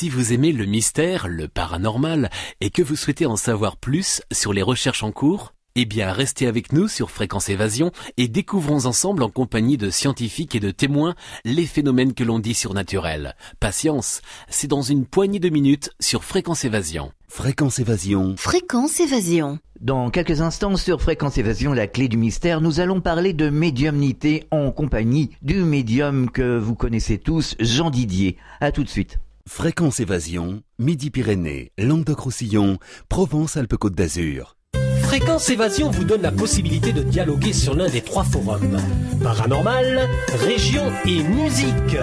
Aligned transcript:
Si 0.00 0.08
vous 0.08 0.32
aimez 0.32 0.52
le 0.52 0.64
mystère, 0.64 1.28
le 1.28 1.46
paranormal, 1.46 2.30
et 2.62 2.70
que 2.70 2.80
vous 2.80 2.96
souhaitez 2.96 3.26
en 3.26 3.36
savoir 3.36 3.76
plus 3.76 4.22
sur 4.32 4.54
les 4.54 4.62
recherches 4.62 5.02
en 5.02 5.12
cours, 5.12 5.52
eh 5.74 5.84
bien, 5.84 6.10
restez 6.10 6.46
avec 6.46 6.72
nous 6.72 6.88
sur 6.88 7.10
Fréquence 7.10 7.50
Évasion 7.50 7.92
et 8.16 8.26
découvrons 8.26 8.86
ensemble 8.86 9.22
en 9.22 9.28
compagnie 9.28 9.76
de 9.76 9.90
scientifiques 9.90 10.54
et 10.54 10.58
de 10.60 10.70
témoins 10.70 11.14
les 11.44 11.66
phénomènes 11.66 12.14
que 12.14 12.24
l'on 12.24 12.38
dit 12.38 12.54
surnaturels. 12.54 13.36
Patience, 13.60 14.22
c'est 14.48 14.68
dans 14.68 14.80
une 14.80 15.04
poignée 15.04 15.38
de 15.38 15.50
minutes 15.50 15.90
sur 16.00 16.24
Fréquence 16.24 16.64
Évasion. 16.64 17.12
Fréquence 17.28 17.78
Évasion. 17.78 18.36
Fréquence 18.38 19.00
Évasion. 19.00 19.58
Dans 19.82 20.08
quelques 20.08 20.40
instants 20.40 20.78
sur 20.78 21.02
Fréquence 21.02 21.36
Évasion, 21.36 21.74
la 21.74 21.86
clé 21.86 22.08
du 22.08 22.16
mystère, 22.16 22.62
nous 22.62 22.80
allons 22.80 23.02
parler 23.02 23.34
de 23.34 23.50
médiumnité 23.50 24.46
en 24.50 24.72
compagnie 24.72 25.28
du 25.42 25.56
médium 25.56 26.30
que 26.30 26.56
vous 26.56 26.74
connaissez 26.74 27.18
tous, 27.18 27.54
Jean 27.60 27.90
Didier. 27.90 28.38
À 28.62 28.72
tout 28.72 28.82
de 28.82 28.88
suite. 28.88 29.18
Fréquence 29.52 29.98
Évasion, 29.98 30.62
Midi-Pyrénées, 30.78 31.72
Languedoc-Roussillon, 31.76 32.78
Provence-Alpes-Côte 33.08 33.96
d'Azur. 33.96 34.54
Fréquence 35.02 35.50
Évasion 35.50 35.90
vous 35.90 36.04
donne 36.04 36.22
la 36.22 36.30
possibilité 36.30 36.92
de 36.92 37.02
dialoguer 37.02 37.52
sur 37.52 37.74
l'un 37.74 37.90
des 37.90 38.00
trois 38.00 38.22
forums. 38.22 38.78
Paranormal, 39.22 40.08
région 40.46 40.84
et 41.04 41.24
musique. 41.24 41.96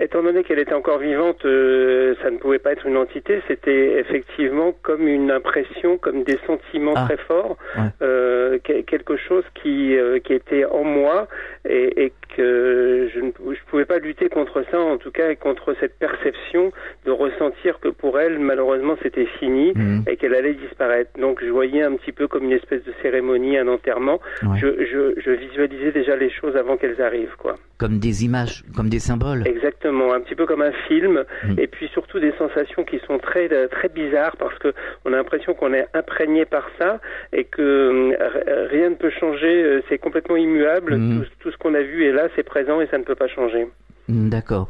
Étant 0.00 0.22
donné 0.22 0.44
qu'elle 0.44 0.58
était 0.60 0.74
encore 0.74 0.98
vivante, 0.98 1.44
euh, 1.44 2.14
ça 2.22 2.30
ne 2.30 2.38
pouvait 2.38 2.58
pas 2.60 2.72
être 2.72 2.86
une 2.86 2.96
entité, 2.96 3.42
c'était 3.48 3.98
effectivement 3.98 4.72
comme 4.82 5.06
une 5.08 5.30
impression, 5.30 5.98
comme 5.98 6.22
des 6.22 6.38
sentiments 6.46 6.94
Ah. 6.96 7.04
très 7.06 7.16
forts, 7.16 7.56
Ouais. 7.76 7.88
euh, 8.02 8.58
que- 8.62 8.82
quelque 8.82 9.16
chose 9.16 9.44
qui, 9.60 9.96
euh, 9.96 10.18
qui 10.20 10.34
était 10.34 10.64
en 10.64 10.84
moi 10.84 11.26
et, 11.68 12.04
et 12.04 12.12
que 12.36 13.08
je 13.12 13.20
ne 13.20 13.30
je 13.54 13.60
pouvais 13.70 13.84
pas 13.84 13.98
lutter 13.98 14.28
contre 14.28 14.64
ça, 14.70 14.78
en 14.78 14.98
tout 14.98 15.10
cas 15.10 15.30
et 15.30 15.36
contre 15.36 15.74
cette 15.80 15.98
perception 15.98 16.70
de 17.04 17.10
ressentir 17.10 17.80
que 17.80 17.88
pour 17.88 18.20
elle, 18.20 18.38
malheureusement, 18.38 18.96
c'était 19.02 19.26
fini 19.40 19.72
Mhm. 19.74 20.04
et 20.08 20.16
qu'elle 20.16 20.34
allait 20.34 20.54
disparaître. 20.54 21.10
Donc 21.18 21.42
je 21.42 21.50
voyais 21.50 21.82
un 21.82 21.96
petit 21.96 22.12
peu 22.12 22.28
comme 22.28 22.44
une 22.44 22.52
espèce 22.52 22.84
de 22.84 22.92
cérémonie, 23.02 23.58
un 23.58 23.68
enterrement. 23.68 24.20
Ouais. 24.42 24.58
Je, 24.58 24.66
je, 24.84 25.20
je 25.20 25.30
visualisais 25.32 25.90
déjà 25.92 26.14
les 26.16 26.30
choses 26.30 26.56
avant 26.56 26.76
qu'elles 26.76 27.00
arrivent, 27.02 27.34
quoi. 27.38 27.56
Comme 27.78 27.98
des 27.98 28.24
images, 28.24 28.62
comme 28.74 28.88
des 28.88 29.00
symboles 29.00 29.42
Exactement, 29.56 30.12
un 30.12 30.20
petit 30.20 30.34
peu 30.34 30.46
comme 30.46 30.62
un 30.62 30.72
film, 30.88 31.24
Mm. 31.44 31.58
et 31.58 31.66
puis 31.66 31.88
surtout 31.88 32.18
des 32.20 32.32
sensations 32.38 32.84
qui 32.84 32.98
sont 33.06 33.18
très 33.18 33.52
euh, 33.52 33.68
très 33.68 33.88
bizarres 33.88 34.36
parce 34.36 34.58
que 34.58 34.72
on 35.04 35.12
a 35.12 35.16
l'impression 35.16 35.54
qu'on 35.54 35.72
est 35.72 35.86
imprégné 35.94 36.44
par 36.44 36.68
ça 36.78 37.00
et 37.32 37.44
que 37.44 37.62
euh, 37.62 38.66
rien 38.70 38.90
ne 38.90 38.94
peut 38.94 39.10
changer, 39.10 39.62
euh, 39.62 39.82
c'est 39.88 39.98
complètement 39.98 40.36
immuable. 40.36 40.96
Mm. 40.96 41.20
Tout, 41.22 41.30
tout 41.40 41.50
ce 41.52 41.56
qu'on 41.56 41.74
a 41.74 41.82
vu 41.82 42.04
est 42.06 42.12
là, 42.12 42.28
c'est 42.34 42.42
présent 42.42 42.80
et 42.80 42.86
ça 42.88 42.98
ne 42.98 43.04
peut 43.04 43.14
pas 43.14 43.28
changer. 43.28 43.66
Hmm, 44.08 44.28
D'accord. 44.28 44.68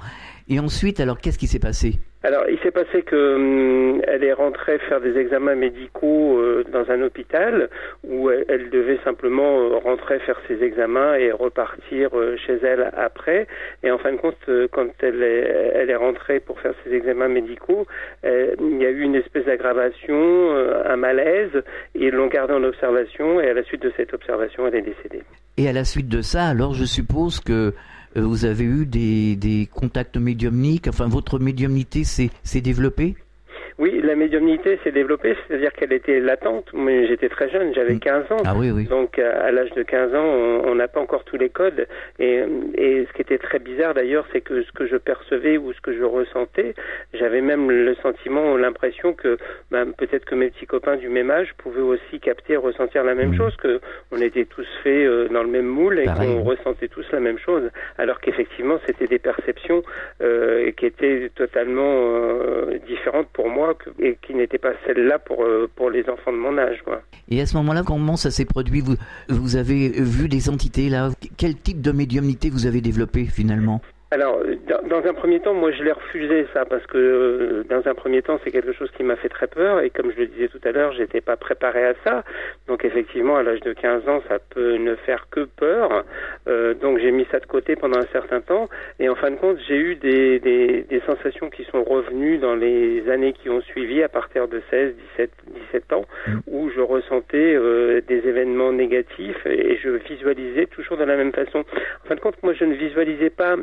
Et 0.48 0.60
ensuite, 0.60 1.00
alors 1.00 1.18
qu'est-ce 1.18 1.38
qui 1.38 1.48
s'est 1.48 1.58
passé? 1.58 1.98
Alors, 2.22 2.44
il 2.48 2.58
s'est 2.58 2.72
passé 2.72 3.02
que 3.02 3.36
hum, 3.36 4.02
elle 4.08 4.24
est 4.24 4.32
rentrée 4.32 4.78
faire 4.88 5.00
des 5.00 5.16
examens 5.16 5.54
médicaux 5.54 6.38
euh, 6.38 6.64
dans 6.72 6.90
un 6.90 7.02
hôpital 7.02 7.68
où 8.02 8.30
elle, 8.30 8.44
elle 8.48 8.70
devait 8.70 8.98
simplement 9.04 9.60
euh, 9.60 9.76
rentrer 9.76 10.18
faire 10.20 10.40
ses 10.48 10.60
examens 10.62 11.14
et 11.14 11.30
repartir 11.30 12.10
euh, 12.14 12.36
chez 12.36 12.58
elle 12.64 12.90
après. 12.96 13.46
Et 13.84 13.92
en 13.92 13.98
fin 13.98 14.12
de 14.12 14.16
compte, 14.16 14.36
euh, 14.48 14.66
quand 14.72 14.88
elle 15.00 15.22
est, 15.22 15.72
elle 15.74 15.90
est 15.90 15.96
rentrée 15.96 16.40
pour 16.40 16.58
faire 16.60 16.74
ses 16.84 16.94
examens 16.94 17.28
médicaux, 17.28 17.86
euh, 18.24 18.54
il 18.60 18.82
y 18.82 18.86
a 18.86 18.90
eu 18.90 19.02
une 19.02 19.14
espèce 19.14 19.44
d'aggravation, 19.44 20.16
euh, 20.16 20.82
un 20.84 20.96
malaise, 20.96 21.62
et 21.94 22.06
ils 22.06 22.10
l'ont 22.10 22.28
gardée 22.28 22.54
en 22.54 22.64
observation. 22.64 23.40
Et 23.40 23.50
à 23.50 23.54
la 23.54 23.62
suite 23.62 23.82
de 23.82 23.92
cette 23.96 24.14
observation, 24.14 24.66
elle 24.66 24.76
est 24.76 24.82
décédée. 24.82 25.22
Et 25.58 25.68
à 25.68 25.72
la 25.72 25.84
suite 25.84 26.08
de 26.08 26.22
ça, 26.22 26.46
alors 26.46 26.74
je 26.74 26.84
suppose 26.84 27.38
que 27.38 27.52
euh, 27.52 27.70
vous 28.16 28.44
avez 28.44 28.64
eu 28.64 28.86
des, 28.86 29.36
des 29.36 29.68
contacts 29.72 30.16
médiumniques, 30.16 30.88
enfin 30.88 31.06
votre 31.06 31.38
médiumnité 31.38 32.04
s'est 32.04 32.30
s'est 32.42 32.60
développée? 32.60 33.16
Oui, 33.78 34.00
la 34.02 34.14
médiumnité 34.14 34.78
s'est 34.82 34.90
développée, 34.92 35.36
c'est-à-dire 35.46 35.72
qu'elle 35.74 35.92
était 35.92 36.18
latente. 36.20 36.70
Mais 36.72 37.06
j'étais 37.06 37.28
très 37.28 37.50
jeune, 37.50 37.74
j'avais 37.74 37.94
Mm. 37.94 38.00
15 38.00 38.32
ans. 38.32 38.42
Ah 38.46 38.54
oui, 38.56 38.70
oui. 38.70 38.84
Donc 38.84 39.18
à 39.18 39.44
à 39.46 39.50
l'âge 39.50 39.70
de 39.72 39.82
15 39.82 40.14
ans, 40.14 40.24
on 40.64 40.74
n'a 40.74 40.88
pas 40.88 41.00
encore 41.00 41.24
tous 41.24 41.36
les 41.36 41.50
codes. 41.50 41.86
Et, 42.18 42.42
et 42.74 43.06
ce 43.06 43.12
qui 43.12 43.20
était 43.22 43.38
très 43.38 43.58
bizarre 43.58 43.92
d'ailleurs, 43.94 44.26
c'est 44.32 44.40
que 44.40 44.62
ce 44.62 44.72
que 44.72 44.86
je 44.86 44.96
percevais 44.96 45.56
ou 45.58 45.72
ce 45.72 45.80
que 45.80 45.92
je 45.92 46.02
ressentais, 46.04 46.74
j'avais 47.14 47.40
même 47.42 47.70
le 47.70 47.94
sentiment, 47.96 48.56
l'impression 48.56 49.12
que 49.12 49.36
ben, 49.70 49.92
peut-être 49.92 50.24
que 50.24 50.34
mes 50.34 50.48
petits 50.50 50.66
copains 50.66 50.96
du 50.96 51.08
même 51.08 51.30
âge 51.30 51.52
pouvaient 51.58 51.82
aussi 51.82 52.18
capter, 52.18 52.56
ressentir 52.56 53.04
la 53.04 53.14
même 53.14 53.30
Mhm. 53.30 53.36
chose, 53.36 53.56
que 53.56 53.80
on 54.10 54.20
était 54.20 54.46
tous 54.46 54.66
faits 54.82 55.06
euh, 55.06 55.28
dans 55.28 55.42
le 55.42 55.50
même 55.50 55.66
moule 55.66 55.98
et 55.98 56.06
qu'on 56.06 56.42
ressentait 56.42 56.88
tous 56.88 57.06
la 57.12 57.20
même 57.20 57.38
chose. 57.38 57.70
Alors 57.98 58.20
qu'effectivement, 58.20 58.78
c'était 58.86 59.06
des 59.06 59.18
perceptions 59.18 59.82
euh, 60.22 60.70
qui 60.72 60.86
étaient 60.86 61.30
totalement 61.34 61.94
euh, 62.14 62.78
différentes 62.86 63.28
pour 63.32 63.48
moi 63.48 63.65
et 63.98 64.18
qui 64.22 64.34
n'étaient 64.34 64.58
pas 64.58 64.72
celles-là 64.86 65.18
pour 65.18 65.44
euh, 65.44 65.68
pour 65.74 65.90
les 65.90 66.08
enfants 66.08 66.32
de 66.32 66.38
mon 66.38 66.56
âge. 66.58 66.78
Quoi. 66.84 67.02
Et 67.28 67.40
à 67.40 67.46
ce 67.46 67.56
moment-là, 67.56 67.82
comment 67.84 68.16
ça 68.16 68.30
s'est 68.30 68.44
produit? 68.44 68.80
Vous, 68.80 68.96
vous 69.28 69.56
avez 69.56 69.88
vu 69.88 70.28
des 70.28 70.48
entités 70.48 70.88
là? 70.88 71.10
Quel 71.36 71.56
type 71.56 71.80
de 71.80 71.92
médiumnité 71.92 72.50
vous 72.50 72.66
avez 72.66 72.80
développé 72.80 73.24
finalement? 73.24 73.80
Alors, 74.12 74.40
dans, 74.88 75.04
un 75.04 75.14
premier 75.14 75.40
temps, 75.40 75.52
moi, 75.52 75.72
je 75.72 75.82
l'ai 75.82 75.90
refusé 75.90 76.46
ça 76.54 76.64
parce 76.64 76.86
que 76.86 76.96
euh, 76.96 77.64
dans 77.68 77.90
un 77.90 77.94
premier 77.94 78.22
temps, 78.22 78.38
c'est 78.44 78.52
quelque 78.52 78.72
chose 78.72 78.88
qui 78.92 79.02
m'a 79.02 79.16
fait 79.16 79.28
très 79.28 79.48
peur 79.48 79.80
et 79.80 79.90
comme 79.90 80.12
je 80.12 80.18
le 80.18 80.26
disais 80.26 80.46
tout 80.46 80.60
à 80.62 80.70
l'heure, 80.70 80.92
j'étais 80.92 81.20
pas 81.20 81.36
préparé 81.36 81.84
à 81.84 81.94
ça. 82.04 82.22
Donc, 82.68 82.84
effectivement, 82.84 83.36
à 83.36 83.42
l'âge 83.42 83.58
de 83.62 83.72
15 83.72 84.08
ans, 84.08 84.22
ça 84.28 84.38
peut 84.38 84.76
ne 84.76 84.94
faire 84.94 85.26
que 85.28 85.40
peur. 85.40 86.04
Euh, 86.46 86.74
donc, 86.74 87.00
j'ai 87.00 87.10
mis 87.10 87.26
ça 87.32 87.40
de 87.40 87.46
côté 87.46 87.74
pendant 87.74 87.98
un 87.98 88.06
certain 88.12 88.40
temps 88.40 88.68
et 89.00 89.08
en 89.08 89.16
fin 89.16 89.32
de 89.32 89.36
compte, 89.36 89.58
j'ai 89.66 89.76
eu 89.76 89.96
des, 89.96 90.38
des, 90.38 90.82
des 90.82 91.00
sensations 91.00 91.50
qui 91.50 91.64
sont 91.64 91.82
revenues 91.82 92.38
dans 92.38 92.54
les 92.54 93.10
années 93.10 93.32
qui 93.32 93.50
ont 93.50 93.60
suivi 93.60 94.04
à 94.04 94.08
partir 94.08 94.46
de 94.46 94.62
16, 94.70 94.94
17, 95.16 95.30
17 95.72 95.92
ans 95.94 96.04
où 96.46 96.70
je 96.70 96.80
ressentais 96.80 97.56
euh, 97.56 98.00
des 98.06 98.18
événements 98.18 98.72
négatifs 98.72 99.44
et 99.46 99.78
je 99.82 99.90
visualisais 99.90 100.66
toujours 100.66 100.96
de 100.96 101.04
la 101.04 101.16
même 101.16 101.32
façon. 101.32 101.64
En 102.04 102.08
fin 102.08 102.14
de 102.14 102.20
compte, 102.20 102.40
moi, 102.44 102.52
je 102.52 102.64
ne 102.64 102.74
visualisais 102.74 103.30
pas 103.30 103.56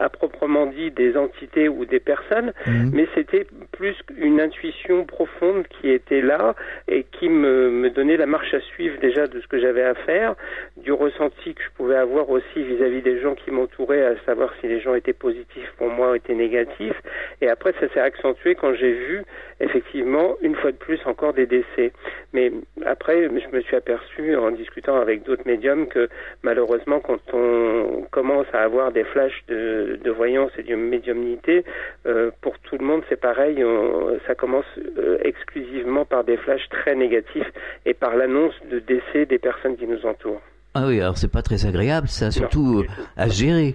à 0.00 0.08
proprement 0.08 0.66
dit 0.66 0.90
des 0.90 1.16
entités 1.16 1.68
ou 1.68 1.84
des 1.84 2.00
personnes, 2.00 2.52
Mhm. 2.66 2.90
mais 2.94 3.06
c'était 3.14 3.46
plus 3.72 3.94
une 4.16 4.40
intuition 4.40 5.04
profonde 5.04 5.66
qui 5.68 5.90
était 5.90 6.22
là 6.22 6.54
et 6.88 7.04
qui 7.04 7.28
me, 7.28 7.70
me 7.70 7.90
donnait 7.90 8.16
la 8.16 8.26
marche 8.26 8.52
à 8.54 8.60
suivre 8.60 8.98
déjà 9.00 9.26
de 9.26 9.40
ce 9.40 9.46
que 9.46 9.60
j'avais 9.60 9.82
à 9.84 9.94
faire, 9.94 10.34
du 10.78 10.92
ressenti 10.92 11.54
que 11.54 11.62
je 11.62 11.70
pouvais 11.76 11.96
avoir 11.96 12.30
aussi 12.30 12.62
vis-à-vis 12.62 13.02
des 13.02 13.20
gens 13.20 13.34
qui 13.34 13.50
m'entouraient, 13.50 14.04
à 14.04 14.14
savoir 14.26 14.52
si 14.60 14.68
les 14.68 14.80
gens 14.80 14.94
étaient 14.94 15.12
positifs 15.12 15.72
pour 15.76 15.88
moi 15.90 16.12
ou 16.12 16.14
étaient 16.14 16.34
négatifs. 16.34 17.00
Et 17.42 17.48
après, 17.48 17.72
ça 17.78 17.88
s'est 17.92 18.00
accentué 18.00 18.54
quand 18.54 18.74
j'ai 18.74 18.92
vu 18.92 19.22
effectivement 19.60 20.36
une 20.42 20.54
fois 20.56 20.72
de 20.72 20.76
plus 20.76 20.98
encore 21.06 21.32
des 21.34 21.46
décès. 21.46 21.92
Mais 22.32 22.50
après, 22.86 23.24
je 23.28 23.54
me 23.56 23.60
suis 23.62 23.76
aperçu 23.76 24.34
en 24.36 24.50
discutant 24.50 24.96
avec 25.00 25.22
d'autres 25.24 25.46
médiums 25.46 25.86
que 25.86 26.08
malheureusement, 26.42 27.00
quand 27.00 27.20
on 27.32 28.06
commence 28.10 28.46
à 28.52 28.60
avoir 28.62 28.92
des 28.92 29.04
flashs 29.04 29.42
de, 29.48 29.98
de 30.02 30.10
voyance 30.10 30.50
et 30.58 30.62
de 30.62 30.74
médiumnité, 30.74 31.64
euh, 32.06 32.30
pour 32.40 32.58
tout 32.60 32.76
le 32.78 32.84
monde, 32.84 33.02
c'est 33.08 33.20
pareil. 33.20 33.62
on- 33.64 34.18
ça 34.26 34.34
commence 34.34 34.64
euh, 34.98 35.18
exclusivement 35.22 36.04
par 36.04 36.24
des 36.24 36.36
flashs 36.36 36.68
très 36.70 36.94
négatifs 36.94 37.50
et 37.86 37.94
par 37.94 38.16
l'annonce 38.16 38.54
de 38.70 38.78
décès 38.78 39.26
des 39.26 39.38
personnes 39.38 39.76
qui 39.76 39.86
nous 39.86 40.04
entourent. 40.06 40.40
Ah 40.74 40.84
oui, 40.86 41.00
alors 41.00 41.18
c'est 41.18 41.30
pas 41.32 41.42
très 41.42 41.66
agréable 41.66 42.08
ça, 42.08 42.30
surtout 42.30 42.84
à 43.16 43.28
gérer. 43.28 43.74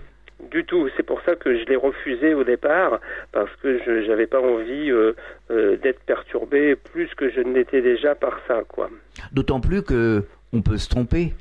Du 0.51 0.65
tout. 0.65 0.89
C'est 0.95 1.03
pour 1.03 1.21
ça 1.21 1.35
que 1.35 1.57
je 1.57 1.65
l'ai 1.65 1.75
refusé 1.75 2.33
au 2.33 2.43
départ, 2.43 2.99
parce 3.31 3.53
que 3.63 3.79
je 3.83 4.07
n'avais 4.07 4.27
pas 4.27 4.41
envie 4.41 4.91
euh, 4.91 5.13
euh, 5.49 5.77
d'être 5.77 6.01
perturbé 6.01 6.75
plus 6.75 7.07
que 7.15 7.29
je 7.29 7.39
ne 7.39 7.53
l'étais 7.53 7.81
déjà 7.81 8.15
par 8.15 8.39
ça, 8.47 8.63
quoi. 8.67 8.89
D'autant 9.31 9.59
plus 9.59 9.81
que 9.81 10.23
on 10.53 10.61
peut 10.61 10.77
se 10.77 10.89
tromper. 10.89 11.33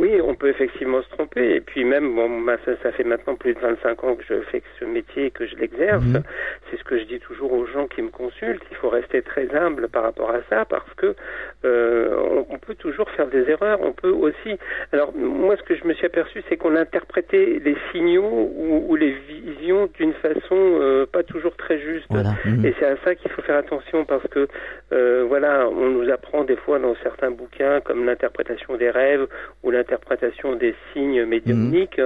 Oui, 0.00 0.18
on 0.24 0.34
peut 0.34 0.48
effectivement 0.48 1.02
se 1.02 1.10
tromper. 1.10 1.56
Et 1.56 1.60
puis 1.60 1.84
même, 1.84 2.14
bon, 2.14 2.46
ça, 2.64 2.72
ça 2.82 2.90
fait 2.90 3.04
maintenant 3.04 3.34
plus 3.34 3.52
de 3.52 3.60
25 3.60 4.04
ans 4.04 4.14
que 4.14 4.24
je 4.26 4.40
fais 4.50 4.62
ce 4.78 4.86
métier 4.86 5.26
et 5.26 5.30
que 5.30 5.46
je 5.46 5.54
l'exerce. 5.56 6.02
Mhm. 6.02 6.22
C'est 6.70 6.78
ce 6.78 6.84
que 6.84 6.98
je 6.98 7.04
dis 7.04 7.20
toujours 7.20 7.52
aux 7.52 7.66
gens 7.66 7.86
qui 7.86 8.00
me 8.00 8.08
consultent. 8.08 8.62
Il 8.70 8.76
faut 8.78 8.88
rester 8.88 9.20
très 9.20 9.54
humble 9.54 9.88
par 9.88 10.04
rapport 10.04 10.30
à 10.30 10.40
ça 10.48 10.64
parce 10.64 10.90
que 10.96 11.14
euh, 11.66 12.16
on, 12.16 12.46
on 12.54 12.58
peut 12.58 12.76
toujours 12.76 13.10
faire 13.10 13.26
des 13.26 13.50
erreurs. 13.50 13.80
On 13.82 13.92
peut 13.92 14.08
aussi. 14.08 14.58
Alors 14.92 15.14
moi, 15.14 15.54
ce 15.58 15.62
que 15.64 15.76
je 15.76 15.84
me 15.84 15.92
suis 15.92 16.06
aperçu, 16.06 16.42
c'est 16.48 16.56
qu'on 16.56 16.76
interprétait 16.76 17.60
les 17.62 17.76
signaux 17.92 18.50
ou, 18.56 18.86
ou 18.88 18.96
les 18.96 19.10
visions 19.10 19.90
d'une 19.98 20.14
façon 20.14 20.56
euh, 20.80 21.04
pas 21.04 21.24
toujours 21.24 21.56
très 21.56 21.78
juste. 21.78 22.06
Voilà. 22.08 22.30
Mhm. 22.46 22.64
Et 22.64 22.74
c'est 22.78 22.86
à 22.86 22.96
ça 23.04 23.14
qu'il 23.14 23.30
faut 23.32 23.42
faire 23.42 23.58
attention 23.58 24.06
parce 24.06 24.26
que 24.28 24.48
euh, 24.94 25.26
voilà, 25.28 25.68
on 25.68 25.90
nous 25.90 26.10
apprend 26.10 26.44
des 26.44 26.56
fois 26.56 26.78
dans 26.78 26.94
certains 27.02 27.30
bouquins 27.30 27.82
comme 27.82 28.06
l'interprétation 28.06 28.78
des 28.78 28.88
rêves 28.88 29.26
ou 29.62 29.70
l'interprétation 29.70 29.89
des 30.58 30.74
signes 30.92 31.24
médiumniques. 31.24 32.00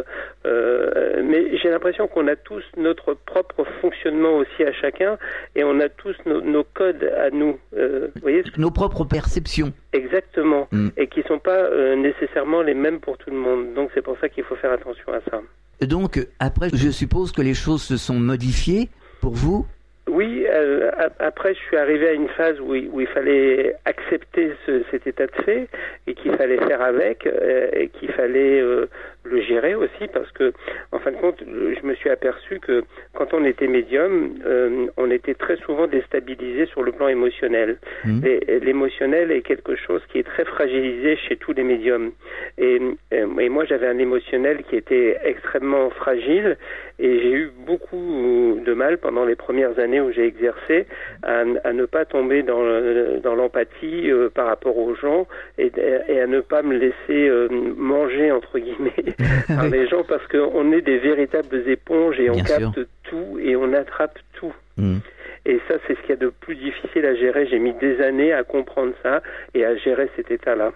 Euh, 0.47 1.23
mais 1.25 1.57
j'ai 1.59 1.71
l'impression 1.71 2.09
qu'on 2.09 2.27
a 2.29 2.37
tous 2.37 2.63
notre 2.77 3.15
propre 3.15 3.65
fonctionnement 3.81 4.37
aussi 4.37 4.63
à 4.63 4.73
chacun 4.73 5.19
et 5.55 5.65
on 5.65 5.81
a 5.81 5.89
tous 5.89 6.15
nos, 6.27 6.41
nos 6.41 6.65
codes 6.65 7.05
à 7.19 7.31
nous. 7.31 7.59
Euh, 7.77 8.09
vous 8.15 8.21
voyez 8.23 8.43
Nos 8.57 8.71
propres 8.71 9.05
perceptions. 9.05 9.73
Exactement. 9.93 10.69
Mm. 10.73 10.89
Et 10.97 11.07
qui 11.09 11.23
sont 11.23 11.39
pas 11.39 11.59
euh, 11.59 11.97
nécessairement 11.97 12.63
les 12.63 12.75
mêmes 12.75 13.01
pour 13.01 13.19
tout 13.19 13.31
le 13.31 13.37
monde. 13.37 13.75
Donc 13.75 13.91
c'est 13.95 14.03
pour 14.03 14.19
ça 14.21 14.29
qu'il 14.29 14.45
faut 14.45 14.57
faire 14.57 14.73
attention 14.73 15.13
à 15.13 15.21
ça. 15.31 15.41
Donc 15.87 16.27
après, 16.39 16.69
je 16.73 16.91
suppose 16.91 17.33
que 17.33 17.43
les 17.43 17.55
choses 17.55 17.83
se 17.83 17.97
sont 17.97 18.19
modifiées 18.19 18.89
pour 19.21 19.33
vous. 19.35 19.67
Oui, 20.15 20.47
euh, 20.49 20.91
ap- 20.97 21.17
après 21.19 21.55
je 21.55 21.59
suis 21.67 21.77
arrivé 21.77 22.09
à 22.09 22.13
une 22.13 22.29
phase 22.29 22.61
où, 22.61 22.73
il- 22.77 22.89
où 22.93 23.01
il 23.01 23.07
fallait 23.09 23.75
accepter 23.85 24.53
ce- 24.65 24.85
cet 24.93 25.09
état 25.09 25.27
de 25.27 25.43
fait 25.45 25.67
et 26.07 26.15
qu'il 26.15 26.33
fallait 26.37 26.59
faire 26.69 26.83
avec 26.83 27.27
euh, 27.27 27.69
et 27.73 27.89
qu'il 27.89 28.13
fallait 28.13 28.61
euh, 28.61 28.87
le 29.25 29.41
gérer 29.41 29.75
aussi 29.75 30.07
parce 30.13 30.31
que 30.33 30.53
en 30.93 30.99
fin 30.99 31.11
de 31.13 31.17
compte 31.17 31.43
je 31.47 31.87
me 31.87 31.95
suis 31.95 32.11
aperçu 32.11 32.61
que 32.61 32.83
quand 33.15 33.33
on 33.35 33.45
était 33.45 33.67
médium 33.67 34.35
euh, 34.47 34.87
on 34.97 35.11
était 35.11 35.35
très 35.35 35.57
souvent 35.57 35.87
déstabilisé 35.87 36.67
sur 36.67 36.83
le 36.83 36.93
plan 36.93 37.09
émotionnel. 37.09 37.79
Et- 38.25 38.61
L'émotionnel 38.61 39.31
est 39.31 39.43
quelque 39.43 39.75
chose 39.77 40.03
qui 40.11 40.19
est 40.19 40.23
très 40.23 40.45
fragilisé 40.45 41.17
chez 41.17 41.37
tous 41.37 41.53
les 41.53 41.63
médiums 41.65 42.13
et, 42.59 42.81
euh, 43.13 43.39
et 43.39 43.49
moi 43.49 43.65
j'avais 43.65 43.87
un 43.87 43.99
émotionnel 43.99 44.63
qui 44.69 44.77
était 44.77 45.19
extrêmement 45.25 45.91
fragile 45.91 46.57
et 46.99 47.19
j'ai 47.21 47.33
eu 47.33 47.51
beaucoup 47.67 48.61
de 48.65 48.73
mal 48.75 48.99
pendant 48.99 49.25
les 49.25 49.35
premières 49.35 49.79
années 49.79 50.01
où 50.01 50.13
j'ai 50.13 50.27
exercé 50.27 50.87
à, 51.23 51.45
à 51.65 51.73
ne 51.73 51.85
pas 51.87 52.05
tomber 52.05 52.43
dans, 52.43 52.63
le- 52.63 53.21
dans 53.23 53.35
l'empathie 53.35 54.11
euh, 54.11 54.29
par 54.31 54.47
rapport 54.47 54.77
aux 54.79 54.95
gens 54.95 55.27
et, 55.59 55.71
et 56.09 56.21
à 56.21 56.27
ne 56.27 56.41
pas 56.41 56.63
me 56.63 56.77
laisser 56.77 57.29
euh, 57.29 57.49
manger 57.77 58.31
entre 58.33 58.59
guillemets 58.59 59.14
par 59.49 59.69
les 59.69 59.89
gens 59.89 60.03
parce 60.09 60.27
qu'on 60.29 60.73
est 60.73 60.83
des 60.83 60.99
véritables 60.99 61.69
éponges 61.69 62.19
et 62.19 62.31
on 62.31 62.35
Bien 62.35 62.45
sûr. 62.45 62.73
capte 62.75 62.89
tout 63.05 63.39
et 63.43 63.57
on 63.57 63.73
attrape 63.73 64.19
tout. 64.35 64.53
Mhm. 64.77 65.01
Et 65.47 65.61
ça, 65.69 65.75
c'est 65.87 65.95
ce 65.95 66.01
qu'il 66.01 66.11
y 66.11 66.13
a 66.15 66.17
de 66.17 66.33
plus 66.41 66.57
difficile 66.57 67.05
à 67.05 67.15
gérer. 67.15 67.47
J'ai 67.47 67.59
mis 67.59 67.75
des 67.75 68.01
années 68.01 68.33
à 68.33 68.45
comprendre 68.45 68.93
ça 69.03 69.23
et 69.55 69.65
à 69.65 69.77
gérer 69.77 70.09
cet 70.17 70.31
état-là. 70.31 70.73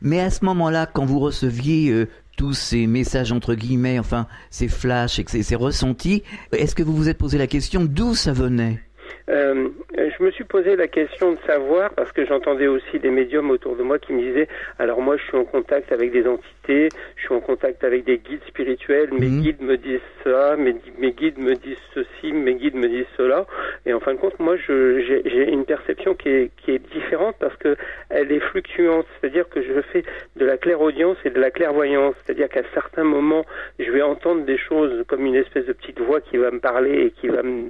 Mais 0.00 0.20
à 0.20 0.30
ce 0.30 0.44
moment-là, 0.46 0.86
quand 0.92 1.04
vous 1.04 1.18
receviez 1.18 1.92
euh, 1.92 2.06
tous 2.38 2.54
ces 2.54 2.86
messages 2.86 3.32
entre 3.32 3.54
guillemets, 3.54 3.98
enfin 3.98 4.26
ces 4.50 4.68
flashs 4.68 5.18
et 5.18 5.24
ces, 5.28 5.42
ces 5.42 5.56
ressentis, 5.56 6.22
est-ce 6.52 6.74
que 6.74 6.82
vous 6.82 6.94
vous 6.96 7.08
êtes 7.10 7.18
posé 7.18 7.36
la 7.38 7.46
question 7.46 7.84
d'où 7.84 8.14
ça 8.14 8.32
venait? 8.32 8.80
Euh, 9.28 9.68
je 9.96 10.22
me 10.22 10.30
suis 10.30 10.44
posé 10.44 10.76
la 10.76 10.88
question 10.88 11.32
de 11.32 11.38
savoir, 11.46 11.90
parce 11.94 12.10
que 12.12 12.24
j'entendais 12.26 12.66
aussi 12.66 12.98
des 12.98 13.10
médiums 13.10 13.50
autour 13.50 13.76
de 13.76 13.82
moi 13.82 13.98
qui 13.98 14.12
me 14.12 14.20
disaient, 14.22 14.48
alors 14.78 15.00
moi 15.00 15.16
je 15.16 15.22
suis 15.24 15.36
en 15.36 15.44
contact 15.44 15.92
avec 15.92 16.12
des 16.12 16.26
entités, 16.26 16.92
je 17.16 17.22
suis 17.22 17.34
en 17.34 17.40
contact 17.40 17.84
avec 17.84 18.04
des 18.04 18.18
guides 18.18 18.42
spirituels, 18.48 19.10
mes 19.12 19.26
Mhm. 19.28 19.40
guides 19.42 19.62
me 19.62 19.76
disent 19.76 20.00
ça, 20.24 20.56
mes, 20.56 20.74
mes 20.98 21.12
guides 21.12 21.38
me 21.38 21.54
disent 21.54 21.76
ceci, 21.94 22.32
mes 22.32 22.54
guides 22.54 22.74
me 22.74 22.88
disent 22.88 23.06
cela. 23.16 23.46
Et 23.86 23.92
en 23.92 24.00
fin 24.00 24.14
de 24.14 24.18
compte, 24.18 24.38
moi 24.38 24.56
j'ai 24.56 25.52
une 25.52 25.64
perception 25.64 26.14
qui 26.14 26.28
est, 26.28 26.50
qui 26.56 26.72
est 26.72 26.92
différente 26.92 27.36
parce 27.38 27.56
que 27.56 27.76
elle 28.10 28.30
est 28.32 28.40
fluctuante, 28.40 29.06
c'est-à-dire 29.20 29.48
que 29.48 29.62
je 29.62 29.80
fais 29.92 30.04
de 30.36 30.44
la 30.44 30.56
clairaudience 30.56 31.16
et 31.24 31.30
de 31.30 31.40
la 31.40 31.50
clairvoyance, 31.50 32.14
c'est-à-dire 32.24 32.48
qu'à 32.48 32.62
certains 32.74 33.04
moments, 33.04 33.44
je 33.78 33.90
vais 33.90 34.02
entendre 34.02 34.44
des 34.44 34.58
choses 34.58 35.04
comme 35.08 35.24
une 35.26 35.34
espèce 35.36 35.66
de 35.66 35.72
petite 35.72 36.00
voix 36.00 36.20
qui 36.20 36.36
va 36.36 36.50
me 36.50 36.60
parler 36.60 37.06
et 37.06 37.10
qui 37.10 37.28
va 37.28 37.42
me, 37.42 37.64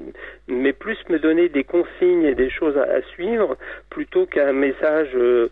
mais 0.49 0.73
plus 0.73 0.99
me 1.09 1.19
donner 1.19 1.49
des 1.49 1.65
consignes 1.65 2.25
et 2.25 2.35
des 2.35 2.51
choses 2.51 2.77
à, 2.77 3.01
suivre 3.13 3.57
plutôt 3.91 4.27
qu'un 4.27 4.53
message 4.53 5.11
euh, 5.15 5.51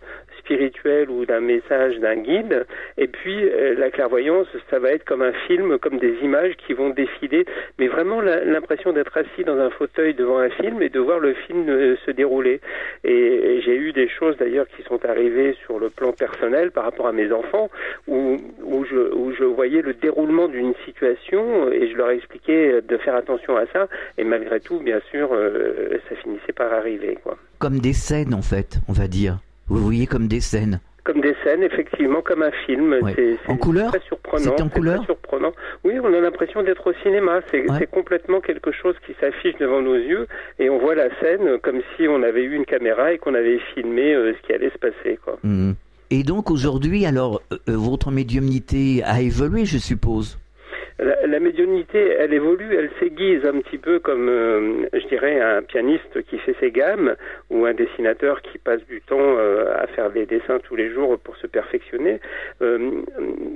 spirituel 0.51 1.09
ou 1.09 1.25
d'un 1.25 1.39
message 1.39 1.97
d'un 1.99 2.17
guide. 2.17 2.65
Et 2.97 3.07
puis 3.07 3.43
euh, 3.43 3.75
la 3.77 3.89
clairvoyance, 3.89 4.47
ça 4.69 4.79
va 4.79 4.91
être 4.91 5.05
comme 5.05 5.21
un 5.21 5.33
film, 5.47 5.77
comme 5.79 5.97
des 5.97 6.15
images 6.21 6.53
qui 6.65 6.73
vont 6.73 6.89
défiler, 6.89 7.45
mais 7.79 7.87
vraiment 7.87 8.21
l'impression 8.21 8.91
d'être 8.91 9.15
assis 9.17 9.43
dans 9.45 9.57
un 9.57 9.69
fauteuil 9.69 10.13
devant 10.13 10.39
un 10.39 10.49
film 10.49 10.81
et 10.81 10.89
de 10.89 10.99
voir 10.99 11.19
le 11.19 11.33
film 11.33 11.69
euh, 11.69 11.95
se 12.05 12.11
dérouler. 12.11 12.59
Et, 13.03 13.61
j'ai 13.61 13.75
eu 13.75 13.93
des 13.93 14.09
choses 14.09 14.37
d'ailleurs 14.37 14.65
qui 14.75 14.81
sont 14.83 15.05
arrivées 15.05 15.55
sur 15.65 15.77
le 15.77 15.89
plan 15.89 16.13
personnel 16.13 16.71
par 16.71 16.83
rapport 16.83 17.07
à 17.07 17.11
mes 17.11 17.31
enfants, 17.31 17.69
où, 18.07 18.37
où 18.63 18.85
je 18.85 19.43
voyais 19.43 19.81
le 19.81 19.93
déroulement 19.93 20.47
d'une 20.47 20.73
situation 20.85 21.71
et 21.71 21.89
je 21.89 21.95
leur 21.95 22.09
expliquais 22.09 22.81
de 22.81 22.97
faire 22.97 23.15
attention 23.15 23.55
à 23.55 23.65
ça. 23.67 23.87
Et 24.17 24.23
malgré 24.23 24.59
tout, 24.59 24.79
bien 24.79 24.99
sûr, 25.11 25.29
euh, 25.31 25.99
ça 26.09 26.15
finissait 26.15 26.53
par 26.53 26.73
arriver. 26.73 27.17
Quoi. 27.23 27.37
Comme 27.59 27.79
des 27.79 27.93
scènes 27.93 28.33
en 28.33 28.41
fait, 28.41 28.79
on 28.87 28.93
va 28.93 29.07
dire. 29.07 29.37
Vous 29.71 29.83
voyez 29.83 30.05
comme 30.07 30.27
des 30.27 30.41
scènes. 30.41 30.79
Comme 31.03 31.21
des 31.21 31.35
scènes, 31.43 31.63
effectivement, 31.63 32.21
comme 32.21 32.43
un 32.43 32.51
film. 32.65 32.93
Ouais. 33.01 33.13
C'est, 33.15 33.37
c'est 33.43 33.51
En 33.51 33.57
couleur 33.57 33.89
très 33.91 34.01
surprenant. 34.01 34.43
C'était 34.43 34.61
en 34.61 34.67
c'est 34.69 34.75
couleur 34.75 34.97
très 34.97 35.05
surprenant. 35.05 35.51
Oui, 35.83 35.93
on 35.99 36.13
a 36.13 36.19
l'impression 36.19 36.61
d'être 36.61 36.85
au 36.85 36.93
cinéma. 37.01 37.39
C'est, 37.49 37.61
Ouais. 37.61 37.77
c'est 37.79 37.89
complètement 37.89 38.39
quelque 38.39 38.71
chose 38.71 38.95
qui 39.07 39.13
s'affiche 39.19 39.55
devant 39.59 39.81
nos 39.81 39.95
yeux 39.95 40.27
et 40.59 40.69
on 40.69 40.77
voit 40.77 40.93
la 40.93 41.09
scène 41.19 41.57
comme 41.63 41.81
si 41.95 42.07
on 42.07 42.21
avait 42.21 42.43
eu 42.43 42.53
une 42.55 42.65
caméra 42.65 43.13
et 43.13 43.17
qu'on 43.17 43.33
avait 43.33 43.59
filmé 43.73 44.13
euh, 44.13 44.33
ce 44.39 44.45
qui 44.45 44.53
allait 44.53 44.69
se 44.69 44.77
passer. 44.77 45.17
Quoi. 45.23 45.39
Mhm. 45.43 45.73
Et 46.11 46.23
donc 46.23 46.51
aujourd'hui, 46.51 47.05
alors, 47.05 47.41
euh, 47.51 47.55
euh, 47.69 47.77
votre 47.77 48.11
médiumnité 48.11 49.01
a 49.03 49.21
évolué, 49.21 49.65
je 49.65 49.77
suppose? 49.77 50.37
La, 51.01 51.39
médiumnité, 51.39 51.97
elle 52.19 52.31
évolue, 52.31 52.75
elle 52.75 52.91
s'aiguise 52.99 53.43
un 53.43 53.59
petit 53.61 53.79
peu 53.79 53.97
comme, 53.97 54.29
euh, 54.29 54.87
je 54.93 55.07
dirais, 55.07 55.41
un 55.41 55.63
pianiste 55.63 56.21
qui 56.29 56.37
fait 56.37 56.55
ses 56.59 56.69
gammes 56.69 57.15
ou 57.49 57.65
un 57.65 57.73
dessinateur 57.73 58.43
qui 58.43 58.59
passe 58.59 58.85
du 58.85 59.01
temps 59.01 59.17
euh, 59.19 59.73
à 59.75 59.87
faire 59.87 60.11
des 60.11 60.27
dessins 60.27 60.59
tous 60.59 60.75
les 60.75 60.91
jours 60.91 61.17
pour 61.17 61.35
se 61.37 61.47
perfectionner. 61.47 62.19
Euh, 62.61 63.01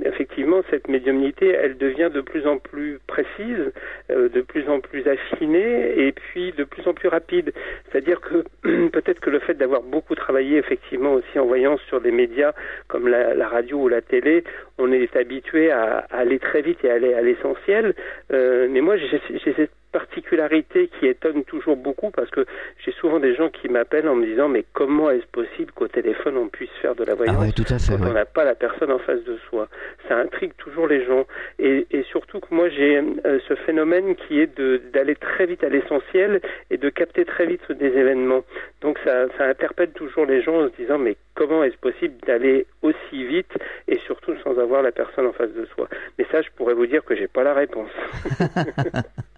effectivement, 0.06 0.62
cette 0.72 0.88
médiumnité, 0.88 1.50
elle 1.50 1.78
devient 1.78 2.10
de 2.12 2.22
plus 2.22 2.48
en 2.48 2.58
plus 2.58 3.00
précise, 3.06 3.72
de 4.10 4.42
plus 4.42 4.68
en 4.68 4.80
plus 4.80 5.08
affinée 5.08 6.08
et 6.08 6.14
puis 6.14 6.52
de 6.54 6.64
plus 6.64 6.88
en 6.88 6.96
plus 6.96 7.10
rapide. 7.10 7.54
C'est-à-dire 7.92 8.22
que 8.22 8.44
peut-être 8.90 9.20
que 9.20 9.30
le 9.30 9.40
fait 9.40 9.54
d'avoir 9.54 9.84
beaucoup 9.84 10.16
travaillé 10.16 10.58
effectivement 10.58 11.14
aussi 11.14 11.38
en 11.38 11.46
voyant 11.46 11.78
sur 11.90 12.02
des 12.02 12.12
médias 12.12 12.54
comme 12.88 13.08
la, 13.08 13.48
radio 13.48 13.84
ou 13.84 13.88
la 13.88 14.02
télé, 14.02 14.44
on 14.80 14.92
est 14.92 15.16
habitué 15.16 15.70
à, 15.72 16.06
aller 16.10 16.40
très 16.40 16.62
vite 16.62 16.84
et 16.84 16.90
à 16.90 16.96
aller 16.96 17.14
à 17.14 17.22
l'essentiel. 17.36 17.94
Euh, 18.32 18.68
mais 18.70 18.82
moi, 18.82 18.98
j'ai 18.98 19.20
cette 19.56 19.72
particularité 19.96 20.90
qui 21.00 21.08
étonne 21.08 21.46
toujours 21.46 21.78
beaucoup 21.78 22.12
parce 22.12 22.30
que 22.30 22.46
j'ai 22.84 22.92
souvent 22.92 23.20
des 23.22 23.34
gens 23.34 23.48
qui 23.50 23.70
m'appellent 23.70 24.10
en 24.10 24.16
me 24.16 24.26
disant 24.26 24.50
mais 24.50 24.66
comment 24.74 25.10
est-ce 25.10 25.26
possible 25.28 25.72
qu'au 25.72 25.88
téléphone 25.88 26.36
on 26.36 26.50
puisse 26.50 26.76
faire 26.82 26.96
de 26.96 27.06
la 27.06 27.14
Ah 27.14 27.16
voyance 27.16 27.46
ouais, 27.46 27.52
tout 27.54 27.74
à 27.74 27.80
fait. 27.80 27.94
quand 27.96 28.04
ouais. 28.04 28.10
on 28.10 28.14
n'a 28.14 28.26
pas 28.26 28.44
la 28.44 28.56
personne 28.56 28.92
en 28.92 29.00
face 29.00 29.24
de 29.24 29.38
soi? 29.50 29.70
Ça 30.10 30.18
intrigue 30.18 30.52
toujours 30.58 30.88
les 30.88 31.06
gens. 31.06 31.26
Et, 31.60 31.88
et 31.92 32.04
surtout 32.04 32.42
que 32.42 32.54
moi 32.54 32.68
j'ai 32.68 32.98
euh, 32.98 33.40
ce 33.48 33.56
phénomène 33.56 34.16
qui 34.18 34.42
est 34.42 34.60
d'aller 34.92 35.16
très 35.16 35.46
vite 35.46 35.64
à 35.64 35.70
l'essentiel 35.70 36.42
et 36.72 36.78
de 36.78 36.90
capter 36.90 37.24
très 37.24 37.46
vite 37.46 37.72
des 37.72 37.88
événements. 38.04 38.44
Donc 38.82 39.00
ça, 39.06 39.28
ça 39.38 39.46
interpelle 39.46 39.92
toujours 39.92 40.26
les 40.26 40.42
gens 40.42 40.58
en 40.62 40.68
se 40.68 40.76
disant 40.76 40.98
mais 40.98 41.16
comment 41.36 41.64
est-ce 41.64 41.78
possible 41.78 42.16
d'aller 42.28 42.66
aussi 42.82 43.24
vite 43.26 43.54
et 43.88 43.98
surtout 44.00 44.34
sans 44.44 44.60
avoir 44.60 44.82
la 44.82 44.92
personne 44.92 45.26
en 45.26 45.32
face 45.32 45.54
de 45.54 45.66
soi? 45.74 45.88
Mais 46.20 46.26
ça 46.34 46.42
je 46.42 46.50
pourrais 46.58 46.74
vous 46.74 46.86
dire 46.86 47.06
que 47.06 47.16
j'ai 47.16 47.30
pas 47.30 47.44
la 47.44 47.54
réponse. 47.54 47.92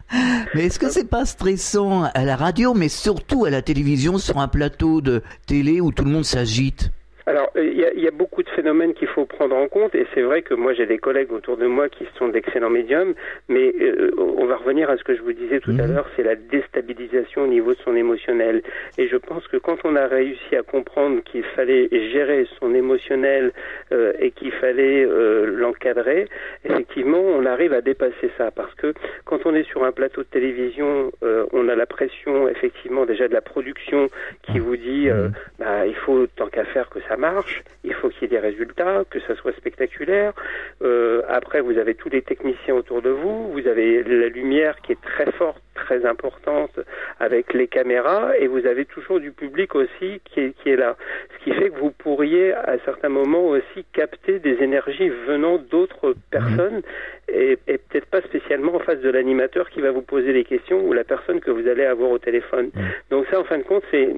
Mais 0.56 0.66
est-ce 0.66 0.80
que 0.80 0.90
c'est 0.90 1.10
pas 1.10 1.26
stressant 1.26 2.04
à 2.04 2.24
la 2.24 2.36
radio, 2.36 2.74
mais 2.74 2.90
surtout 2.90 3.46
à 3.46 3.50
la 3.50 3.62
télévision, 3.62 4.18
sur 4.18 4.40
un 4.40 4.48
plateau 4.48 5.02
de 5.02 5.22
télé 5.46 5.82
où 5.82 5.92
tout 5.92 6.04
le 6.04 6.12
monde 6.12 6.26
s'agite? 6.26 6.92
Alors, 7.28 7.52
il 7.58 7.86
il 7.98 8.04
y, 8.04 8.08
a, 8.08 8.12
beaucoup 8.12 8.42
de 8.42 8.50
phénomènes 8.50 8.94
qu'il 8.94 9.10
faut 9.10 9.26
prendre 9.26 9.56
en 9.56 9.68
compte 9.68 9.94
et 9.94 10.08
c'est 10.14 10.22
vrai 10.22 10.42
que 10.44 10.54
moi 10.54 10.74
j'ai 10.74 10.86
des 10.86 10.98
collègues 10.98 11.34
autour 11.34 11.58
de 11.58 11.66
moi 11.66 11.90
qui 11.90 12.08
sont 12.18 12.30
d'excellents 12.30 12.70
médiums, 12.70 13.16
mais 13.50 13.74
euh, 13.82 14.12
on 14.18 14.46
va 14.46 14.56
revenir 14.56 14.90
à 14.90 14.96
ce 14.98 15.04
que 15.04 15.14
je 15.14 15.22
vous 15.22 15.34
disais 15.34 15.60
tout 15.60 15.72
à 15.72 15.86
mhm. 15.86 15.94
l'heure, 15.94 16.10
c'est 16.16 16.24
la 16.24 16.36
déstabilisation 16.36 17.44
au 17.44 17.48
niveau 17.48 17.74
de 17.74 17.80
son 17.80 17.96
émotionnel. 17.96 18.62
Et 18.98 19.10
je 19.10 19.18
pense 19.18 19.46
que 19.48 19.58
quand 19.58 19.78
on 19.84 19.96
a 19.98 20.08
réussi 20.08 20.56
à 20.56 20.64
comprendre 20.64 21.22
qu'il 21.24 21.44
fallait 21.44 21.90
gérer 21.92 22.48
son 22.60 22.74
émotionnel 22.74 23.52
euh, 23.92 24.14
et 24.20 24.32
qu'il 24.32 24.54
fallait 24.54 25.06
euh, 25.06 25.46
l'encadrer, 25.46 26.30
effectivement 26.64 27.20
on 27.20 27.46
arrive 27.46 27.74
à 27.74 27.82
dépasser 27.82 28.32
ça 28.38 28.52
parce 28.52 28.74
que 28.76 28.94
quand 29.26 29.46
on 29.46 29.54
est 29.54 29.68
sur 29.68 29.84
un 29.84 29.92
plateau 29.92 30.22
de 30.22 30.28
télévision, 30.28 31.12
on 31.52 31.68
a 31.68 31.76
la 31.76 31.86
pression 31.86 32.48
effectivement 32.48 33.06
déjà 33.06 33.28
de 33.28 33.34
la 33.34 33.42
production 33.42 34.08
qui 34.44 34.60
vous 34.60 34.78
dit 34.78 35.10
mhm. 35.10 35.34
bah, 35.60 35.86
il 35.86 35.96
faut 35.96 36.26
tant 36.28 36.48
qu'à 36.48 36.64
faire 36.64 36.90
que 36.90 37.00
ça 37.10 37.17
marche, 37.18 37.64
il 37.84 37.94
faut 37.94 38.10
qu'il 38.10 38.24
y 38.24 38.26
ait 38.26 38.40
des 38.40 38.40
résultats, 38.40 39.04
que 39.10 39.20
ça 39.22 39.36
soit 39.36 39.54
spectaculaire. 39.54 40.34
Euh, 40.82 41.22
après, 41.28 41.62
vous 41.62 41.78
avez 41.78 41.96
tous 41.96 42.10
les 42.10 42.22
techniciens 42.22 42.76
autour 42.76 43.02
de 43.02 43.10
vous, 43.10 43.52
vous 43.52 43.68
avez 43.68 44.04
la 44.04 44.28
lumière 44.28 44.76
qui 44.82 44.94
est 44.94 45.02
très 45.02 45.32
forte, 45.32 45.62
très 45.76 46.06
importante 46.06 46.80
avec 47.20 47.54
les 47.54 47.68
caméras, 47.68 48.38
et 48.38 48.48
vous 48.48 48.66
avez 48.66 48.86
toujours 48.86 49.20
du 49.20 49.32
public 49.32 49.76
aussi 49.76 50.22
qui 50.26 50.40
est, 50.40 50.54
qui 50.62 50.70
est 50.70 50.76
là. 50.76 50.96
Ce 51.34 51.44
qui 51.44 51.52
fait 51.54 51.70
que 51.70 51.80
vous 51.80 51.92
pourriez 51.92 52.54
à 52.54 52.78
certains 52.86 53.10
moments 53.10 53.48
aussi 53.48 53.86
capter 53.94 54.40
des 54.40 54.64
énergies 54.64 55.10
venant 55.28 55.58
d'autres 55.58 56.16
personnes, 56.32 56.82
et, 57.30 57.58
et 57.68 57.78
peut-être 57.78 58.06
pas 58.06 58.22
spécialement 58.22 58.76
en 58.76 58.80
face 58.80 59.00
de 59.00 59.10
l'animateur 59.10 59.70
qui 59.70 59.82
va 59.82 59.92
vous 59.92 60.02
poser 60.02 60.32
les 60.32 60.46
questions 60.46 60.86
ou 60.88 60.94
la 60.94 61.04
personne 61.04 61.40
que 61.40 61.52
vous 61.52 61.68
allez 61.68 61.86
avoir 61.86 62.12
au 62.12 62.20
téléphone. 62.20 62.72
Donc 63.10 63.26
ça, 63.30 63.40
en 63.40 63.44
fin 63.44 63.58
de 63.58 63.64
compte, 63.64 63.84
c'est 63.92 64.10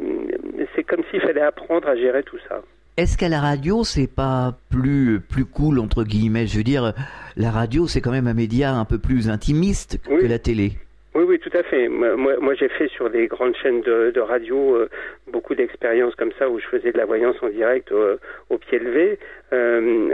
c'est 0.76 0.84
comme 0.84 1.04
s'il 1.10 1.22
fallait 1.22 1.42
apprendre 1.42 1.88
à 1.88 1.96
gérer 1.96 2.24
tout 2.24 2.38
ça. 2.48 2.62
Est-ce 3.00 3.18
qu'à 3.18 3.30
la 3.30 3.40
radio, 3.40 3.86
c'est 3.86 4.14
pas 4.14 4.58
plus 4.70 5.22
plus 5.22 5.46
cool 5.46 5.80
entre 5.80 6.04
guillemets? 6.04 6.48
Je 6.48 6.58
veux 6.58 6.66
dire, 6.66 6.92
la 7.38 7.50
radio, 7.50 7.88
c'est 7.88 8.02
quand 8.02 8.12
même 8.12 8.28
un 8.28 8.34
média 8.34 8.74
un 8.74 8.84
peu 8.84 8.98
plus 8.98 9.30
intimiste 9.30 10.02
que 10.06 10.26
la 10.26 10.38
télé. 10.38 10.72
Oui, 11.16 11.24
oui, 11.26 11.40
tout 11.40 11.58
à 11.58 11.64
fait. 11.64 11.88
Moi, 11.88 12.18
moi 12.18 12.54
j'ai 12.56 12.68
fait 12.68 12.90
sur 12.90 13.10
des 13.10 13.28
grandes 13.28 13.56
chaînes 13.56 13.80
de, 13.84 14.12
de 14.14 14.20
radio 14.20 14.76
euh, 14.76 14.90
beaucoup 15.32 15.56
d'expériences 15.56 16.14
comme 16.16 16.34
ça 16.38 16.50
où 16.50 16.60
je 16.60 16.66
faisais 16.66 16.92
de 16.92 16.98
la 16.98 17.06
voyance 17.06 17.38
en 17.42 17.48
direct 17.48 17.90
euh, 17.94 18.18
au 18.50 18.58
pied 18.58 18.80
levé. 18.80 19.18
Euh, 19.54 20.14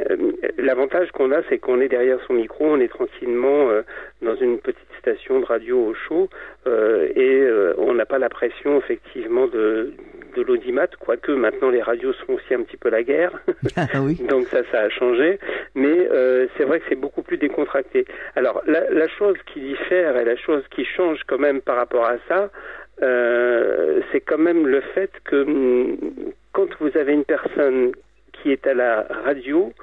L'avantage 0.60 1.10
qu'on 1.12 1.32
a, 1.32 1.42
c'est 1.50 1.58
qu'on 1.58 1.82
est 1.82 1.89
derrière 1.89 2.20
son 2.27 2.34
micro, 2.34 2.65
on 2.65 2.80
est 2.80 2.88
tranquillement 2.88 3.68
dans 4.22 4.36
une 4.36 4.60
petite 4.60 4.94
station 5.00 5.39
de 5.39 5.46
radio 5.46 5.80
au 5.88 5.94
chaud 5.96 6.30
et 6.68 7.48
on 7.77 7.96
n'a 7.96 8.06
pas 8.06 8.20
la 8.20 8.30
pression 8.30 8.77
effectivement 8.77 9.48
de, 9.48 9.92
de 10.36 10.42
l'audimat, 10.42 10.88
quoique 11.00 11.32
maintenant 11.32 11.70
les 11.70 11.82
radios 11.82 12.13
sont 12.13 12.34
aussi 12.34 12.54
un 12.54 12.63
petit 12.63 12.77
peu 12.77 12.89
la 12.89 13.04
guerre. 13.04 13.32
Ah 13.77 13.88
Donc 14.30 14.48
ça, 14.48 14.60
ça 14.72 14.82
a 14.82 14.89
changé. 14.89 15.39
Mais 15.74 16.08
euh, 16.12 16.48
c'est 16.56 16.63
vrai 16.63 16.80
que 16.80 16.86
c'est 16.88 17.00
beaucoup 17.00 17.24
plus 17.24 17.38
décontracté. 17.38 18.06
Alors 18.36 18.62
la, 18.65 18.89
la, 18.89 19.08
chose 19.08 19.36
qui 19.51 19.60
diffère 19.60 20.18
et 20.18 20.24
la 20.24 20.38
chose 20.38 20.63
qui 20.72 20.86
change 20.86 21.20
quand 21.27 21.38
même 21.39 21.62
par 21.62 21.75
rapport 21.75 22.06
à 22.06 22.18
ça, 22.27 22.50
euh, 23.01 24.01
c'est 24.12 24.22
quand 24.22 24.38
même 24.38 24.68
le 24.68 24.82
fait 24.82 25.12
que 25.25 25.44
hum, 25.44 25.98
quand 26.54 26.68
vous 26.80 26.98
avez 26.98 27.13
une 27.13 27.25
personne 27.25 27.92
qui 28.32 28.51
est 28.51 28.65
à 28.68 28.74
la 28.74 29.08
radio, 29.25 29.74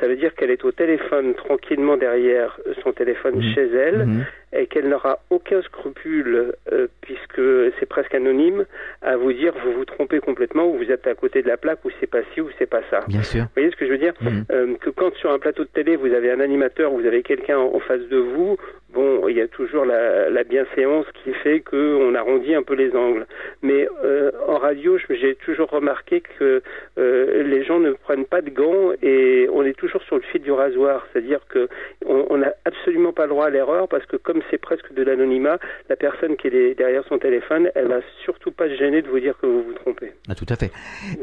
ça 0.00 0.08
veut 0.08 0.16
dire 0.16 0.34
qu'elle 0.34 0.50
est 0.50 0.64
au 0.64 0.72
téléphone 0.72 1.34
tranquillement 1.34 1.96
derrière 1.96 2.58
son 2.82 2.92
téléphone 2.92 3.38
mmh. 3.38 3.54
chez 3.54 3.68
elle 3.74 4.06
mmh. 4.06 4.26
Et 4.56 4.66
qu'elle 4.66 4.88
n'aura 4.88 5.20
aucun 5.30 5.62
scrupule, 5.62 6.52
euh, 6.72 6.86
puisque 7.00 7.40
c'est 7.78 7.86
presque 7.86 8.14
anonyme, 8.14 8.64
à 9.02 9.16
vous 9.16 9.32
dire 9.32 9.52
vous 9.64 9.72
vous 9.72 9.84
trompez 9.84 10.20
complètement 10.20 10.66
ou 10.66 10.78
vous 10.78 10.90
êtes 10.90 11.06
à 11.06 11.14
côté 11.14 11.42
de 11.42 11.48
la 11.48 11.56
plaque 11.56 11.84
ou 11.84 11.90
c'est 12.00 12.06
pas 12.06 12.22
ci 12.32 12.40
ou 12.40 12.48
c'est 12.58 12.68
pas 12.68 12.82
ça. 12.90 13.04
Bien 13.08 13.22
sûr. 13.22 13.42
Vous 13.42 13.48
voyez 13.56 13.70
ce 13.70 13.76
que 13.76 13.86
je 13.86 13.90
veux 13.90 13.98
dire 13.98 14.14
mmh. 14.20 14.28
euh, 14.50 14.74
Que 14.80 14.90
quand 14.90 15.14
sur 15.16 15.30
un 15.30 15.38
plateau 15.38 15.64
de 15.64 15.68
télé 15.68 15.96
vous 15.96 16.12
avez 16.12 16.30
un 16.30 16.40
animateur, 16.40 16.90
vous 16.90 17.06
avez 17.06 17.22
quelqu'un 17.22 17.58
en 17.58 17.78
face 17.80 18.02
de 18.08 18.16
vous, 18.16 18.56
bon, 18.92 19.28
il 19.28 19.36
y 19.36 19.40
a 19.40 19.48
toujours 19.48 19.84
la, 19.84 20.30
la 20.30 20.44
bienséance 20.44 21.06
qui 21.22 21.32
fait 21.32 21.60
qu'on 21.60 22.14
arrondit 22.14 22.54
un 22.54 22.62
peu 22.62 22.74
les 22.74 22.94
angles. 22.94 23.26
Mais 23.62 23.88
euh, 24.04 24.30
en 24.48 24.56
radio, 24.56 24.98
j'ai 25.10 25.34
toujours 25.36 25.70
remarqué 25.70 26.22
que 26.38 26.62
les 26.96 27.64
gens 27.64 27.78
ne 27.78 27.92
prennent 27.92 28.24
pas 28.24 28.40
de 28.40 28.50
gants 28.50 28.92
et 29.02 29.48
on 29.52 29.62
est 29.64 29.76
toujours 29.76 30.02
sur 30.02 30.16
le 30.16 30.22
fil 30.22 30.42
du 30.42 30.52
rasoir. 30.52 31.06
C'est-à-dire 31.12 31.40
que 31.48 31.68
on 32.06 32.36
n'a 32.38 32.52
absolument 32.64 33.12
pas 33.12 33.24
le 33.24 33.30
droit 33.30 33.46
à 33.46 33.50
l'erreur 33.50 33.88
parce 33.88 34.06
que 34.06 34.16
comme 34.16 34.42
c'est 34.50 34.58
presque 34.58 34.92
de 34.94 35.02
l'anonymat, 35.02 35.58
la 35.88 35.96
personne 35.96 36.36
qui 36.36 36.48
est 36.48 36.74
derrière 36.74 37.02
son 37.08 37.18
téléphone, 37.18 37.70
elle 37.74 37.88
va 37.88 38.00
surtout 38.24 38.50
pas 38.50 38.68
se 38.68 38.76
gêner 38.76 39.02
de 39.02 39.08
vous 39.08 39.20
dire 39.20 39.34
que 39.40 39.46
vous 39.46 39.62
vous 39.62 39.74
trompez. 39.74 40.12
Ah, 40.28 40.34
tout 40.34 40.46
à 40.48 40.56
fait. 40.56 40.70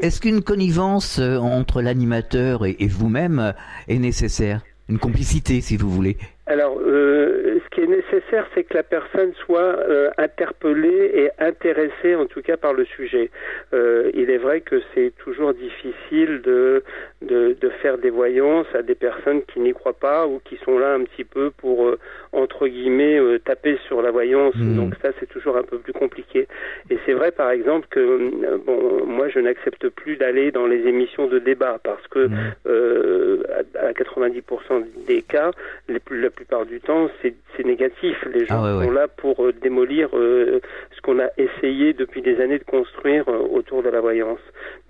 Est-ce 0.00 0.20
qu'une 0.20 0.42
connivence 0.42 1.18
euh, 1.18 1.36
entre 1.38 1.82
l'animateur 1.82 2.64
et 2.66 2.88
vous-même 2.88 3.54
est 3.88 3.98
nécessaire? 3.98 4.60
Une 4.88 4.98
complicité, 4.98 5.62
si 5.62 5.78
vous 5.78 5.88
voulez? 5.88 6.18
Alors, 6.46 6.78
euh, 6.78 7.53
qui 7.74 7.80
est 7.80 7.86
nécessaire, 7.86 8.46
c'est 8.54 8.64
que 8.64 8.74
la 8.74 8.82
personne 8.82 9.32
soit 9.44 9.60
euh, 9.60 10.10
interpellée 10.16 11.10
et 11.14 11.30
intéressée, 11.42 12.14
en 12.14 12.26
tout 12.26 12.40
cas, 12.40 12.56
par 12.56 12.72
le 12.72 12.84
sujet. 12.84 13.30
Euh, 13.72 14.10
il 14.14 14.30
est 14.30 14.38
vrai 14.38 14.60
que 14.60 14.80
c'est 14.94 15.12
toujours 15.18 15.52
difficile 15.52 16.40
de, 16.42 16.84
de, 17.22 17.56
de, 17.60 17.68
faire 17.82 17.98
des 17.98 18.10
voyances 18.10 18.66
à 18.74 18.82
des 18.82 18.94
personnes 18.94 19.42
qui 19.42 19.58
n'y 19.60 19.72
croient 19.72 19.98
pas 19.98 20.26
ou 20.26 20.40
qui 20.44 20.56
sont 20.64 20.78
là 20.78 20.94
un 20.94 21.02
petit 21.02 21.24
peu 21.24 21.50
pour, 21.50 21.86
euh, 21.86 21.98
entre 22.32 22.68
guillemets, 22.68 23.18
taper 23.44 23.78
sur 23.88 24.02
la 24.02 24.12
voyance. 24.12 24.54
Mmh. 24.54 24.76
Donc 24.76 24.94
ça, 25.02 25.10
c'est 25.18 25.28
toujours 25.28 25.56
un 25.56 25.64
peu 25.64 25.78
plus 25.78 25.92
compliqué. 25.92 26.46
Et 26.90 26.98
c'est 27.04 27.12
vrai, 27.12 27.32
par 27.32 27.50
exemple, 27.50 27.88
que 27.90 28.56
bon, 28.64 29.04
moi, 29.04 29.28
je 29.28 29.40
n'accepte 29.40 29.88
plus 29.88 30.16
d'aller 30.16 30.52
dans 30.52 30.66
les 30.66 30.86
émissions 30.86 31.26
de 31.26 31.40
débat 31.40 31.80
parce 31.82 32.06
que 32.06 32.28
mmh. 32.28 33.42
à, 33.80 33.88
à, 33.88 33.92
90% 33.92 34.84
des 35.06 35.22
cas, 35.22 35.50
les 35.88 36.00
la 36.10 36.30
plupart 36.30 36.66
du 36.66 36.80
temps, 36.80 37.08
c'est 37.22 37.63
négatif. 37.64 38.16
Les 38.32 38.46
gens 38.46 38.62
ah 38.64 38.84
sont 38.84 38.90
là 38.90 39.08
pour 39.08 39.36
démolir 39.62 40.08
ce 40.12 41.00
qu'on 41.02 41.18
a 41.18 41.28
essayé 41.38 41.92
depuis 41.92 42.22
des 42.22 42.40
années 42.40 42.58
de 42.58 42.64
construire 42.64 43.26
autour 43.52 43.82
de 43.82 43.88
la 43.88 44.00
voyance. 44.00 44.40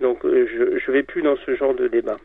Donc, 0.01 0.19
je 0.23 0.91
ne 0.91 0.93
vais 0.93 1.03
plus 1.03 1.21
dans 1.21 1.35
ce 1.45 1.55
genre 1.55 1.73
de 1.73 1.87
débat. 1.87 2.17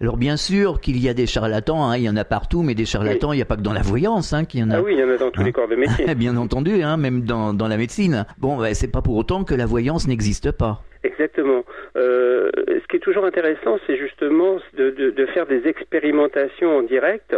Alors 0.00 0.16
bien 0.16 0.36
sûr 0.36 0.80
qu'il 0.80 0.98
y 0.98 1.08
a 1.08 1.14
des 1.14 1.26
charlatans, 1.26 1.84
hein, 1.84 1.96
il 1.96 2.02
y 2.02 2.08
en 2.08 2.16
a 2.16 2.24
partout, 2.24 2.62
mais 2.62 2.74
des 2.74 2.84
charlatans, 2.84 3.32
il 3.32 3.36
n'y 3.36 3.42
a 3.42 3.46
pas 3.46 3.56
que 3.56 3.62
dans 3.62 3.72
la 3.72 3.82
voyance 3.82 4.32
hein, 4.32 4.44
qu'il 4.44 4.60
y 4.60 4.62
en 4.62 4.70
a. 4.70 4.78
Ah 4.78 4.82
oui, 4.82 4.94
il 4.94 5.00
y 5.00 5.04
en 5.04 5.08
a 5.08 5.16
dans 5.16 5.30
tous 5.30 5.42
les 5.42 5.50
hein 5.50 5.52
corps 5.52 5.68
de 5.68 5.76
métier. 5.76 6.14
bien 6.16 6.36
entendu, 6.36 6.82
hein, 6.82 6.96
même 6.96 7.22
dans, 7.22 7.54
dans 7.54 7.68
la 7.68 7.76
médecine. 7.76 8.26
Bon, 8.38 8.56
bah, 8.56 8.74
c'est 8.74 8.90
pas 8.90 9.02
pour 9.02 9.16
autant 9.16 9.44
que 9.44 9.54
la 9.54 9.66
voyance 9.66 10.08
n'existe 10.08 10.50
pas. 10.50 10.82
Exactement. 11.04 11.64
Euh, 11.96 12.50
ce 12.56 12.86
qui 12.88 12.96
est 12.96 13.00
toujours 13.00 13.26
intéressant, 13.26 13.78
c'est 13.86 13.96
justement 13.96 14.56
de, 14.76 14.88
de, 14.90 15.10
de, 15.10 15.26
faire 15.26 15.46
des 15.46 15.68
expérimentations 15.68 16.78
en 16.78 16.82
direct. 16.82 17.36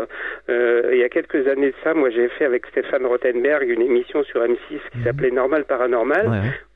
Euh, 0.49 0.90
il 0.92 0.99
y 0.99 1.02
a 1.02 1.08
quelques 1.08 1.49
années 1.49 1.70
de 1.70 1.75
ça, 1.82 1.92
moi 1.92 2.11
j'ai 2.11 2.28
fait 2.28 2.44
avec 2.44 2.64
Stéphane 2.66 3.04
Rothenberg 3.04 3.68
une 3.68 3.82
émission 3.82 4.23
sur 4.23 4.40
M6 4.40 4.56
qui 4.68 4.99
mhm. 4.99 5.04
s'appelait 5.04 5.32
Normal 5.32 5.64
Paranormal, 5.64 6.30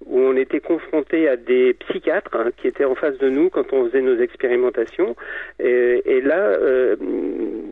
où 0.07 0.19
on 0.19 0.37
était 0.37 0.61
confronté 0.61 1.29
à 1.29 1.37
des 1.37 1.75
psychiatres 1.75 2.35
hein, 2.35 2.51
qui 2.57 2.69
étaient 2.69 2.85
en 2.85 2.95
face 2.95 3.19
de 3.19 3.29
nous 3.29 3.51
quand 3.51 3.73
on 3.73 3.87
faisait 3.87 4.01
nos 4.01 4.19
expérimentations. 4.19 5.15
Et, 5.59 6.21
là, 6.23 6.39
euh, 6.39 6.97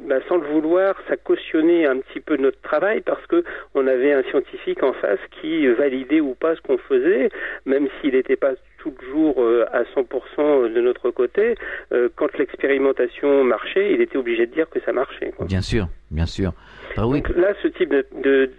bah, 0.06 0.16
sans 0.28 0.36
le 0.36 0.46
vouloir, 0.46 0.94
ça 1.08 1.16
cautionnait 1.16 1.86
un 1.86 1.98
petit 1.98 2.20
peu 2.20 2.36
notre 2.36 2.60
travail 2.60 3.00
parce 3.00 3.24
que 3.26 3.44
on 3.74 3.86
avait 3.86 4.12
un 4.12 4.22
scientifique 4.24 4.82
en 4.82 4.92
face 4.92 5.20
qui 5.40 5.66
validait 5.68 6.20
ou 6.20 6.34
pas 6.34 6.54
ce 6.54 6.60
qu'on 6.60 6.78
faisait, 6.78 7.30
même 7.66 7.88
s'il 8.00 8.14
n'était 8.14 8.36
pas 8.36 8.52
toujours 8.78 9.42
euh, 9.42 9.66
à 9.72 9.82
100% 9.82 10.72
de 10.72 10.80
notre 10.80 11.10
côté. 11.10 11.54
Euh, 11.92 12.08
quand 12.14 12.36
l'expérimentation 12.38 13.44
marchait, 13.44 13.92
il 13.92 14.00
était 14.00 14.16
obligé 14.16 14.46
de 14.46 14.52
dire 14.52 14.68
que 14.70 14.80
ça 14.80 14.92
marchait. 14.92 15.32
Bien 15.46 15.60
sûr, 15.60 15.86
bien 16.10 16.26
sûr. 16.26 16.52
Ah 16.96 17.02
Donc 17.02 17.28
là, 17.36 17.52
ce 17.62 17.68
type 17.68 17.94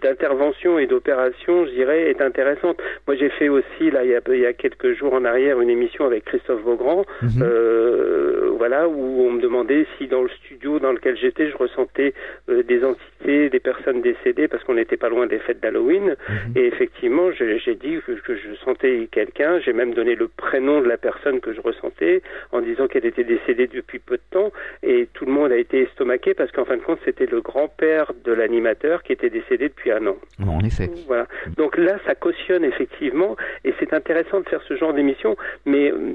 d'intervention 0.02 0.78
et 0.78 0.86
d'opération, 0.86 1.66
je 1.66 1.72
dirais, 1.72 2.10
est 2.10 2.22
intéressante. 2.22 2.78
Moi, 3.06 3.16
j'ai 3.16 3.28
fait 3.28 3.48
aussi, 3.48 3.90
là, 3.90 4.04
il 4.04 4.10
y, 4.10 4.14
a, 4.14 4.20
il 4.28 4.40
y, 4.40 4.46
a, 4.46 4.52
quelques 4.52 4.96
jours 4.96 5.12
en 5.12 5.24
arrière, 5.24 5.60
une 5.60 5.68
émission 5.68 6.06
avec 6.06 6.24
Christophe 6.24 6.62
Vaugran, 6.62 7.04
mhm. 7.22 7.42
euh, 7.42 8.50
voilà, 8.56 8.88
où 8.88 9.26
on 9.26 9.32
me 9.32 9.40
demandait 9.40 9.86
si 9.98 10.06
dans 10.06 10.22
le 10.22 10.28
studio 10.28 10.78
dans 10.78 10.92
lequel 10.92 11.16
j'étais, 11.16 11.50
je 11.50 11.56
ressentais 11.56 12.14
euh, 12.48 12.62
des 12.62 12.84
entités, 12.84 13.50
des 13.50 13.60
personnes 13.60 14.00
décédées, 14.00 14.48
parce 14.48 14.64
qu'on 14.64 14.74
n'était 14.74 14.96
pas 14.96 15.08
loin 15.08 15.26
des 15.26 15.38
fêtes 15.38 15.60
d'Halloween. 15.60 16.16
Mhm. 16.28 16.52
Et 16.56 16.66
effectivement, 16.66 17.30
j'ai 17.32 17.74
dit 17.74 17.98
que, 18.06 18.12
que, 18.12 18.36
je 18.36 18.54
sentais 18.64 19.08
quelqu'un. 19.10 19.60
J'ai 19.60 19.72
même 19.72 19.92
donné 19.92 20.14
le 20.14 20.28
prénom 20.28 20.80
de 20.80 20.88
la 20.88 20.96
personne 20.96 21.40
que 21.40 21.52
je 21.52 21.60
ressentais, 21.60 22.22
en 22.52 22.60
disant 22.60 22.86
qu'elle 22.86 23.06
était 23.06 23.24
décédée 23.24 23.66
depuis 23.66 23.98
peu 23.98 24.16
de 24.16 24.22
temps. 24.30 24.52
Et 24.82 25.08
tout 25.12 25.26
le 25.26 25.32
monde 25.32 25.52
a 25.52 25.56
été 25.56 25.82
estomaqué, 25.82 26.32
parce 26.32 26.50
qu'en 26.52 26.64
fin 26.64 26.76
de 26.76 26.82
compte, 26.82 27.00
c'était 27.04 27.26
le 27.26 27.39
grand-père 27.40 28.12
de 28.24 28.32
l'animateur 28.32 29.02
qui 29.02 29.12
était 29.12 29.30
décédé 29.30 29.68
depuis 29.68 29.90
un 29.90 30.06
an. 30.06 30.16
en 30.46 30.60
effet. 30.60 30.90
Voilà. 31.06 31.26
Donc 31.56 31.76
là, 31.76 31.98
ça 32.06 32.14
cautionne 32.14 32.64
effectivement, 32.64 33.36
et 33.64 33.74
c'est 33.78 33.92
intéressant 33.92 34.40
de 34.40 34.48
faire 34.48 34.62
ce 34.68 34.76
genre 34.76 34.92
d'émission, 34.92 35.36
mais 35.66 35.90
euh, 35.90 36.14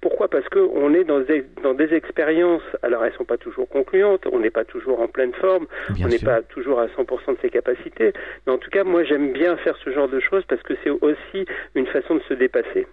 pourquoi? 0.00 0.28
Parce 0.28 0.48
qu'on 0.48 0.94
est 0.94 1.04
dans 1.04 1.20
des, 1.20 1.44
dans 1.62 1.74
des 1.74 1.92
expériences, 1.92 2.62
alors 2.82 3.04
elles 3.04 3.14
sont 3.14 3.24
pas 3.24 3.38
toujours 3.38 3.68
concluantes, 3.68 4.26
on 4.30 4.38
n'est 4.38 4.50
pas 4.50 4.64
toujours 4.64 5.00
en 5.00 5.08
pleine 5.08 5.32
forme, 5.32 5.66
on 6.02 6.06
n'est 6.08 6.18
pas 6.18 6.42
toujours 6.42 6.78
à 6.80 6.86
100% 6.86 7.32
de 7.32 7.38
ses 7.42 7.50
capacités, 7.50 8.12
mais 8.46 8.52
en 8.52 8.58
tout 8.58 8.70
cas, 8.70 8.84
moi 8.84 9.04
j'aime 9.04 9.32
bien 9.32 9.56
faire 9.56 9.76
ce 9.84 9.90
genre 9.90 10.08
de 10.08 10.20
choses 10.20 10.44
parce 10.48 10.62
que 10.62 10.74
c'est 10.84 10.90
aussi 10.90 11.46
une 11.74 11.86
façon 11.86 12.16
de 12.16 12.22
se 12.28 12.34
dépasser. 12.34 12.86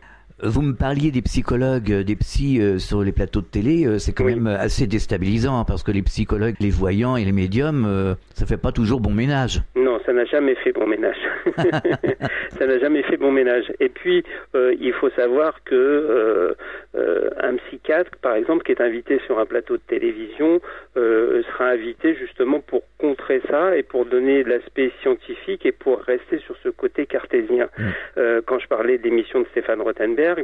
Vous 0.45 0.61
me 0.61 0.73
parliez 0.73 1.09
des 1.11 1.21
psychologues, 1.21 1.89
euh, 1.89 2.03
des 2.03 2.17
psys 2.17 2.59
euh, 2.61 2.77
sur 2.77 3.01
les 3.01 3.13
plateaux 3.13 3.39
de 3.39 3.45
télé, 3.45 3.85
euh, 3.85 3.97
c'est 3.97 4.11
quand 4.11 4.25
Oui. 4.25 4.35
même 4.35 4.47
assez 4.47 4.87
déstabilisant 4.87 5.57
hein, 5.57 5.63
parce 5.65 5.83
que 5.83 5.91
les 5.91 6.01
psychologues, 6.01 6.55
les 6.59 6.69
voyants 6.69 7.15
et 7.15 7.23
les 7.23 7.31
médiums, 7.31 7.85
euh, 7.87 8.15
ça 8.33 8.45
fait 8.45 8.57
pas 8.57 8.73
toujours 8.73 8.99
bon 8.99 9.11
ménage. 9.13 9.61
Non, 9.77 9.99
ça 10.05 10.11
n'a 10.11 10.25
jamais 10.25 10.55
fait 10.55 10.73
bon 10.73 10.85
ménage. 10.85 11.15
ça 12.59 12.67
n'a 12.67 12.77
jamais 12.79 13.03
fait 13.03 13.15
bon 13.15 13.31
ménage. 13.31 13.71
Et 13.79 13.87
puis, 13.87 14.25
il 14.53 14.93
faut 14.99 15.09
savoir 15.11 15.63
que 15.63 16.55
un 16.95 17.55
psychiatre, 17.55 18.11
par 18.21 18.35
exemple, 18.35 18.63
qui 18.63 18.71
est 18.73 18.81
invité 18.81 19.19
sur 19.25 19.39
un 19.39 19.45
plateau 19.45 19.75
de 19.77 19.81
télévision, 19.87 20.59
sera 20.95 21.69
invité 21.69 22.15
justement 22.15 22.59
pour 22.59 22.83
contrer 22.97 23.41
ça 23.49 23.75
et 23.77 23.83
pour 23.83 24.05
donner 24.05 24.43
l'aspect 24.43 24.91
scientifique 25.01 25.65
et 25.65 25.71
pour 25.71 25.99
rester 26.01 26.39
sur 26.39 26.55
ce 26.63 26.69
côté 26.69 27.05
cartésien. 27.05 27.67
Mm. 27.77 28.21
Quand 28.45 28.59
je 28.59 28.67
parlais 28.67 28.97
de 28.97 29.03
l'émission 29.03 29.41
de 29.41 29.45
Stéphane 29.51 29.81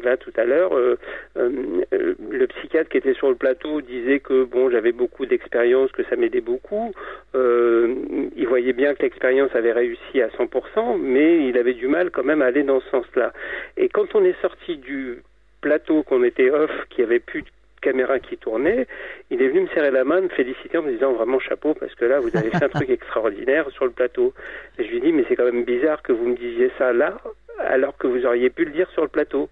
Là, 0.04 0.18
tout 0.18 0.32
à 0.38 0.46
l'heure, 0.46 0.76
euh, 0.76 0.98
euh, 1.38 1.50
euh, 1.94 2.14
le 2.30 2.48
psychiatre 2.48 2.90
qui 2.90 2.98
était 2.98 3.14
sur 3.14 3.30
le 3.30 3.36
plateau 3.36 3.82
disait 3.82 4.20
que, 4.20 4.44
bon, 4.44 4.70
j'avais 4.70 4.92
beaucoup 4.92 5.26
d'expérience, 5.26 5.92
que 5.92 6.04
ça 6.04 6.16
m'aidait 6.16 6.42
beaucoup. 6.42 6.94
Il 7.34 8.48
voyait 8.48 8.74
bien 8.74 8.94
que 8.94 9.02
l'expérience 9.02 9.54
avait 9.56 9.72
réussi 9.72 10.22
à 10.22 10.28
100%, 10.30 10.98
mais 11.00 11.48
il 11.48 11.58
avait 11.58 11.74
du 11.74 11.88
mal 11.88 12.12
quand 12.12 12.24
même 12.24 12.42
à 12.42 12.46
aller 12.46 12.64
dans 12.64 12.80
ce 12.82 12.90
sens-là. 12.90 13.34
Et 13.78 13.90
quand 13.90 14.16
on 14.16 14.24
est 14.24 14.40
sorti 14.42 14.78
du 14.78 15.22
plateau, 15.62 16.04
qu'on 16.04 16.24
était 16.24 16.50
off, 16.52 16.72
qu'il 16.90 17.04
n'y 17.04 17.12
avait 17.12 17.20
plus 17.20 17.42
de 17.42 17.48
caméra 17.82 18.20
qui 18.20 18.38
tournait, 18.38 18.88
il 19.30 19.42
est 19.42 19.48
venu 19.48 19.62
me 19.62 19.68
serrer 19.68 19.92
la 19.92 20.04
main, 20.04 20.22
me 20.22 20.30
féliciter 20.30 20.78
en 20.78 20.84
me 20.84 20.92
disant 20.92 21.14
vraiment 21.14 21.40
chapeau 21.40 21.74
parce 21.74 21.96
que 21.96 22.06
là 22.06 22.20
vous 22.20 22.36
avez 22.36 22.50
fait 22.50 22.64
un 22.64 22.70
truc 22.70 22.90
extraordinaire 22.90 23.70
sur 23.72 23.86
le 23.86 23.92
plateau. 23.92 24.34
Et 24.78 24.86
je 24.86 24.90
lui 24.90 25.02
dis 25.02 25.12
mais 25.12 25.24
c'est 25.28 25.36
quand 25.36 25.46
même 25.46 25.64
bizarre 25.64 26.02
que 26.02 26.12
vous 26.12 26.28
me 26.28 26.36
disiez 26.36 26.72
ça 26.78 26.94
là 26.94 27.18
alors 27.60 27.98
que 27.98 28.08
vous 28.08 28.26
auriez 28.26 28.50
pu 28.50 28.66
le 28.66 28.72
dire 28.72 28.90
sur 28.92 29.02
le 29.02 29.08
plateau. 29.08 29.50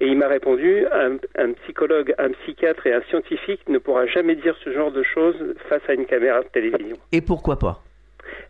Et 0.00 0.06
il 0.06 0.16
m'a 0.16 0.28
répondu, 0.28 0.86
un, 0.92 1.16
un 1.36 1.52
psychologue, 1.52 2.14
un 2.18 2.30
psychiatre 2.30 2.86
et 2.86 2.94
un 2.94 3.02
scientifique 3.10 3.60
ne 3.68 3.78
pourra 3.78 4.06
jamais 4.06 4.34
dire 4.34 4.56
ce 4.64 4.72
genre 4.72 4.90
de 4.90 5.02
choses 5.02 5.36
face 5.68 5.82
à 5.88 5.92
une 5.92 6.06
caméra 6.06 6.40
de 6.40 6.48
télévision. 6.48 6.96
Et 7.12 7.20
pourquoi 7.20 7.58
pas? 7.58 7.82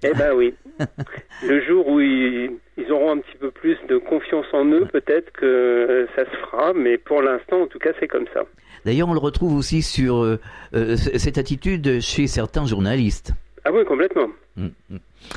Eh 0.02 0.12
ben 0.14 0.32
oui. 0.34 0.54
Le 1.46 1.60
jour 1.62 1.88
où 1.88 2.00
ils, 2.00 2.52
ils 2.76 2.92
auront 2.92 3.12
un 3.12 3.18
petit 3.18 3.36
peu 3.38 3.50
plus 3.50 3.76
de 3.88 3.98
confiance 3.98 4.46
en 4.52 4.64
eux, 4.66 4.86
peut-être 4.92 5.32
que 5.32 6.06
ça 6.14 6.24
se 6.24 6.36
fera, 6.36 6.72
mais 6.72 6.98
pour 6.98 7.22
l'instant, 7.22 7.62
en 7.62 7.66
tout 7.66 7.78
cas, 7.78 7.90
c'est 7.98 8.08
comme 8.08 8.26
ça. 8.32 8.42
D'ailleurs, 8.84 9.08
on 9.08 9.12
le 9.12 9.18
retrouve 9.18 9.56
aussi 9.56 9.82
sur 9.82 10.22
euh, 10.22 10.38
euh, 10.74 10.96
cette 10.96 11.36
attitude 11.36 12.00
chez 12.00 12.26
certains 12.26 12.66
journalistes. 12.66 13.32
Ah 13.64 13.72
oui, 13.72 13.84
complètement. 13.84 14.28
Mm, 14.56 14.68
mm. 14.88 14.96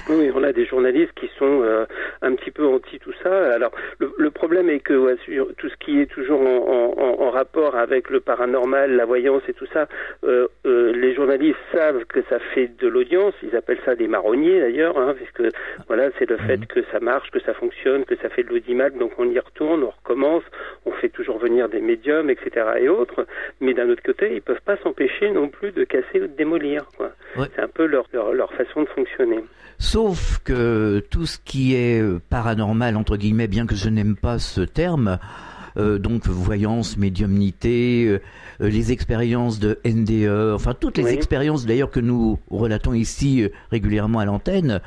Oui, 0.09 0.31
on 0.33 0.43
a 0.43 0.53
des 0.53 0.65
journalistes 0.65 1.13
qui 1.15 1.29
sont 1.37 1.61
euh, 1.61 1.85
un 2.21 2.33
petit 2.35 2.51
peu 2.51 2.65
anti 2.65 2.99
tout 2.99 3.13
ça. 3.21 3.53
Alors, 3.53 3.71
le, 3.99 4.11
le 4.17 4.31
problème 4.31 4.69
est 4.69 4.79
que 4.79 4.93
ouais, 4.93 5.15
sur 5.25 5.53
tout 5.55 5.69
ce 5.69 5.75
qui 5.77 5.99
est 6.01 6.05
toujours 6.07 6.41
en, 6.41 6.45
en- 6.45 6.93
en- 6.97 7.21
en 7.21 7.29
rapport 7.29 7.75
avec 7.75 8.09
le 8.09 8.19
paranormal, 8.19 8.95
la 8.95 9.05
voyance 9.05 9.43
et 9.47 9.53
tout 9.53 9.65
ça, 9.73 9.87
euh, 10.23 10.47
euh, 10.65 10.91
les 10.93 11.13
journalistes 11.13 11.59
savent 11.73 12.05
que 12.05 12.21
ça 12.29 12.39
fait 12.53 12.71
de 12.79 12.87
l'audience. 12.87 13.33
Ils 13.43 13.55
appellent 13.55 13.79
ça 13.85 13.95
des 13.95 14.07
marronniers 14.07 14.59
d'ailleurs, 14.61 14.97
hein, 14.97 15.13
puisque 15.15 15.53
voilà, 15.87 16.09
c'est 16.17 16.29
le 16.29 16.37
fait 16.37 16.65
que 16.65 16.81
ça 16.91 16.99
marche, 16.99 17.29
que 17.31 17.39
ça 17.41 17.53
fonctionne, 17.53 18.05
que 18.05 18.15
ça 18.17 18.29
fait 18.29 18.43
de 18.43 18.49
l'audimat. 18.49 18.89
Donc 18.89 19.11
on 19.17 19.29
y 19.29 19.39
retourne, 19.39 19.83
on 19.83 19.89
recommence, 19.91 20.43
on 20.85 20.91
fait 20.91 21.09
toujours 21.09 21.37
venir 21.39 21.69
des 21.69 21.81
médiums, 21.81 22.29
etc. 22.29 22.65
et 22.79 22.89
autres. 22.89 23.25
Mais 23.61 23.73
d'un 23.73 23.89
autre 23.89 24.03
côté, 24.03 24.33
ils 24.33 24.41
peuvent 24.41 24.61
pas 24.65 24.77
s'empêcher 24.77 25.29
non 25.31 25.49
plus 25.49 25.71
de 25.71 25.83
casser 25.83 26.19
ou 26.21 26.27
de 26.27 26.35
démolir. 26.35 26.83
Ouais. 26.99 27.07
C'est 27.55 27.61
un 27.61 27.67
peu 27.67 27.85
leur, 27.85 28.05
leur, 28.13 28.33
leur 28.33 28.51
façon 28.53 28.83
de 28.83 28.89
fonctionner. 28.89 29.39
Sauf 29.79 30.39
que 30.43 31.03
tout 31.09 31.25
ce 31.25 31.37
qui 31.43 31.75
est 31.75 32.01
euh, 32.01 32.21
paranormal, 32.29 32.95
entre 32.95 33.17
guillemets, 33.17 33.47
bien 33.47 33.65
que 33.65 33.75
je 33.75 33.89
n'aime 33.89 34.15
pas 34.15 34.39
ce 34.39 34.61
terme, 34.61 35.19
euh, 35.77 35.97
donc 35.97 36.27
voyance, 36.27 36.97
médiumnité, 36.97 38.05
euh, 38.07 38.19
les 38.59 38.91
expériences 38.91 39.59
de 39.59 39.79
NDE, 39.85 40.53
enfin 40.53 40.73
toutes 40.79 40.97
les 40.97 41.05
Oui. 41.05 41.11
expériences 41.11 41.65
d'ailleurs 41.65 41.89
que 41.91 41.99
nous 41.99 42.39
relatons 42.49 42.93
ici 42.93 43.47
régulièrement 43.71 44.19
à 44.19 44.25
l'antenne, 44.25 44.81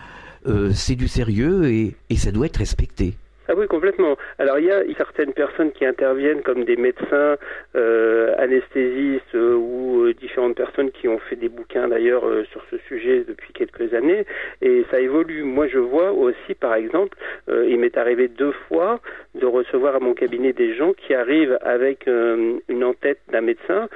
euh, 0.47 0.71
c'est 0.73 0.95
du 0.95 1.09
sérieux 1.09 1.69
et, 1.73 1.97
et 2.09 2.17
ça 2.17 2.31
doit 2.31 2.47
être 2.47 2.59
respecté. 2.59 3.17
Ah 3.49 3.53
oui, 3.57 3.67
complètement. 3.69 4.17
Alors 4.39 4.59
il 4.59 4.65
y 4.65 4.73
a 4.73 4.83
certaines 4.97 5.33
personnes 5.33 5.71
qui 5.71 5.87
interviennent 5.87 6.43
comme 6.43 6.65
des 6.65 6.75
médecins, 6.77 7.37
euh, 7.77 8.35
anesthésistes 8.39 9.35
euh, 9.37 9.55
ou 9.55 10.03
euh, 10.05 10.15
différentes 10.15 10.57
personnes 10.57 10.91
qui 10.91 11.07
ont 11.07 11.19
fait 11.19 11.37
des 11.37 11.49
bouquins 11.49 11.87
d'ailleurs 11.87 12.27
euh, 12.27 12.45
sur 12.51 12.61
ce 12.71 12.79
sujet 12.89 13.25
depuis 13.27 13.53
quelques 13.53 13.95
années 13.95 14.25
et 14.63 14.85
ça 14.91 14.99
évolue. 14.99 15.45
Moi 15.45 15.69
je 15.69 15.79
vois 15.79 16.11
aussi 16.11 16.55
par 16.59 16.75
exemple, 16.75 17.17
euh, 17.49 17.69
il 17.69 17.79
m'est 17.79 17.97
arrivé 17.97 18.27
deux 18.27 18.53
fois 18.69 19.01
de 19.37 19.47
recevoir 19.47 19.95
à 19.95 20.01
mon 20.01 20.15
cabinet 20.15 20.53
des 20.53 20.75
gens 20.75 20.93
qui 20.93 21.15
arrivent 21.15 21.59
avec 21.61 22.09
euh, 22.09 22.59
une 22.69 22.83
en-tête 22.83 23.21
d'un 23.31 23.43
médecin 23.43 23.89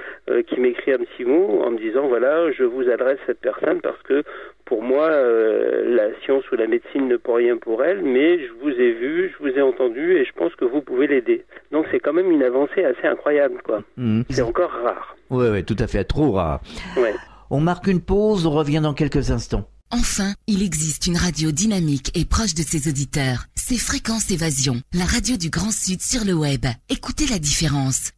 qui 0.46 0.60
m'écrit 0.60 0.92
un 0.92 0.98
petit 0.98 1.24
mot 1.24 1.60
en 1.64 1.72
me 1.72 1.78
disant 1.78 2.06
voilà 2.06 2.52
je 2.52 2.62
vous 2.62 2.88
adresse 2.88 3.18
cette 3.26 3.40
personne 3.40 3.80
parce 3.80 4.00
que 4.02 4.22
pour 4.70 4.84
moi, 4.84 5.10
euh, 5.10 5.96
la 5.96 6.16
science 6.22 6.44
ou 6.52 6.54
la 6.54 6.68
médecine 6.68 7.08
ne 7.08 7.16
peut 7.16 7.32
rien 7.32 7.56
pour 7.56 7.82
elle, 7.82 8.02
mais 8.02 8.38
je 8.38 8.52
vous 8.62 8.70
ai 8.70 8.92
vu, 8.92 9.34
je 9.36 9.42
vous 9.42 9.50
ai 9.58 9.60
entendu 9.60 10.16
et 10.16 10.24
je 10.24 10.30
pense 10.32 10.54
que 10.54 10.64
vous 10.64 10.80
pouvez 10.80 11.08
l'aider. 11.08 11.44
Donc 11.72 11.86
c'est 11.90 11.98
quand 11.98 12.12
même 12.12 12.30
une 12.30 12.44
avancée 12.44 12.84
assez 12.84 13.08
incroyable, 13.08 13.60
quoi. 13.64 13.82
Mhm. 13.96 14.24
C'est 14.30 14.42
encore 14.42 14.70
rare. 14.70 15.16
Ouais, 15.28 15.50
ouais, 15.50 15.64
tout 15.64 15.74
à 15.80 15.88
fait, 15.88 16.04
trop 16.04 16.30
rare. 16.30 16.60
Ouais. 16.96 17.14
On 17.50 17.58
marque 17.58 17.88
une 17.88 18.00
pause, 18.00 18.46
on 18.46 18.52
revient 18.52 18.80
dans 18.80 18.94
quelques 18.94 19.32
instants. 19.32 19.68
Enfin, 19.90 20.34
il 20.46 20.62
existe 20.62 21.08
une 21.08 21.16
radio 21.16 21.50
dynamique 21.50 22.16
et 22.16 22.24
proche 22.24 22.54
de 22.54 22.62
ses 22.62 22.88
auditeurs. 22.88 23.46
C'est 23.56 23.80
Fréquence 23.80 24.30
Évasion, 24.30 24.76
la 24.94 25.04
radio 25.04 25.36
du 25.36 25.50
Grand 25.50 25.72
Sud 25.72 26.00
sur 26.00 26.24
le 26.24 26.34
web. 26.34 26.64
Écoutez 26.88 27.26
la 27.28 27.40
différence. 27.40 28.12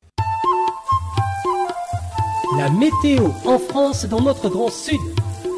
La 2.59 2.69
météo 2.69 3.29
en 3.47 3.59
France 3.59 4.07
dans 4.07 4.21
notre 4.21 4.51
grand 4.51 4.71
sud. 4.71 5.01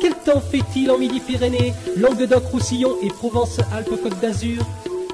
Quel 0.00 0.14
temps 0.14 0.40
fait-il 0.40 0.90
en 0.90 0.96
Midi-Pyrénées, 0.98 1.74
Languedoc-Roussillon 1.96 2.96
et 3.02 3.08
Provence-Alpes-Côte 3.08 4.18
d'Azur? 4.20 4.62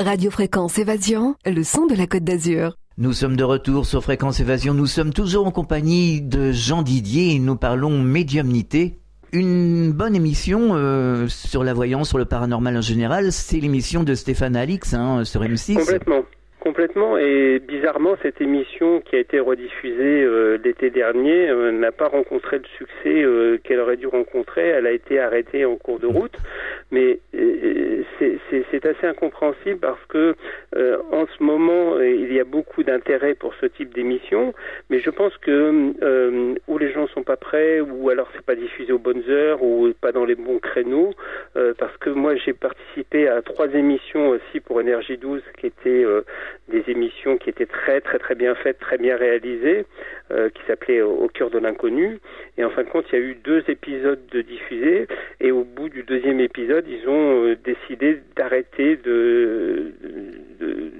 Radio 0.00 0.28
Fréquence 0.32 0.76
Évasion, 0.76 1.36
le 1.46 1.62
son 1.62 1.86
de 1.86 1.94
la 1.94 2.08
Côte 2.08 2.24
d'Azur. 2.24 2.76
Nous 2.98 3.12
sommes 3.12 3.36
de 3.36 3.44
retour 3.44 3.86
sur 3.86 4.02
Fréquence 4.02 4.40
Évasion. 4.40 4.74
Nous 4.74 4.88
sommes 4.88 5.12
toujours 5.12 5.46
en 5.46 5.52
compagnie 5.52 6.20
de 6.20 6.50
Jean 6.50 6.82
Didier 6.82 7.36
et 7.36 7.38
nous 7.38 7.54
parlons 7.54 8.02
médiumnité. 8.02 8.98
Une 9.30 9.92
bonne 9.92 10.16
émission 10.16 10.70
euh, 10.72 11.28
sur 11.28 11.62
la 11.62 11.72
voyance, 11.74 12.08
sur 12.08 12.18
le 12.18 12.24
paranormal 12.24 12.76
en 12.76 12.80
général, 12.80 13.30
c'est 13.30 13.60
l'émission 13.60 14.02
de 14.02 14.16
Stéphane 14.16 14.56
Alix 14.56 14.94
hein, 14.94 15.24
sur 15.24 15.42
M6. 15.42 15.74
Complètement. 15.74 16.22
Complètement. 16.64 17.18
Et 17.18 17.58
bizarrement, 17.58 18.16
cette 18.22 18.40
émission 18.40 19.02
qui 19.02 19.16
a 19.16 19.18
été 19.18 19.38
rediffusée 19.38 20.22
euh, 20.22 20.56
l'été 20.64 20.88
dernier 20.88 21.50
euh, 21.50 21.70
n'a 21.70 21.92
pas 21.92 22.08
rencontré 22.08 22.56
le 22.56 22.64
succès 22.78 23.22
euh, 23.22 23.58
qu'elle 23.62 23.80
aurait 23.80 23.98
dû 23.98 24.06
rencontrer. 24.06 24.68
Elle 24.68 24.86
a 24.86 24.92
été 24.92 25.20
arrêtée 25.20 25.66
en 25.66 25.76
cours 25.76 25.98
de 26.00 26.06
route. 26.06 26.32
Mais 26.90 27.18
c'est- 28.18 28.40
assez 28.86 29.06
incompréhensible 29.06 29.78
parce 29.80 30.04
que 30.10 30.34
en 31.10 31.26
ce 31.26 31.42
moment, 31.42 31.98
il 32.00 32.30
y 32.34 32.38
a 32.38 32.44
beaucoup 32.44 32.82
d'intérêt 32.82 33.32
pour 33.34 33.54
ce 33.54 33.64
type 33.64 33.94
d'émission. 33.94 34.52
Mais 34.90 34.98
je 35.00 35.08
pense 35.08 35.34
que 35.38 35.94
ou 36.68 36.78
les 36.78 36.92
gens 36.92 37.06
sont 37.08 37.22
pas 37.22 37.38
prêts, 37.38 37.80
ou 37.80 38.10
alors 38.10 38.28
c'est 38.34 38.44
pas 38.44 38.54
diffusé 38.56 38.92
aux 38.92 38.98
bonnes 38.98 39.22
heures, 39.30 39.62
ou 39.62 39.90
pas 39.98 40.12
dans 40.12 40.26
les 40.26 40.34
bons 40.34 40.58
créneaux. 40.58 41.14
Parce 41.78 41.96
que 41.96 42.10
moi, 42.10 42.36
j'ai 42.36 42.52
participé 42.52 43.26
à 43.26 43.40
trois 43.40 43.68
émissions 43.68 44.28
aussi 44.28 44.60
pour 44.60 44.82
Énergie 44.82 45.16
12 45.16 45.42
qui 45.58 45.68
étaient 45.68 46.04
des 46.68 46.82
émissions 46.88 47.36
qui 47.36 47.50
étaient 47.50 47.66
très 47.66 48.00
très 48.00 48.18
très 48.18 48.34
bien 48.34 48.54
faites, 48.54 48.78
très 48.78 48.98
bien 48.98 49.16
réalisées, 49.16 49.84
euh, 50.30 50.48
qui 50.50 50.62
s'appelaient 50.66 51.02
Au 51.02 51.24
au 51.24 51.28
cœur 51.28 51.50
de 51.50 51.58
l'inconnu. 51.58 52.18
Et 52.58 52.64
en 52.64 52.70
fin 52.70 52.82
de 52.84 52.88
compte, 52.88 53.06
il 53.12 53.18
y 53.18 53.22
a 53.22 53.24
eu 53.24 53.34
deux 53.34 53.62
épisodes 53.68 54.20
de 54.30 54.42
diffusés. 54.42 55.06
Et 55.40 55.50
au 55.52 55.64
bout 55.64 55.88
du 55.88 56.02
deuxième 56.02 56.40
épisode, 56.40 56.84
ils 56.88 57.08
ont 57.08 57.44
euh, 57.46 57.56
décidé 57.64 58.20
d'arrêter 58.36 58.96
de, 58.96 59.92
de, 60.60 60.66
de 60.66 60.92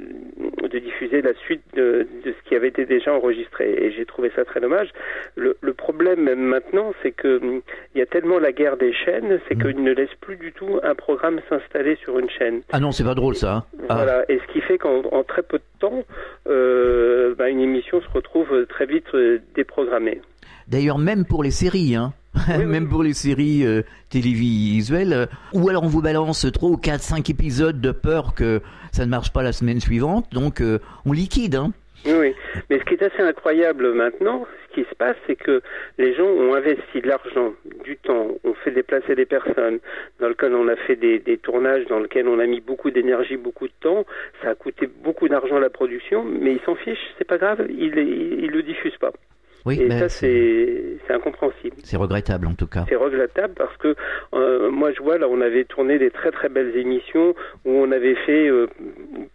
diffuser 0.80 1.22
la 1.22 1.34
suite 1.34 1.62
de, 1.74 2.06
de 2.24 2.32
ce 2.32 2.48
qui 2.48 2.54
avait 2.54 2.68
été 2.68 2.84
déjà 2.84 3.12
enregistré. 3.14 3.72
Et 3.72 3.92
j'ai 3.92 4.04
trouvé 4.04 4.30
ça 4.34 4.44
très 4.44 4.60
dommage. 4.60 4.88
Le, 5.36 5.56
le 5.60 5.72
problème 5.72 6.20
même 6.22 6.40
maintenant, 6.42 6.92
c'est 7.02 7.12
que 7.12 7.38
hum, 7.42 7.60
il 7.94 7.98
y 7.98 8.02
a 8.02 8.06
tellement 8.06 8.38
la 8.38 8.52
guerre 8.52 8.76
des 8.76 8.92
chaînes, 8.92 9.40
c'est 9.48 9.56
qu'ils 9.60 9.82
ne 9.82 9.92
laissent 9.92 10.18
plus 10.20 10.36
du 10.36 10.52
tout 10.52 10.80
un 10.82 10.94
programme 10.94 11.40
s'installer 11.48 11.96
sur 12.02 12.18
une 12.18 12.30
chaîne. 12.30 12.62
Ah 12.72 12.80
non, 12.80 12.92
c'est 12.92 13.04
pas 13.04 13.14
drôle 13.14 13.34
ça. 13.36 13.52
hein. 13.54 13.64
Ah. 13.88 13.94
Voilà, 13.94 14.24
et 14.28 14.38
ce 14.38 14.52
qui 14.52 14.60
fait 14.60 14.78
qu'en 14.78 15.02
en 15.12 15.22
très 15.24 15.42
peu 15.42 15.58
de 15.58 15.78
temps, 15.80 16.02
euh, 16.48 17.34
bah, 17.36 17.48
une 17.48 17.60
émission 17.60 18.00
se 18.00 18.08
retrouve 18.12 18.66
très 18.66 18.86
vite 18.86 19.06
euh, 19.14 19.38
déprogrammée. 19.54 20.20
D'ailleurs, 20.68 20.98
même 20.98 21.24
pour 21.26 21.42
les 21.42 21.50
séries, 21.50 21.94
hein. 21.94 22.12
Même 22.66 22.88
pour 22.88 23.02
les 23.02 23.14
séries 23.14 23.64
euh, 23.66 23.82
télévisuelles. 24.10 25.12
euh, 25.12 25.26
Ou 25.52 25.68
alors 25.68 25.84
on 25.84 25.88
vous 25.88 26.02
balance 26.02 26.46
3 26.50 26.68
ou 26.70 26.76
4, 26.76 27.00
5 27.00 27.30
épisodes 27.30 27.80
de 27.80 27.92
peur 27.92 28.34
que 28.34 28.60
ça 28.92 29.04
ne 29.04 29.10
marche 29.10 29.32
pas 29.32 29.42
la 29.42 29.52
semaine 29.52 29.80
suivante, 29.80 30.26
donc 30.32 30.60
euh, 30.60 30.78
on 31.06 31.12
liquide. 31.12 31.54
Hein. 31.56 31.72
Oui, 32.06 32.12
oui. 32.20 32.34
Mais 32.68 32.78
ce 32.78 32.84
qui 32.84 32.94
est 32.94 33.02
assez 33.02 33.22
incroyable 33.22 33.94
maintenant, 33.94 34.46
ce 34.68 34.74
qui 34.74 34.86
se 34.90 34.94
passe, 34.94 35.16
c'est 35.26 35.36
que 35.36 35.62
les 35.96 36.14
gens 36.14 36.26
ont 36.26 36.52
investi 36.54 37.00
de 37.00 37.08
l'argent, 37.08 37.54
du 37.82 37.96
temps, 37.96 38.26
on 38.44 38.52
fait 38.54 38.72
déplacer 38.72 39.14
des 39.14 39.24
personnes, 39.24 39.78
dans 40.20 40.28
lequel 40.28 40.54
on 40.54 40.68
a 40.68 40.76
fait 40.76 40.96
des, 40.96 41.18
des 41.18 41.38
tournages, 41.38 41.86
dans 41.86 42.00
lequel 42.00 42.28
on 42.28 42.38
a 42.40 42.46
mis 42.46 42.60
beaucoup 42.60 42.90
d'énergie, 42.90 43.38
beaucoup 43.38 43.68
de 43.68 43.72
temps. 43.80 44.04
Ça 44.42 44.50
a 44.50 44.54
coûté 44.54 44.86
beaucoup 45.02 45.28
d'argent 45.28 45.58
la 45.58 45.70
production, 45.70 46.24
mais 46.24 46.52
ils 46.52 46.60
s'en 46.66 46.74
fichent, 46.74 46.98
c'est 47.16 47.26
pas 47.26 47.38
grave, 47.38 47.64
ils, 47.70 47.96
ils, 47.96 48.44
ils 48.44 48.50
le 48.50 48.62
diffusent 48.62 48.98
pas. 48.98 49.12
Oui, 49.66 49.78
Et 49.80 49.88
ben, 49.88 49.98
ça, 49.98 50.08
c'est 50.10 50.98
incompréhensible. 51.08 51.76
c'est 51.84 51.96
regrettable 51.96 52.46
en 52.46 52.54
tout 52.54 52.66
cas. 52.66 52.84
C'est 52.88 52.96
regrettable 52.96 53.54
parce 53.56 53.76
que 53.76 53.94
euh, 54.34 54.70
moi 54.70 54.90
je 54.92 55.00
vois 55.00 55.16
là 55.16 55.28
on 55.28 55.40
avait 55.40 55.64
tourné 55.64 55.98
des 55.98 56.10
très 56.10 56.30
très 56.32 56.48
belles 56.48 56.76
émissions 56.76 57.34
où 57.64 57.70
on 57.70 57.92
avait 57.92 58.16
fait 58.26 58.48
euh, 58.48 58.66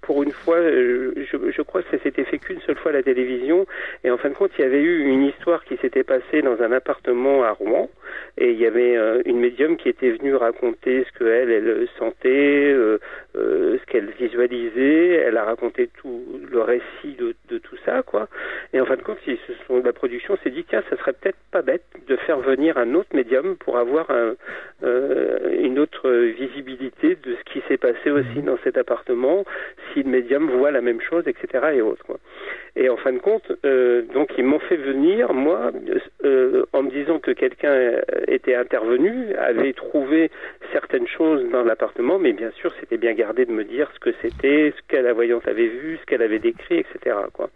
pour 0.01 0.23
une 0.23 0.31
fois 0.31 0.57
euh, 0.57 1.13
je, 1.15 1.51
je 1.51 1.61
crois 1.61 1.81
que 1.83 1.89
ça 1.95 2.03
s'était 2.03 2.25
fait 2.25 2.37
qu'une 2.37 2.59
seule 2.61 2.75
fois 2.77 2.91
à 2.91 2.95
la 2.95 3.03
télévision 3.03 3.65
et 4.03 4.11
en 4.11 4.17
fin 4.17 4.29
de 4.29 4.33
compte 4.33 4.51
il 4.57 4.61
y 4.61 4.65
avait 4.65 4.81
eu 4.81 5.05
une 5.05 5.23
histoire 5.23 5.63
qui 5.63 5.77
s'était 5.77 6.03
passée 6.03 6.41
dans 6.41 6.61
un 6.61 6.71
appartement 6.73 7.43
à 7.43 7.51
Rouen 7.51 7.89
et 8.37 8.51
il 8.51 8.59
y 8.59 8.65
avait 8.65 8.97
une 9.25 9.39
médium 9.39 9.77
qui 9.77 9.87
était 9.89 10.11
venue 10.11 10.35
raconter 10.35 11.05
ce 11.05 11.17
qu'elle 11.19 11.49
elle 11.51 11.87
sentait 11.97 12.75
ce 13.35 13.85
qu'elle 13.87 14.09
visualisait 14.19 15.13
elle 15.13 15.37
a 15.37 15.45
raconté 15.45 15.89
tout 15.97 16.23
le 16.51 16.61
récit 16.61 17.15
de, 17.17 17.35
de 17.49 17.57
tout 17.57 17.77
ça 17.85 18.01
quoi 18.03 18.27
et 18.73 18.81
en 18.81 18.85
fin 18.85 18.95
de 18.97 19.01
compte 19.03 19.19
ils 19.27 19.37
se 19.47 19.53
sont, 19.67 19.81
la 19.83 19.93
production 19.93 20.18
s'est 20.43 20.49
dit 20.49 20.65
tiens 20.67 20.83
ça 20.89 20.97
serait 20.97 21.13
peut-être 21.13 21.37
pas 21.51 21.61
bête 21.61 21.83
de 22.07 22.15
faire 22.15 22.39
venir 22.39 22.77
un 22.77 22.93
autre 22.95 23.09
médium 23.13 23.55
pour 23.57 23.77
avoir 23.77 24.09
un, 24.11 24.35
euh, 24.83 25.57
une 25.61 25.79
autre 25.79 26.09
visibilité 26.09 27.15
de 27.15 27.35
ce 27.35 27.53
qui 27.53 27.61
s'est 27.67 27.77
passé 27.77 28.11
aussi 28.11 28.41
dans 28.41 28.57
cet 28.63 28.77
appartement, 28.77 29.43
si 29.93 30.03
le 30.03 30.09
médium 30.09 30.49
voit 30.49 30.71
la 30.71 30.81
même 30.81 31.01
chose, 31.01 31.23
etc. 31.27 31.71
et 31.73 31.81
autres. 31.81 32.03
Quoi. 32.05 32.17
Et 32.75 32.89
en 32.89 32.97
fin 32.97 33.11
de 33.11 33.19
compte, 33.19 33.51
euh, 33.65 34.03
donc 34.13 34.29
ils 34.37 34.43
m'ont 34.43 34.59
fait 34.59 34.77
venir, 34.77 35.33
moi, 35.33 35.71
euh, 36.23 36.65
en 36.73 36.83
me 36.83 36.91
disant 36.91 37.19
que 37.19 37.31
quelqu'un 37.31 38.01
était 38.27 38.55
intervenu, 38.55 39.33
avait 39.35 39.73
trouvé 39.73 40.31
certaines 40.71 41.07
choses 41.07 41.43
dans 41.51 41.63
l'appartement, 41.63 42.19
mais 42.19 42.33
bien 42.33 42.51
sûr, 42.51 42.71
c'était 42.79 42.97
bien 42.97 43.13
gardé 43.13 43.45
de 43.45 43.51
me 43.51 43.63
dire 43.63 43.89
ce 43.93 43.99
que 43.99 44.15
c'était, 44.21 44.73
ce 44.75 44.81
que 44.87 45.01
la 45.01 45.13
voyante 45.13 45.47
avait 45.47 45.67
vu, 45.67 45.97
ce 45.99 46.05
qu'elle 46.05 46.21
avait 46.21 46.39
décrit, 46.39 46.77
etc. 46.77 47.15
Quoi. 47.33 47.49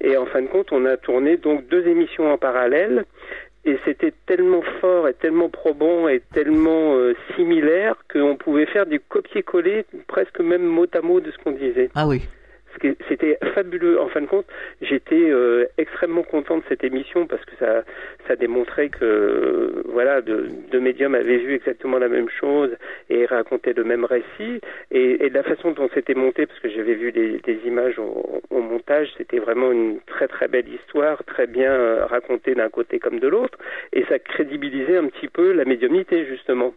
Et 0.00 0.16
en 0.16 0.26
fin 0.26 0.42
de 0.42 0.46
compte, 0.46 0.72
on 0.72 0.84
a 0.84 0.96
tourné 0.96 1.36
donc 1.36 1.66
deux 1.68 1.86
émissions 1.86 2.30
en 2.32 2.38
parallèle. 2.38 3.04
Et 3.64 3.78
c'était 3.84 4.12
tellement 4.26 4.62
fort 4.80 5.08
et 5.08 5.14
tellement 5.14 5.48
probant 5.48 6.06
et 6.06 6.22
tellement 6.32 6.94
euh, 6.94 7.14
similaire 7.34 7.96
qu'on 8.12 8.36
pouvait 8.36 8.66
faire 8.66 8.86
du 8.86 9.00
copier-coller 9.00 9.86
presque 10.06 10.38
même 10.38 10.62
mot 10.62 10.86
à 10.94 11.00
mot 11.00 11.20
de 11.20 11.32
ce 11.32 11.38
qu'on 11.38 11.50
disait. 11.50 11.90
Ah 11.96 12.06
oui. 12.06 12.22
C'était 13.08 13.38
fabuleux. 13.54 14.00
En 14.00 14.08
fin 14.08 14.20
de 14.20 14.26
compte, 14.26 14.46
j'étais 14.80 15.30
euh, 15.30 15.66
extrêmement 15.78 16.22
content 16.22 16.58
de 16.58 16.62
cette 16.68 16.84
émission 16.84 17.26
parce 17.26 17.44
que 17.44 17.56
ça, 17.58 17.84
ça 18.26 18.36
démontrait 18.36 18.88
que 18.88 19.04
euh, 19.04 19.82
voilà, 19.86 20.20
deux, 20.20 20.48
deux 20.70 20.80
médiums 20.80 21.14
avaient 21.14 21.38
vu 21.38 21.54
exactement 21.54 21.98
la 21.98 22.08
même 22.08 22.28
chose 22.28 22.70
et 23.10 23.26
racontaient 23.26 23.72
le 23.72 23.84
même 23.84 24.04
récit. 24.04 24.60
Et, 24.90 25.24
et 25.24 25.30
de 25.30 25.34
la 25.34 25.42
façon 25.42 25.72
dont 25.72 25.88
c'était 25.94 26.14
monté, 26.14 26.46
parce 26.46 26.58
que 26.60 26.68
j'avais 26.68 26.94
vu 26.94 27.12
des, 27.12 27.38
des 27.38 27.58
images 27.66 27.98
au, 27.98 28.42
au 28.50 28.60
montage, 28.60 29.08
c'était 29.16 29.38
vraiment 29.38 29.72
une 29.72 30.00
très 30.06 30.28
très 30.28 30.48
belle 30.48 30.68
histoire, 30.68 31.22
très 31.24 31.46
bien 31.46 31.72
euh, 31.72 32.06
racontée 32.06 32.54
d'un 32.54 32.68
côté 32.68 32.98
comme 32.98 33.18
de 33.18 33.28
l'autre, 33.28 33.58
et 33.92 34.04
ça 34.04 34.18
crédibilisait 34.18 34.96
un 34.96 35.06
petit 35.08 35.28
peu 35.28 35.52
la 35.52 35.64
médiumnité 35.64 36.26
justement. 36.26 36.74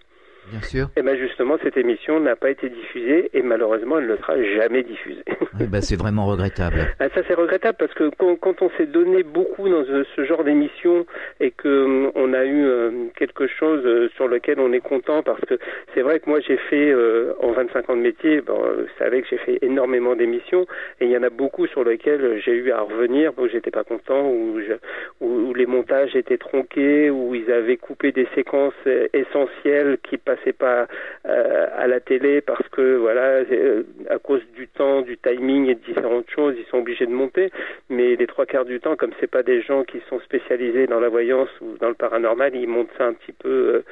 Bien 0.49 0.61
sûr. 0.61 0.87
Et 0.97 1.01
bien 1.01 1.15
justement, 1.15 1.57
cette 1.63 1.77
émission 1.77 2.19
n'a 2.19 2.35
pas 2.35 2.49
été 2.49 2.69
diffusée 2.69 3.29
et 3.33 3.41
malheureusement, 3.41 3.99
elle 3.99 4.07
ne 4.07 4.17
sera 4.17 4.41
jamais 4.55 4.83
diffusée. 4.83 5.23
Eh 5.61 5.67
ben, 5.67 5.81
c'est 5.81 5.97
vraiment 5.97 6.25
regrettable. 6.25 6.77
Ah, 6.99 7.09
ça 7.13 7.21
c'est 7.27 7.33
regrettable 7.33 7.75
parce 7.77 7.93
que 7.93 8.09
quand, 8.17 8.37
quand 8.37 8.61
on 8.61 8.69
s'est 8.77 8.85
donné 8.85 9.23
beaucoup 9.23 9.67
dans 9.67 9.83
ce, 9.83 10.05
ce 10.15 10.23
genre 10.23 10.45
d'émission 10.45 11.05
et 11.41 11.51
que 11.51 11.83
hum, 11.83 12.11
on 12.15 12.33
a 12.33 12.45
eu 12.45 12.63
euh, 12.63 12.91
quelque 13.17 13.45
chose 13.47 13.81
euh, 13.85 14.09
sur 14.15 14.29
lequel 14.29 14.59
on 14.61 14.71
est 14.71 14.79
content 14.79 15.21
parce 15.21 15.41
que 15.41 15.59
c'est 15.93 16.01
vrai 16.01 16.21
que 16.21 16.29
moi 16.29 16.39
j'ai 16.39 16.55
fait 16.55 16.91
euh, 16.91 17.33
en 17.41 17.51
25 17.51 17.89
ans 17.89 17.95
de 17.97 18.01
métier, 18.01 18.39
bon, 18.41 18.63
euh, 18.63 18.83
vous 18.83 18.97
savez 18.97 19.21
que 19.21 19.27
j'ai 19.29 19.37
fait 19.37 19.59
énormément 19.61 20.15
d'émissions 20.15 20.65
et 21.01 21.05
il 21.05 21.11
y 21.11 21.17
en 21.17 21.23
a 21.23 21.29
beaucoup 21.29 21.67
sur 21.67 21.83
lesquelles 21.83 22.41
j'ai 22.45 22.53
eu 22.53 22.71
à 22.71 22.81
revenir 22.81 23.33
où 23.37 23.47
j'étais 23.47 23.71
pas 23.71 23.83
content, 23.83 24.29
où, 24.29 24.59
je, 24.59 24.73
où, 25.19 25.49
où 25.49 25.53
les 25.53 25.65
montages 25.65 26.15
étaient 26.15 26.37
tronqués, 26.37 27.09
où 27.09 27.35
ils 27.35 27.51
avaient 27.51 27.77
coupé 27.77 28.11
des 28.11 28.27
séquences 28.35 28.73
euh, 28.87 29.07
essentielles 29.13 29.97
qui 30.03 30.17
passaient 30.17 30.38
pas 30.53 30.87
euh, 31.27 31.67
à 31.77 31.87
la 31.87 31.99
télé 31.99 32.41
parce 32.41 32.67
que 32.69 32.95
voilà 32.97 33.43
euh, 33.51 33.83
à 34.09 34.17
cause 34.19 34.41
du 34.55 34.67
temps, 34.67 35.01
du 35.01 35.17
timing 35.17 35.67
et 35.69 35.75
de 35.75 35.79
différentes 35.81 36.29
choses, 36.29 36.55
ils 36.57 36.65
sont 36.69 36.77
obligés 36.79 37.05
de 37.05 37.11
monter. 37.11 37.51
Mais 37.89 38.15
les 38.15 38.27
trois 38.27 38.45
quarts 38.45 38.65
du 38.65 38.79
temps, 38.79 38.95
comme 38.95 39.11
c'est 39.19 39.29
pas 39.31 39.43
des 39.43 39.61
gens 39.61 39.83
qui 39.83 40.01
sont 40.09 40.19
spécialisés 40.21 40.87
dans 40.87 40.99
la 40.99 41.09
voyance 41.09 41.49
ou 41.61 41.77
dans 41.79 41.89
le 41.89 41.93
paranormal, 41.95 42.55
ils 42.55 42.67
montent 42.67 42.89
ça 42.97 43.05
un 43.05 43.13
petit 43.13 43.33
peu, 43.33 43.49
euh, 43.49 43.83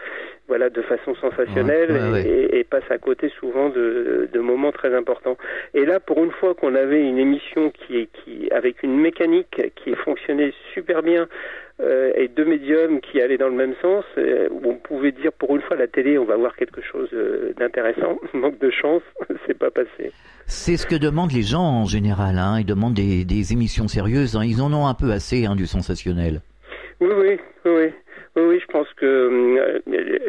voilà, 0.48 0.70
de 0.70 0.82
façon 0.82 1.14
sensationnelle 1.16 1.92
Ouais, 1.92 2.12
ouais, 2.12 2.22
et, 2.28 2.56
et- 2.56 2.60
et 2.60 2.64
passent 2.64 2.90
à 2.90 2.98
côté 2.98 3.30
souvent 3.40 3.70
de, 3.70 4.28
de 4.32 4.40
moments 4.40 4.72
très 4.72 4.94
importants. 4.96 5.38
Et 5.74 5.86
là, 5.86 6.00
pour 6.00 6.24
une 6.24 6.32
fois 6.32 6.54
qu'on 6.56 6.76
avait 6.76 7.02
une 7.02 7.18
émission 7.18 7.70
qui, 7.72 8.08
qui 8.14 8.50
avec 8.52 8.84
une 8.84 8.98
mécanique 9.00 9.62
qui 9.76 9.94
fonctionnait 9.96 10.54
super 10.74 11.04
bien 11.04 11.28
euh, 11.80 12.12
et 12.16 12.28
deux 12.28 12.46
médiums 12.46 13.00
qui 13.02 13.22
allaient 13.22 13.38
dans 13.38 13.50
le 13.50 13.56
même 13.56 13.76
sens, 13.82 14.04
euh, 14.18 14.48
où 14.52 14.62
on 14.72 14.76
pouvait 14.76 15.12
dire 15.12 15.32
pour 15.34 15.56
une 15.56 15.62
fois 15.62 15.76
à 15.76 15.80
la 15.80 15.88
télé, 15.88 16.18
on 16.18 16.26
va 16.26 16.36
voir 16.36 16.56
quelque 16.56 16.82
chose 16.82 17.10
euh, 17.14 17.54
d'intéressant. 17.58 18.20
Manque 18.34 18.60
de 18.60 18.72
chance, 18.72 19.04
c'est 19.48 19.58
pas 19.58 19.70
passé. 19.72 20.12
C'est 20.46 20.78
ce 20.78 20.88
que 20.88 20.96
demandent 20.96 21.32
les 21.34 21.44
gens 21.44 21.62
en 21.62 21.86
général. 21.86 22.38
Hein. 22.38 22.58
Ils 22.60 22.66
demandent 22.66 22.94
des, 22.96 23.26
des 23.26 23.54
émissions 23.54 23.88
sérieuses. 23.88 24.36
hein. 24.36 24.44
Ils 24.44 24.62
en 24.62 24.74
ont 24.74 24.88
un 24.88 24.94
peu 24.96 25.12
assez 25.12 25.46
hein, 25.46 25.56
du 25.56 25.68
sensationnel. 25.68 26.42
Oui, 27.00 27.10
oui, 27.16 27.38
oui, 27.66 27.94
oui. 28.42 28.60
Je 28.60 28.66
pense 28.72 28.92
que 28.94 29.06
euh, 29.06 29.80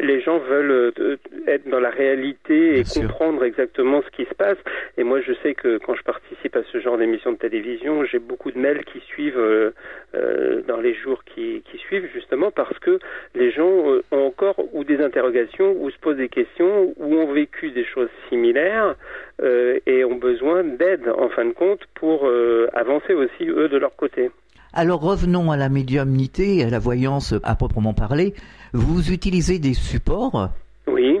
les 0.01 0.21
gens 0.21 0.39
veulent 0.39 0.93
euh, 0.99 1.17
être 1.47 1.67
dans 1.69 1.79
la 1.79 1.89
réalité 1.89 2.79
et 2.79 2.83
sûr. 2.83 3.03
comprendre 3.03 3.43
exactement 3.43 4.01
ce 4.01 4.09
qui 4.09 4.25
se 4.25 4.33
passe. 4.35 4.57
Et 4.97 5.03
moi, 5.03 5.21
je 5.21 5.33
sais 5.43 5.53
que 5.53 5.77
quand 5.77 5.95
je 5.95 6.03
participe 6.03 6.55
à 6.55 6.63
ce 6.71 6.79
genre 6.79 6.97
d'émission 6.97 7.31
de 7.31 7.37
télévision, 7.37 8.03
j'ai 8.05 8.19
beaucoup 8.19 8.51
de 8.51 8.59
mails 8.59 8.83
qui 8.85 8.99
suivent 9.01 9.37
euh, 9.37 9.71
dans 10.67 10.79
les 10.79 10.93
jours 10.93 11.23
qui, 11.23 11.63
qui 11.69 11.77
suivent, 11.77 12.09
justement 12.13 12.51
parce 12.51 12.77
que 12.79 12.99
les 13.35 13.51
gens 13.51 13.69
ont 14.11 14.25
encore 14.25 14.55
ou 14.73 14.83
des 14.83 15.01
interrogations, 15.01 15.75
ou 15.79 15.89
se 15.89 15.97
posent 15.99 16.17
des 16.17 16.29
questions, 16.29 16.93
ou 16.97 17.15
ont 17.15 17.31
vécu 17.31 17.71
des 17.71 17.85
choses 17.85 18.09
similaires 18.29 18.95
euh, 19.41 19.79
et 19.85 20.03
ont 20.03 20.15
besoin 20.15 20.63
d'aide, 20.63 21.07
en 21.17 21.29
fin 21.29 21.45
de 21.45 21.53
compte, 21.53 21.81
pour 21.95 22.27
euh, 22.27 22.67
avancer 22.73 23.13
aussi 23.13 23.47
eux 23.47 23.69
de 23.69 23.77
leur 23.77 23.95
côté. 23.95 24.31
Alors 24.73 25.01
revenons 25.01 25.51
à 25.51 25.57
la 25.57 25.69
médiumnité, 25.69 26.63
à 26.63 26.69
la 26.69 26.79
voyance 26.79 27.33
à 27.43 27.55
proprement 27.55 27.93
parler. 27.93 28.33
Vous 28.73 29.11
utilisez 29.11 29.59
des 29.59 29.73
supports. 29.73 30.49
Oui. 30.87 31.19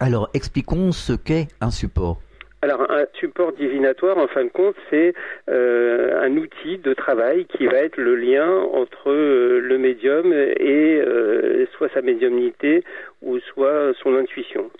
Alors 0.00 0.30
expliquons 0.34 0.92
ce 0.92 1.12
qu'est 1.12 1.48
un 1.60 1.70
support. 1.70 2.20
Alors, 2.62 2.90
un 2.90 3.04
support 3.20 3.52
divinatoire, 3.52 4.16
en 4.16 4.26
fin 4.26 4.42
de 4.42 4.48
compte, 4.48 4.74
c'est 4.90 5.14
euh, 5.48 6.20
un 6.20 6.36
outil 6.36 6.78
de 6.78 6.94
travail 6.94 7.44
qui 7.44 7.66
va 7.66 7.76
être 7.76 7.96
le 7.96 8.16
lien 8.16 8.50
entre 8.72 9.10
euh, 9.10 9.60
le 9.60 9.78
médium 9.78 10.32
et 10.32 11.00
euh, 11.00 11.66
soit 11.76 11.90
sa 11.94 12.00
médiumnité 12.00 12.82
ou 13.22 13.38
soit 13.38 13.92
son 14.02 14.16
intuition. 14.16 14.70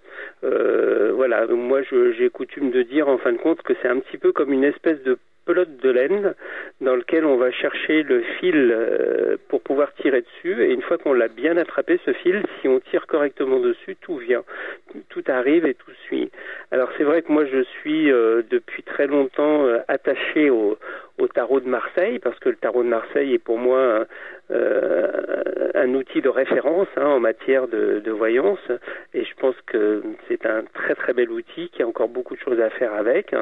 Voilà, 0.42 1.46
moi 1.46 1.80
j'ai 1.82 2.28
coutume 2.28 2.70
de 2.70 2.82
dire 2.82 3.08
en 3.08 3.18
fin 3.18 3.32
de 3.32 3.38
compte 3.38 3.62
que 3.62 3.72
c'est 3.80 3.88
un 3.88 3.98
petit 4.00 4.18
peu 4.18 4.32
comme 4.32 4.52
une 4.52 4.64
espèce 4.64 5.02
de 5.02 5.18
pelote 5.46 5.76
de 5.82 5.90
laine 5.90 6.34
dans 6.80 6.96
lequel 6.96 7.24
on 7.24 7.36
va 7.36 7.50
chercher 7.50 8.02
le 8.02 8.20
fil 8.38 8.70
euh, 8.72 9.36
pour 9.48 9.62
pouvoir 9.62 9.94
tirer 9.94 10.22
dessus 10.22 10.62
et 10.62 10.72
une 10.72 10.82
fois 10.82 10.98
qu'on 10.98 11.12
l'a 11.12 11.28
bien 11.28 11.56
attrapé 11.56 11.98
ce 12.04 12.12
fil, 12.12 12.42
si 12.60 12.68
on 12.68 12.80
tire 12.80 13.06
correctement 13.06 13.60
dessus, 13.60 13.96
tout 14.00 14.16
vient, 14.16 14.42
tout 15.08 15.24
arrive 15.28 15.64
et 15.64 15.74
tout 15.74 15.92
suit. 16.06 16.30
Alors 16.72 16.90
c'est 16.98 17.04
vrai 17.04 17.22
que 17.22 17.32
moi 17.32 17.44
je 17.46 17.62
suis 17.80 18.10
euh, 18.10 18.42
depuis 18.50 18.82
très 18.82 19.06
longtemps 19.06 19.64
euh, 19.64 19.78
attaché 19.88 20.50
au, 20.50 20.76
tarot 21.34 21.60
de 21.60 21.68
Marseille 21.68 22.18
parce 22.18 22.38
que 22.38 22.48
le 22.48 22.56
tarot 22.56 22.82
de 22.82 22.88
Marseille 22.88 23.34
est 23.34 23.38
pour 23.38 23.58
moi 23.58 24.06
euh, 24.50 25.70
un 25.74 25.92
outil 25.94 26.22
de 26.22 26.28
référence 26.30 26.88
hein, 26.96 27.04
en 27.04 27.20
matière 27.20 27.68
de, 27.68 28.00
de 28.02 28.10
voyance 28.10 28.60
et 29.12 29.24
je 29.24 29.34
pense 29.38 29.56
que 29.66 30.02
c'est 30.28 30.46
un 30.46 30.62
très 30.72 30.94
très 30.94 31.12
bel 31.12 31.30
outil 31.30 31.68
qui 31.70 31.82
a 31.82 31.86
encore 31.86 32.08
beaucoup 32.08 32.34
de 32.34 32.40
choses 32.40 32.60
à 32.60 32.70
faire 32.70 32.94
avec. 32.94 33.34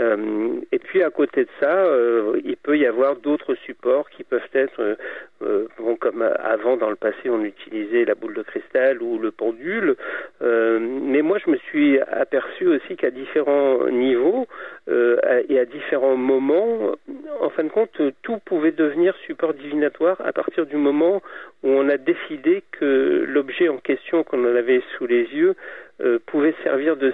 Euh, 0.00 0.60
et 0.72 0.78
puis 0.80 1.02
à 1.02 1.10
côté 1.10 1.44
de 1.44 1.50
ça, 1.60 1.70
euh, 1.70 2.40
il 2.44 2.56
peut 2.56 2.76
y 2.76 2.86
avoir 2.86 3.14
d'autres 3.16 3.54
supports 3.54 4.10
qui 4.10 4.24
peuvent 4.24 4.40
être, 4.52 4.96
euh, 5.42 5.66
bon, 5.78 5.94
comme 5.94 6.22
avant 6.22 6.76
dans 6.76 6.90
le 6.90 6.96
passé 6.96 7.30
on 7.30 7.44
utilisait 7.44 8.04
la 8.04 8.16
boule 8.16 8.34
de 8.34 8.42
cristal 8.42 9.00
ou 9.02 9.18
le 9.18 9.30
pendule, 9.30 9.96
mais 10.40 11.22
moi 11.22 11.38
je 11.44 11.50
me 11.50 11.56
suis 11.56 12.00
aperçu 12.00 12.66
aussi 12.66 12.96
qu'à 12.96 13.10
différents 13.10 13.86
niveaux 13.88 14.46
et 14.90 15.58
à 15.58 15.64
différents 15.64 16.16
moments, 16.16 16.92
en 17.40 17.50
fin 17.50 17.64
de 17.64 17.68
compte, 17.68 18.00
tout 18.22 18.38
pouvait 18.44 18.72
devenir 18.72 19.14
support 19.26 19.54
divinatoire 19.54 20.20
à 20.24 20.32
partir 20.32 20.66
du 20.66 20.76
moment 20.76 21.22
où 21.64 21.70
on 21.70 21.88
a 21.88 21.96
décidé 21.96 22.62
que 22.72 23.24
l'objet 23.26 23.68
en 23.68 23.78
question 23.78 24.22
qu'on 24.22 24.44
avait 24.44 24.82
sous 24.96 25.06
les 25.06 25.24
yeux 25.24 25.56
euh, 26.02 26.18
pouvait 26.26 26.54
servir 26.62 26.96
de, 26.96 27.12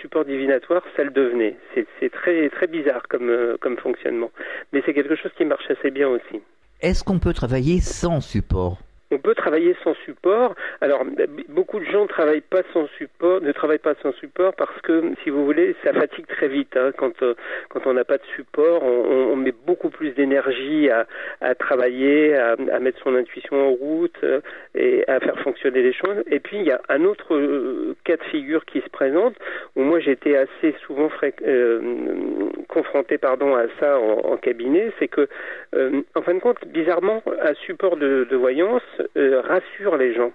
support 0.00 0.24
divinatoire, 0.24 0.82
ça 0.96 1.04
le 1.04 1.10
devenait. 1.10 1.56
C'est 2.00 2.10
très 2.10 2.66
bizarre 2.66 3.04
euh, 3.14 3.56
comme 3.60 3.78
fonctionnement, 3.78 4.30
mais 4.72 4.82
c'est 4.84 4.94
quelque 4.94 5.14
chose 5.14 5.30
qui 5.36 5.44
marche 5.44 5.70
assez 5.70 5.90
bien 5.92 6.08
aussi. 6.08 6.42
Est-ce 6.80 7.04
qu'on 7.04 7.20
peut 7.20 7.32
travailler 7.32 7.80
sans 7.80 8.20
support? 8.20 8.78
On 9.14 9.18
peut 9.18 9.34
travailler 9.34 9.76
sans 9.84 9.94
support. 10.04 10.54
Alors, 10.80 11.04
beaucoup 11.48 11.78
de 11.78 11.84
gens 11.84 12.06
travaillent 12.06 12.40
pas 12.40 12.62
sans 12.72 12.88
support, 12.98 13.40
ne 13.40 13.52
travaillent 13.52 13.78
pas 13.78 13.94
sans 14.02 14.12
support 14.14 14.54
parce 14.54 14.80
que, 14.82 15.12
si 15.22 15.30
vous 15.30 15.44
voulez, 15.44 15.76
ça 15.84 15.92
fatigue 15.92 16.26
très 16.26 16.48
vite. 16.48 16.76
Hein. 16.76 16.90
Quand 16.98 17.22
euh, 17.22 17.34
quand 17.68 17.86
on 17.86 17.94
n'a 17.94 18.04
pas 18.04 18.18
de 18.18 18.24
support, 18.34 18.82
on, 18.82 19.36
met 19.36 19.54
beaucoup 19.66 19.90
plus 19.90 20.10
d'énergie 20.10 20.88
à, 20.90 21.54
travailler, 21.54 22.34
à, 22.34 22.56
mettre 22.80 22.98
son 23.02 23.14
intuition 23.14 23.68
en 23.68 23.72
route 23.72 24.16
euh, 24.22 24.40
et 24.74 25.04
à 25.08 25.20
faire 25.20 25.38
fonctionner 25.40 25.82
les 25.82 25.92
choses. 25.92 26.22
Et 26.30 26.40
puis, 26.40 26.58
il 26.58 26.64
y 26.64 26.70
a 26.70 26.80
un 26.88 27.04
autre 27.04 27.34
euh, 27.34 27.94
cas 28.04 28.16
de 28.16 28.24
figure 28.24 28.64
qui 28.64 28.80
se 28.80 28.88
présente 28.88 29.34
où 29.76 29.82
moi 29.82 30.00
j'étais 30.00 30.36
assez 30.36 30.74
souvent 30.86 31.08
confronté, 32.68 33.18
pardon, 33.18 33.54
à 33.54 33.64
ça 33.78 33.98
en, 33.98 34.36
cabinet, 34.36 34.90
c'est 34.98 35.08
que, 35.08 35.28
en 36.14 36.22
fin 36.22 36.34
de 36.34 36.40
compte, 36.40 36.58
bizarrement, 36.66 37.22
un 37.42 37.54
support 37.66 37.96
de, 37.96 38.26
voyance 38.34 38.82
rassure 39.16 39.96
les 39.96 40.14
gens. 40.14 40.32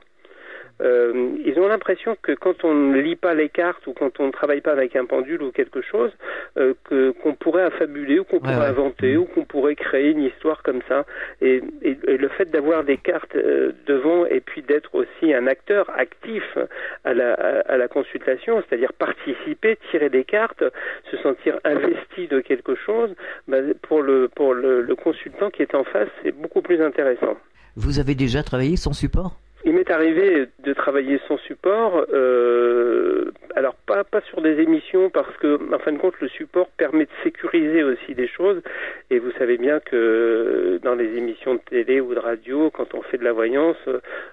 Euh, 0.81 1.31
ils 1.45 1.59
ont 1.59 1.67
l'impression 1.67 2.15
que 2.21 2.31
quand 2.31 2.63
on 2.63 2.73
ne 2.73 2.99
lit 2.99 3.15
pas 3.15 3.33
les 3.33 3.49
cartes 3.49 3.85
ou 3.87 3.93
quand 3.93 4.19
on 4.19 4.27
ne 4.27 4.31
travaille 4.31 4.61
pas 4.61 4.71
avec 4.71 4.95
un 4.95 5.05
pendule 5.05 5.41
ou 5.43 5.51
quelque 5.51 5.81
chose, 5.81 6.11
euh, 6.57 6.73
que 6.85 7.11
qu'on 7.11 7.35
pourrait 7.35 7.63
affabuler 7.63 8.19
ou 8.19 8.23
qu'on 8.23 8.39
pourrait 8.39 8.67
inventer 8.67 9.17
ou 9.17 9.25
qu'on 9.25 9.43
pourrait 9.43 9.75
créer 9.75 10.11
une 10.11 10.23
histoire 10.23 10.63
comme 10.63 10.81
ça. 10.87 11.05
Et, 11.41 11.61
et, 11.81 11.95
le 12.05 12.27
fait 12.29 12.45
d'avoir 12.45 12.83
des 12.83 12.97
cartes 12.97 13.35
euh, 13.35 13.71
devant 13.87 14.25
et 14.25 14.39
puis 14.39 14.61
d'être 14.61 14.95
aussi 14.95 15.33
un 15.33 15.47
acteur 15.47 15.89
actif 15.97 16.57
à 17.03 17.13
la, 17.13 17.33
à, 17.33 17.77
la 17.77 17.87
consultation, 17.87 18.61
c'est-à-dire 18.67 18.93
participer, 18.93 19.77
tirer 19.91 20.09
des 20.09 20.23
cartes, 20.23 20.63
se 21.11 21.17
sentir 21.17 21.59
investi 21.63 22.27
de 22.27 22.39
quelque 22.39 22.75
chose, 22.75 23.13
bah, 23.47 23.57
pour 23.81 24.01
le 24.01 24.29
pour 24.29 24.53
le, 24.53 24.81
le 24.81 24.95
consultant 24.95 25.49
qui 25.49 25.61
est 25.61 25.75
en 25.75 25.83
face, 25.83 26.09
c'est 26.23 26.31
beaucoup 26.31 26.61
plus 26.61 26.81
intéressant. 26.81 27.37
Vous 27.75 27.99
avez 27.99 28.15
déjà 28.15 28.43
travaillé 28.43 28.77
sans 28.77 28.93
support? 28.93 29.39
Il 29.65 29.73
m'est 29.73 29.91
arrivé 29.91 30.47
de 30.63 30.73
travailler 30.73 31.19
sans 31.27 31.37
support, 31.39 32.05
euh, 32.13 33.31
alors 33.55 33.75
pas 33.85 34.05
pas 34.05 34.21
sur 34.21 34.41
des 34.41 34.61
émissions 34.61 35.09
parce 35.09 35.35
que 35.37 35.59
en 35.73 35.79
fin 35.79 35.91
de 35.91 35.97
compte 35.97 36.17
le 36.21 36.29
support 36.29 36.69
permet 36.77 37.05
de 37.05 37.11
sécuriser 37.23 37.83
aussi 37.83 38.15
des 38.15 38.27
choses 38.27 38.61
et 39.09 39.19
vous 39.19 39.31
savez 39.37 39.57
bien 39.57 39.81
que 39.81 40.79
dans 40.81 40.95
les 40.95 41.17
émissions 41.17 41.55
de 41.55 41.59
télé 41.69 41.99
ou 41.99 42.13
de 42.13 42.19
radio 42.19 42.69
quand 42.69 42.93
on 42.93 43.01
fait 43.01 43.17
de 43.17 43.25
la 43.25 43.33
voyance 43.33 43.75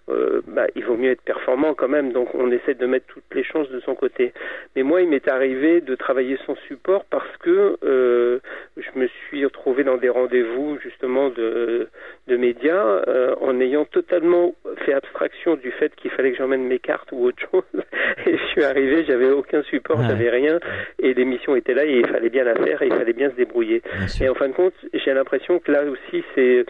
euh, 0.08 0.42
bah, 0.46 0.66
il 0.76 0.84
vaut 0.84 0.96
mieux 0.96 1.10
être 1.10 1.22
performant 1.22 1.74
quand 1.74 1.88
même 1.88 2.12
donc 2.12 2.32
on 2.34 2.52
essaie 2.52 2.74
de 2.74 2.86
mettre 2.86 3.06
toutes 3.06 3.34
les 3.34 3.42
chances 3.42 3.68
de 3.70 3.80
son 3.80 3.96
côté. 3.96 4.32
Mais 4.76 4.84
moi 4.84 5.02
il 5.02 5.08
m'est 5.08 5.26
arrivé 5.26 5.80
de 5.80 5.94
travailler 5.96 6.38
sans 6.46 6.56
support 6.68 7.04
parce 7.10 7.36
que 7.38 7.78
euh, 7.82 8.38
je 8.76 8.98
me 8.98 9.08
suis 9.08 9.44
retrouvé 9.44 9.82
dans 9.82 9.96
des 9.96 10.08
rendez-vous 10.08 10.78
justement 10.82 11.30
de 11.30 11.88
de 12.28 12.36
médias 12.36 13.02
en 13.40 13.60
ayant 13.60 13.84
totalement 13.84 14.54
fait 14.84 14.92
abstraction 14.92 15.15
du 15.62 15.70
fait 15.72 15.94
qu'il 15.96 16.10
fallait 16.10 16.32
que 16.32 16.38
j'emmène 16.38 16.64
mes 16.64 16.78
cartes 16.78 17.08
ou 17.12 17.24
autre 17.24 17.38
chose. 17.50 17.62
Et 18.26 18.36
je 18.36 18.44
suis 18.46 18.64
arrivé, 18.64 19.04
j'avais 19.04 19.30
aucun 19.30 19.62
support, 19.64 20.02
j'avais 20.02 20.30
rien, 20.30 20.58
et 20.98 21.14
l'émission 21.14 21.54
était 21.54 21.74
là 21.74 21.84
et 21.84 21.98
il 21.98 22.06
fallait 22.06 22.30
bien 22.30 22.44
la 22.44 22.54
faire 22.54 22.82
et 22.82 22.86
il 22.86 22.94
fallait 22.94 23.12
bien 23.12 23.30
se 23.30 23.36
débrouiller. 23.36 23.82
et 24.20 24.28
en 24.28 24.34
fin 24.34 24.48
de 24.48 24.54
compte, 24.54 24.74
j'ai 24.92 25.12
l'impression 25.12 25.58
que 25.58 25.70
là 25.70 25.82
aussi 25.84 26.24
c'est 26.34 26.64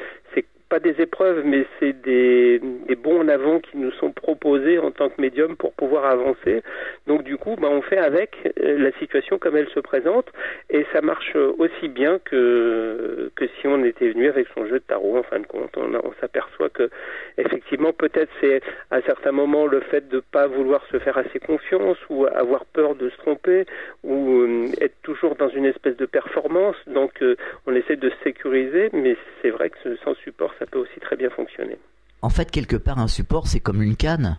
pas 0.69 0.81
des 0.81 1.01
épreuves, 1.01 1.43
mais 1.45 1.67
c'est 1.79 1.93
des, 1.93 2.61
bons 2.97 3.21
en 3.21 3.29
avant 3.29 3.61
qui 3.61 3.77
nous 3.77 3.93
sont 3.93 4.11
proposés 4.11 4.79
en 4.79 4.91
tant 4.91 5.11
que 5.11 5.21
médium 5.21 5.57
pour 5.57 5.73
pouvoir 5.75 6.07
avancer. 6.07 6.63
Donc 7.07 7.23
du 7.23 7.37
coup, 7.37 7.57
bah, 7.57 7.69
on 7.71 7.83
fait 7.83 7.99
avec 7.99 8.37
euh, 8.61 8.79
la 8.79 8.91
situation 8.99 9.39
comme 9.39 9.57
elle 9.57 9.69
se 9.69 9.81
présente, 9.81 10.27
et 10.71 10.85
ça 10.93 11.01
marche 11.03 11.37
aussi 11.59 11.89
bien 11.89 12.19
que 12.19 13.31
si 13.61 13.67
on 13.67 13.85
était 13.85 14.11
venu 14.11 14.29
avec 14.29 14.47
son 14.55 14.67
jeu 14.67 14.79
de 14.79 14.85
tarot. 14.85 15.19
En 15.19 15.23
fin 15.23 15.41
de 15.41 15.47
compte, 15.47 15.77
on, 15.77 16.13
s'aperçoit 16.21 16.69
que 16.69 16.91
effectivement, 17.39 17.93
peut-être 17.93 18.31
c'est 18.41 18.61
à 18.91 19.01
certains 19.03 19.33
moments 19.33 19.67
le 19.67 19.81
fait 19.81 20.09
de 20.09 20.21
pas 20.21 20.47
vouloir 20.47 20.85
se 20.91 20.99
faire 20.99 21.19
assez 21.19 21.39
confiance 21.39 21.99
ou 22.11 22.27
avoir 22.27 22.65
peur 22.67 22.95
de 22.95 23.11
se 23.11 23.17
tromper 23.19 23.67
ou 24.03 24.31
euh, 24.31 24.67
être 24.81 24.97
toujours 25.03 25.37
dans 25.37 25.49
une 25.49 25.67
espèce 25.67 25.97
de 25.97 26.07
performance. 26.07 26.77
Donc 26.87 27.23
euh, 27.23 27.37
on 27.67 27.75
essaie 27.75 27.97
de 27.97 28.11
sécuriser, 28.25 28.91
mais 28.93 29.17
c'est 29.43 29.51
vrai 29.51 29.71
que 29.71 29.97
sans 30.05 30.15
support 30.15 30.55
ça 30.59 30.67
peut 30.67 30.79
aussi 30.79 31.01
très 31.01 31.17
bien 31.17 31.31
fonctionner. 31.31 31.77
En 32.23 32.31
fait, 32.31 32.51
quelque 32.51 32.77
part, 32.77 32.99
un 32.99 33.09
support, 33.09 33.47
c'est 33.47 33.61
comme 33.61 33.83
une 33.83 33.97
canne. 33.97 34.39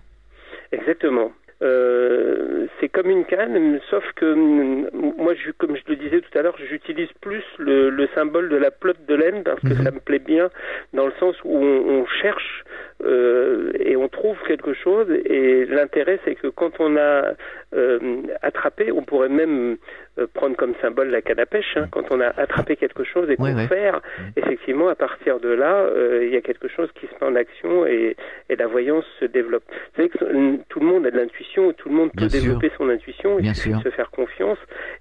Exactement. 0.71 1.31
Euh, 1.63 2.67
c'est 2.79 2.89
comme 2.89 3.09
une 3.09 3.25
canne, 3.25 3.79
sauf 3.89 4.03
que 4.15 4.25
mm, 4.25 4.89
moi, 5.17 5.33
je, 5.33 5.51
comme 5.51 5.75
je 5.75 5.81
le 5.87 5.95
disais 5.95 6.21
tout 6.21 6.37
à 6.37 6.43
l'heure, 6.43 6.55
j'utilise 6.69 7.09
plus 7.19 7.43
le, 7.57 8.07
symbole 8.13 8.49
de 8.49 8.57
la 8.57 8.69
pelote 8.69 9.03
de 9.07 9.15
laine 9.15 9.43
parce 9.43 9.59
que 9.61 9.73
mhm. 9.73 9.83
ça 9.83 9.91
me 9.91 9.99
plaît 9.99 10.19
bien 10.19 10.49
dans 10.93 11.07
le 11.07 11.13
sens 11.19 11.35
où 11.43 11.57
on, 11.57 12.05
cherche 12.21 12.63
euh, 13.03 13.71
et 13.79 13.95
on 13.95 14.07
trouve 14.07 14.37
quelque 14.47 14.73
chose. 14.73 15.07
Et 15.25 15.65
l'intérêt, 15.65 16.19
c'est 16.25 16.35
que 16.35 16.47
quand 16.47 16.79
on 16.79 16.97
a 16.97 17.33
euh, 17.75 18.21
attrapé, 18.41 18.91
on 18.91 19.03
pourrait 19.03 19.29
même 19.29 19.77
euh, 20.19 20.25
prendre 20.33 20.55
comme 20.55 20.73
symbole 20.81 21.09
la 21.09 21.21
canne 21.21 21.39
à 21.39 21.45
pêche. 21.45 21.75
Hein, 21.75 21.87
quand 21.91 22.11
on 22.11 22.19
a 22.19 22.27
attrapé 22.27 22.75
quelque 22.75 23.03
chose 23.03 23.29
et 23.29 23.35
qu'on 23.35 23.55
faire, 23.67 24.01
effectivement, 24.35 24.87
à 24.89 24.95
partir 24.95 25.39
de 25.39 25.49
là, 25.49 25.81
euh, 25.81 26.25
il 26.25 26.33
y 26.33 26.37
a 26.37 26.41
quelque 26.41 26.67
chose 26.67 26.89
qui 26.99 27.07
se 27.07 27.13
met 27.21 27.31
en 27.31 27.35
action 27.35 27.85
et, 27.85 28.15
et 28.49 28.55
la 28.55 28.67
voyance 28.67 29.05
se 29.19 29.25
développe. 29.25 29.63
Vous 29.67 29.95
savez 29.95 30.09
que 30.09 30.57
tout 30.69 30.79
le 30.79 30.85
monde 30.85 31.05
a 31.05 31.11
de 31.11 31.17
l'intuition, 31.17 31.73
tout 31.73 31.89
le 31.89 31.95
monde 31.95 32.11
peut 32.15 32.27
développer 32.27 32.71
son 32.77 32.89
intuition, 32.89 33.37
suffit 33.53 33.73
de 33.73 33.81
se 33.81 33.89
faire 33.89 34.09
confiance 34.11 34.57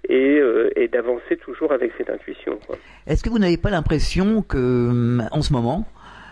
et, 0.07 0.39
euh, 0.39 0.69
et 0.75 0.87
d'avancer 0.87 1.37
toujours 1.37 1.71
avec 1.71 1.91
cette 1.97 2.09
intuition. 2.09 2.59
Est-ce 3.07 3.23
que 3.23 3.29
vous 3.29 3.39
n'avez 3.39 3.57
pas 3.57 3.69
l'impression 3.69 4.41
que, 4.41 5.19
en 5.31 5.41
ce 5.41 5.53
moment, 5.53 5.85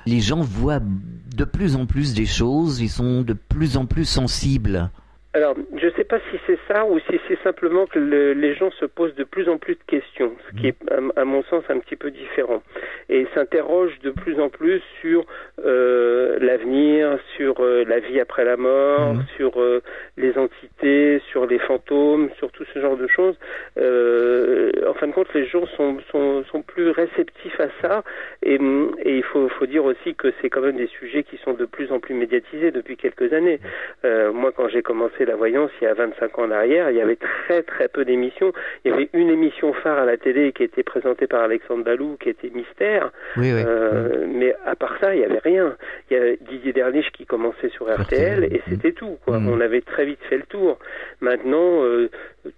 les 0.05 0.19
gens 0.19 0.41
voient 0.41 0.81
de 0.81 1.43
plus 1.43 1.75
en 1.75 1.85
plus 1.85 2.13
des 2.13 2.25
choses, 2.25 2.81
ils 2.81 2.89
sont 2.89 3.21
de 3.21 3.33
plus 3.33 3.77
en 3.77 3.85
plus 3.85 4.05
sensibles. 4.05 4.89
Alors, 5.33 5.55
je 5.75 5.85
ne 5.87 5.91
sais 5.91 6.05
pas 6.05 6.19
si 6.31 6.37
c'est 6.47 6.59
ça 6.67 6.85
ou 6.85 6.99
si 6.99 7.19
c'est 7.27 7.39
simplement 7.43 7.85
que 7.85 7.99
les 7.99 8.55
gens 8.55 8.71
se 8.71 8.85
posent 8.85 9.15
de 9.15 9.23
plus 9.23 9.49
en 9.49 9.57
plus 9.57 9.75
de 9.75 9.83
questions, 9.87 10.33
ce 10.49 10.59
qui 10.59 10.67
est, 10.67 10.77
à, 11.15 11.25
mon 11.25 11.43
sens, 11.43 11.63
un 11.69 11.79
petit 11.79 11.95
peu 11.95 12.11
différent, 12.11 12.61
et 13.09 13.27
s'interrogent 13.33 13.99
de 14.03 14.11
plus 14.11 14.39
en 14.39 14.49
plus 14.49 14.81
sur 15.01 15.25
euh, 15.63 16.37
l'avenir, 16.39 17.17
sur 17.35 17.55
euh, 17.59 17.83
la 17.87 17.99
vie 17.99 18.19
après 18.19 18.45
la 18.45 18.57
mort, 18.57 19.13
mmh. 19.13 19.23
sur 19.37 19.61
euh, 19.61 19.81
les 20.17 20.37
entités, 20.37 21.21
sur 21.31 21.45
les 21.45 21.59
fantômes, 21.59 22.29
sur 22.37 22.51
tout 22.51 22.65
ce 22.73 22.79
genre 22.79 22.97
de 22.97 23.07
choses. 23.07 23.37
en 23.77 24.93
fin 24.93 25.07
de 25.07 25.13
compte, 25.13 25.33
les 25.33 25.45
gens 25.45 25.65
sont, 25.77 25.97
sont, 26.11 26.43
sont 26.45 26.61
plus 26.61 26.89
réceptifs 26.89 27.59
à 27.59 27.67
ça, 27.81 28.03
et, 28.43 28.55
et 28.55 29.17
il 29.17 29.23
faut, 29.23 29.49
faut 29.49 29.65
dire 29.65 29.85
aussi 29.85 30.15
que 30.15 30.33
c'est 30.41 30.49
quand 30.49 30.61
même 30.61 30.77
des 30.77 30.87
sujets 30.87 31.23
qui 31.23 31.37
sont 31.37 31.53
de 31.53 31.65
plus 31.65 31.91
en 31.91 31.99
plus 31.99 32.13
médiatisés 32.13 32.71
depuis 32.71 32.97
quelques 32.97 33.33
années. 33.33 33.59
moi, 34.03 34.51
quand 34.55 34.67
j'ai 34.69 34.81
commencé 34.81 35.25
la 35.25 35.35
voyance 35.35 35.71
il 35.81 35.85
y 35.85 35.87
a 35.87 35.93
25 35.93 36.39
ans 36.39 36.43
en 36.43 36.51
arrière, 36.55 36.89
il 36.89 36.97
y 36.97 37.01
avait 37.01 37.17
très 37.17 37.63
très 37.63 37.87
peu 37.87 38.05
d'émissions. 38.05 38.53
Il 38.83 38.91
y 38.91 38.93
avait 38.93 39.09
une 39.13 39.29
émission 39.29 39.73
phare 39.73 39.99
à 39.99 40.05
la 40.05 40.17
télé 40.17 40.51
qui 40.51 40.63
était 40.63 40.83
présentée 40.83 41.27
par 41.27 41.41
Alexandre 41.41 41.83
Balou, 41.83 42.17
qui 42.19 42.29
était 42.29 42.49
Mystère. 42.49 43.11
Euh, 43.37 44.25
mais 44.27 44.55
à 44.65 44.75
part 44.75 44.95
ça, 44.99 45.13
il 45.13 45.19
n'y 45.19 45.25
avait 45.25 45.39
rien. 45.39 45.75
Il 46.09 46.17
y 46.17 46.19
avait 46.19 46.37
Didier 46.49 46.73
Derlich 46.73 47.11
qui 47.11 47.25
commençait 47.25 47.69
sur 47.69 47.93
RTL 47.93 48.45
et 48.45 48.61
c'était 48.69 48.93
tout. 48.93 49.17
Quoi. 49.25 49.39
Mm. 49.39 49.49
On 49.49 49.61
avait 49.61 49.81
très 49.81 50.05
vite 50.05 50.19
fait 50.29 50.37
le 50.37 50.43
tour. 50.43 50.79
Maintenant, 51.21 51.83
euh, 51.83 52.09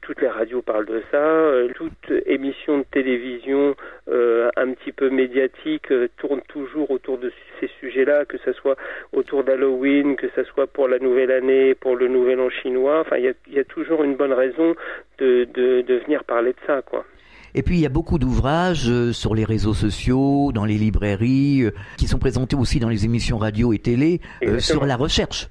toutes 0.01 0.21
les 0.21 0.27
radios 0.27 0.61
parlent 0.61 0.85
de 0.85 1.01
ça. 1.11 1.17
Euh, 1.17 1.69
toute 1.75 2.11
émission 2.25 2.79
de 2.79 2.85
télévision 2.91 3.75
un 4.55 4.71
petit 4.71 4.91
peu 4.91 5.09
médiatique 5.09 5.93
tourne 6.17 6.41
toujours 6.47 6.91
autour 6.91 7.17
de 7.17 7.31
ces 7.59 7.69
sujets-là, 7.79 8.25
que 8.25 8.37
ce 8.37 8.53
soit 8.53 8.77
autour 9.13 9.43
d'Halloween, 9.43 10.15
que 10.15 10.27
ce 10.35 10.43
soit 10.43 10.67
pour 10.67 10.87
la 10.87 10.99
nouvelle 10.99 11.31
année, 11.31 11.75
pour 11.75 11.95
le 11.95 12.07
nouvel 12.07 12.39
an 12.39 12.49
chinois. 12.49 13.01
Enfin, 13.01 13.17
il 13.17 13.33
y 13.53 13.59
a, 13.59 13.63
toujours 13.63 13.86
une 14.03 14.15
bonne 14.15 14.33
raison 14.33 14.75
de, 15.19 15.47
de, 15.53 16.01
venir 16.05 16.23
parler 16.23 16.51
de 16.51 16.59
ça, 16.65 16.81
quoi. 16.81 17.05
Et 17.55 17.63
puis 17.63 17.75
il 17.75 17.81
y 17.81 17.85
a 17.85 17.89
beaucoup 17.89 18.19
d'ouvrages 18.19 18.89
euh, 18.89 19.13
sur 19.13 19.33
les 19.33 19.45
réseaux 19.45 19.73
sociaux, 19.73 20.51
dans 20.53 20.65
les 20.65 20.75
librairies, 20.75 21.63
euh, 21.63 21.71
qui 21.97 22.05
sont 22.05 22.19
présentés 22.19 22.55
aussi 22.55 22.79
dans 22.79 22.89
les 22.89 23.05
émissions 23.05 23.37
radio 23.37 23.73
et 23.73 23.79
télé 23.79 24.19
euh, 24.43 24.59
sur 24.59 24.85
la 24.85 24.95
recherche. 24.95 25.47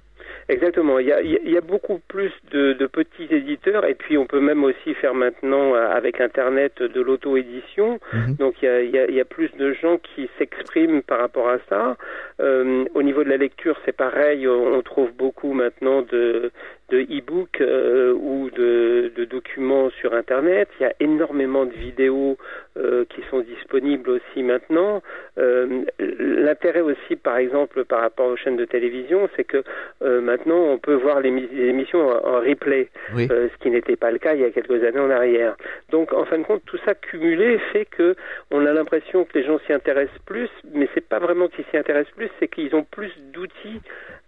Exactement. 0.48 1.00
Il 1.00 1.08
y 1.08 1.12
a, 1.12 1.20
il 1.20 1.50
y 1.50 1.56
a 1.56 1.60
beaucoup 1.60 2.00
plus 2.06 2.30
de, 2.52 2.74
de, 2.74 2.86
petits 2.86 3.26
éditeurs 3.30 3.84
et 3.84 3.94
puis 3.94 4.16
on 4.16 4.26
peut 4.26 4.38
même 4.38 4.62
aussi 4.62 4.94
faire 4.94 5.12
maintenant 5.12 5.74
avec 5.74 6.20
Internet 6.20 6.80
de 6.80 7.00
l'auto-édition. 7.00 7.98
Mhm. 8.12 8.36
Donc 8.36 8.54
il 8.62 8.66
y, 8.66 8.68
a, 8.68 8.80
il, 8.80 8.90
y 8.90 8.98
a, 8.98 9.06
il 9.08 9.14
y, 9.16 9.20
a, 9.20 9.24
plus 9.24 9.50
de 9.58 9.72
gens 9.72 9.98
qui 9.98 10.30
s'expriment 10.38 11.02
par 11.02 11.18
rapport 11.18 11.48
à 11.48 11.58
ça. 11.68 11.96
Euh, 12.40 12.84
au 12.94 13.02
niveau 13.02 13.24
de 13.24 13.28
la 13.28 13.38
lecture, 13.38 13.76
c'est 13.84 13.96
pareil. 13.96 14.46
On 14.46 14.80
trouve 14.82 15.10
beaucoup 15.12 15.52
maintenant 15.52 16.02
de 16.02 16.52
de 16.88 17.00
e-book 17.00 17.60
euh, 17.60 18.12
ou 18.12 18.48
de, 18.50 19.10
de, 19.16 19.24
documents 19.24 19.90
sur 20.00 20.14
Internet. 20.14 20.68
Il 20.78 20.84
y 20.84 20.86
a 20.86 20.92
énormément 21.00 21.66
de 21.66 21.72
vidéos 21.72 22.36
euh, 22.76 23.04
qui 23.08 23.22
sont 23.28 23.40
disponibles 23.40 24.10
aussi 24.10 24.42
maintenant. 24.42 25.02
Euh, 25.38 25.84
L'intérêt 25.98 26.82
aussi, 26.82 27.16
par 27.16 27.38
exemple, 27.38 27.84
par 27.84 28.00
rapport 28.00 28.26
aux 28.28 28.36
chaînes 28.36 28.56
de 28.56 28.64
télévision, 28.64 29.28
c'est 29.34 29.44
que 29.44 29.64
maintenant 30.00 30.58
on 30.58 30.78
peut 30.78 30.94
voir 30.94 31.20
les, 31.20 31.30
les 31.30 31.66
émissions 31.66 32.08
en, 32.08 32.36
en 32.36 32.40
replay, 32.40 32.88
Oui. 33.14 33.26
ce 33.28 33.56
qui 33.60 33.70
n'était 33.70 33.96
pas 33.96 34.10
le 34.10 34.18
cas 34.18 34.34
il 34.34 34.40
y 34.40 34.44
a 34.44 34.50
quelques 34.50 34.82
années 34.84 35.00
en 35.00 35.10
arrière. 35.10 35.56
Donc, 35.90 36.12
en 36.12 36.24
fin 36.24 36.38
de 36.38 36.44
compte, 36.44 36.62
tout 36.66 36.78
ça 36.84 36.94
cumulé 36.94 37.58
fait 37.72 37.86
que 37.86 38.14
on 38.50 38.64
a 38.64 38.72
l'impression 38.72 39.24
que 39.24 39.36
les 39.38 39.44
gens 39.44 39.58
s'y 39.66 39.72
intéressent 39.72 40.18
plus, 40.26 40.50
mais 40.72 40.88
c'est 40.94 41.06
pas 41.06 41.18
vraiment 41.18 41.48
qu'ils 41.48 41.64
s'y 41.70 41.76
intéressent 41.76 42.14
plus, 42.14 42.30
c'est 42.38 42.48
qu'ils 42.48 42.74
ont 42.76 42.84
plus 42.84 43.12
d'outils 43.32 43.80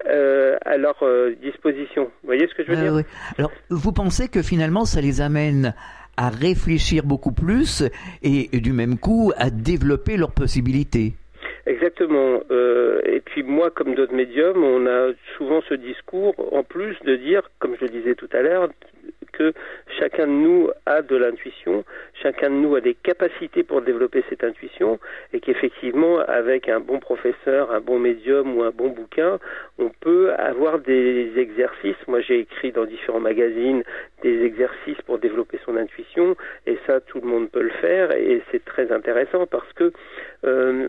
à 0.04 0.76
leur 0.76 0.96
disposition. 1.40 2.04
Vous 2.04 2.26
voyez 2.26 2.47
ce 2.48 2.54
que 2.54 2.64
je 2.64 2.70
veux 2.70 2.76
Ouais, 2.76 2.82
dire 2.82 2.94
ouais. 2.94 3.04
Alors, 3.38 3.50
vous 3.70 3.92
pensez 3.92 4.28
que 4.28 4.42
finalement, 4.42 4.84
ça 4.84 5.00
les 5.00 5.20
amène 5.20 5.74
à 6.16 6.30
réfléchir 6.30 7.04
beaucoup 7.04 7.32
plus 7.32 7.84
et, 8.22 8.56
et 8.56 8.60
du 8.60 8.72
même 8.72 8.98
coup 8.98 9.32
à 9.36 9.50
développer 9.50 10.16
leurs 10.16 10.32
possibilités 10.32 11.14
Exactement. 11.66 12.40
Euh, 12.50 13.00
et 13.04 13.20
puis 13.20 13.42
moi, 13.42 13.70
comme 13.70 13.94
d'autres 13.94 14.14
médiums, 14.14 14.64
on 14.64 14.86
a 14.86 15.12
souvent 15.36 15.60
ce 15.68 15.74
discours, 15.74 16.34
en 16.52 16.62
plus 16.62 16.96
de 17.04 17.16
dire, 17.16 17.42
comme 17.58 17.76
je 17.78 17.84
le 17.84 17.90
disais 17.90 18.14
tout 18.14 18.28
à 18.32 18.40
l'heure, 18.40 18.68
que 19.32 19.52
chacun 19.98 20.26
de 20.26 20.32
nous 20.32 20.70
a 20.86 21.02
de 21.02 21.16
l'intuition, 21.16 21.84
chacun 22.22 22.50
de 22.50 22.54
nous 22.54 22.74
a 22.76 22.80
des 22.80 22.94
capacités 22.94 23.62
pour 23.62 23.82
développer 23.82 24.24
cette 24.28 24.44
intuition, 24.44 24.98
et 25.32 25.40
qu'effectivement, 25.40 26.18
avec 26.20 26.68
un 26.68 26.80
bon 26.80 26.98
professeur, 26.98 27.70
un 27.72 27.80
bon 27.80 27.98
médium 27.98 28.56
ou 28.56 28.62
un 28.62 28.70
bon 28.70 28.88
bouquin, 28.88 29.38
on 29.78 29.90
peut 30.00 30.32
avoir 30.34 30.78
des 30.78 31.32
exercices. 31.36 31.96
Moi, 32.06 32.20
j'ai 32.20 32.40
écrit 32.40 32.72
dans 32.72 32.84
différents 32.84 33.20
magazines 33.20 33.82
des 34.22 34.44
exercices 34.44 35.00
pour 35.06 35.18
développer 35.18 35.58
son 35.64 35.76
intuition, 35.76 36.36
et 36.66 36.78
ça, 36.86 37.00
tout 37.00 37.20
le 37.20 37.28
monde 37.28 37.50
peut 37.50 37.62
le 37.62 37.70
faire, 37.80 38.12
et 38.12 38.42
c'est 38.50 38.64
très 38.64 38.90
intéressant 38.92 39.46
parce 39.46 39.72
que 39.74 39.92
euh, 40.44 40.86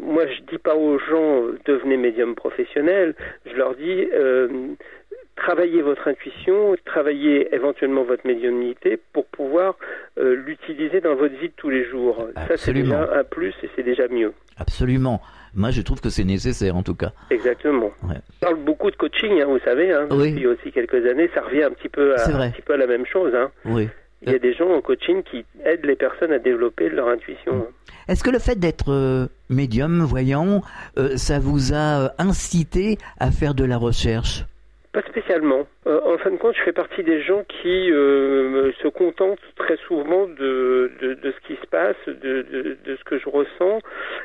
moi, 0.00 0.26
je 0.26 0.40
dis 0.50 0.58
pas 0.58 0.74
aux 0.74 0.98
gens 0.98 1.44
devenez 1.64 1.96
médium 1.96 2.34
professionnel, 2.34 3.14
je 3.46 3.54
leur 3.54 3.74
dis 3.74 4.08
euh, 4.12 4.48
travaillez 5.40 5.82
votre 5.82 6.06
intuition, 6.06 6.76
travaillez 6.84 7.52
éventuellement 7.54 8.04
votre 8.04 8.26
médiumnité 8.26 8.98
pour 9.12 9.24
pouvoir 9.26 9.74
euh, 10.18 10.36
l'utiliser 10.36 11.00
dans 11.00 11.14
votre 11.16 11.34
vie 11.40 11.48
de 11.48 11.54
tous 11.56 11.70
les 11.70 11.84
jours. 11.88 12.28
Ça, 12.34 12.42
c'est 12.46 12.52
Absolument. 12.54 13.00
déjà 13.00 13.18
un 13.20 13.24
plus 13.24 13.54
et 13.62 13.70
c'est 13.74 13.82
déjà 13.82 14.06
mieux. 14.08 14.32
Absolument. 14.58 15.20
Moi, 15.54 15.70
je 15.70 15.80
trouve 15.82 16.00
que 16.00 16.10
c'est 16.10 16.24
nécessaire 16.24 16.76
en 16.76 16.82
tout 16.82 16.94
cas. 16.94 17.12
Exactement. 17.30 17.90
Ouais. 18.04 18.16
On 18.42 18.46
parle 18.46 18.56
beaucoup 18.64 18.90
de 18.90 18.96
coaching, 18.96 19.40
hein, 19.40 19.46
vous 19.46 19.58
savez, 19.64 19.90
hein, 19.92 20.06
Oui. 20.10 20.30
depuis 20.32 20.46
aussi 20.46 20.70
quelques 20.72 21.04
années, 21.06 21.28
ça 21.34 21.40
revient 21.40 21.64
un 21.64 21.70
petit 21.70 21.88
peu 21.88 22.14
à, 22.16 22.28
un 22.28 22.50
petit 22.50 22.62
peu 22.62 22.74
à 22.74 22.76
la 22.76 22.86
même 22.86 23.06
chose. 23.06 23.32
Hein. 23.34 23.50
Oui. 23.64 23.88
Il 24.22 24.30
y 24.30 24.34
a 24.34 24.38
des 24.38 24.52
gens 24.52 24.68
en 24.70 24.82
coaching 24.82 25.22
qui 25.22 25.46
aident 25.64 25.86
les 25.86 25.96
personnes 25.96 26.30
à 26.32 26.38
développer 26.38 26.90
leur 26.90 27.08
intuition. 27.08 27.66
Est-ce 28.06 28.22
que 28.22 28.28
le 28.28 28.38
fait 28.38 28.58
d'être 28.58 28.92
euh, 28.92 29.26
médium, 29.48 30.02
voyant, 30.02 30.60
euh, 30.98 31.16
ça 31.16 31.38
vous 31.38 31.72
a 31.72 32.12
incité 32.18 32.98
à 33.18 33.30
faire 33.30 33.54
de 33.54 33.64
la 33.64 33.78
recherche? 33.78 34.44
Pas 34.92 35.02
spécialement. 35.02 35.68
Euh, 35.86 36.00
en 36.04 36.18
fin 36.18 36.32
de 36.32 36.36
compte, 36.36 36.56
je 36.56 36.62
fais 36.62 36.72
partie 36.72 37.04
des 37.04 37.20
gens 37.22 37.44
qui 37.44 37.92
euh, 37.92 38.72
se 38.82 38.88
contentent 38.88 39.38
très 39.54 39.76
souvent 39.86 40.26
de, 40.26 40.90
de, 41.00 41.14
de 41.14 41.30
ce 41.30 41.46
qui 41.46 41.54
se 41.62 41.66
passe, 41.68 41.94
de, 42.08 42.42
de, 42.42 42.76
de 42.84 42.96
ce 42.96 43.04
que 43.04 43.16
je 43.16 43.28
ressens, 43.28 43.78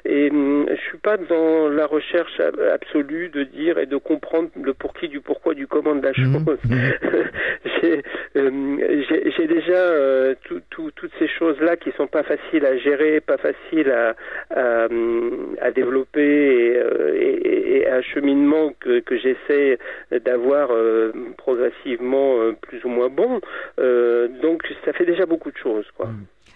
et 0.05 0.31
hum, 0.31 0.65
je 0.67 0.81
suis 0.89 0.97
pas 0.97 1.17
dans 1.17 1.69
la 1.69 1.85
recherche 1.85 2.39
ab- 2.39 2.59
absolue 2.73 3.29
de 3.29 3.43
dire 3.43 3.77
et 3.77 3.85
de 3.85 3.97
comprendre 3.97 4.49
le 4.59 4.73
pour 4.73 4.95
qui, 4.95 5.07
du 5.07 5.21
pourquoi, 5.21 5.53
du 5.53 5.67
comment 5.67 5.93
de 5.93 6.01
la 6.03 6.13
Mhm. 6.17 6.45
chose. 6.45 6.57
j'ai 7.81 8.01
euh, 8.35 9.31
j'ai- 9.37 9.45
déjà 9.47 9.73
euh, 9.73 10.33
tout- 10.45 10.61
tout- 10.71 10.89
toutes 10.95 11.13
ces 11.19 11.27
choses-là 11.27 11.77
qui 11.77 11.91
sont 11.91 12.07
pas 12.07 12.23
faciles 12.23 12.65
à 12.65 12.75
gérer, 12.77 13.21
pas 13.21 13.37
faciles 13.37 13.91
à, 13.91 14.15
à, 14.49 14.85
hum, 14.87 15.55
à 15.61 15.69
développer 15.69 16.21
et, 16.21 16.77
euh, 16.77 17.13
et, 17.15 17.77
et 17.77 17.87
un 17.87 18.01
cheminement 18.01 18.73
que, 18.79 18.99
que 19.01 19.15
j'essaie 19.17 19.77
d'avoir 20.25 20.54
euh, 20.71 21.11
progressivement 21.37 22.39
euh, 22.39 22.53
plus 22.61 22.83
ou 22.85 22.89
moins 22.89 23.09
bon. 23.09 23.39
Euh, 23.79 24.27
donc 24.41 24.63
ça 24.85 24.93
fait 24.93 25.05
déjà 25.05 25.25
beaucoup 25.25 25.51
de 25.51 25.57
choses, 25.57 25.85
quoi. 25.97 26.07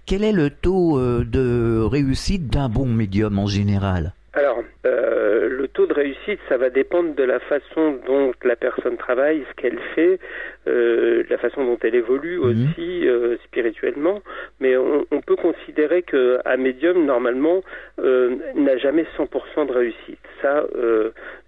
Quel 0.05 0.23
est 0.23 0.31
le 0.31 0.49
taux 0.49 0.99
de 0.99 1.81
réussite 1.83 2.47
d'un 2.47 2.67
bon 2.69 2.85
médium 2.87 3.37
en 3.37 3.45
général? 3.47 4.13
Alors, 4.33 4.63
euh, 4.85 5.49
le 5.49 5.67
taux 5.67 5.87
de 5.87 5.93
réussite, 5.93 6.39
ça 6.47 6.57
va 6.57 6.69
dépendre 6.69 7.15
de 7.15 7.23
la 7.23 7.39
façon 7.39 7.97
dont 8.07 8.31
la 8.43 8.55
personne 8.55 8.95
travaille, 8.95 9.43
ce 9.49 9.61
qu'elle 9.61 9.79
fait, 9.95 10.19
euh, 10.67 11.23
la 11.29 11.37
façon 11.39 11.65
dont 11.65 11.77
elle 11.81 11.95
évolue 11.95 12.37
Mhm. 12.37 12.45
aussi 12.45 13.07
euh, 13.07 13.37
spirituellement. 13.45 14.21
Mais 14.59 14.77
on, 14.77 15.05
on 15.11 15.21
peut 15.21 15.35
considérer 15.35 16.03
qu'un 16.03 16.57
médium, 16.57 17.05
normalement, 17.05 17.61
n'a 17.97 18.77
jamais 18.77 19.05
100% 19.17 19.65
de 19.65 19.73
réussite. 19.73 20.19
Ça, 20.41 20.63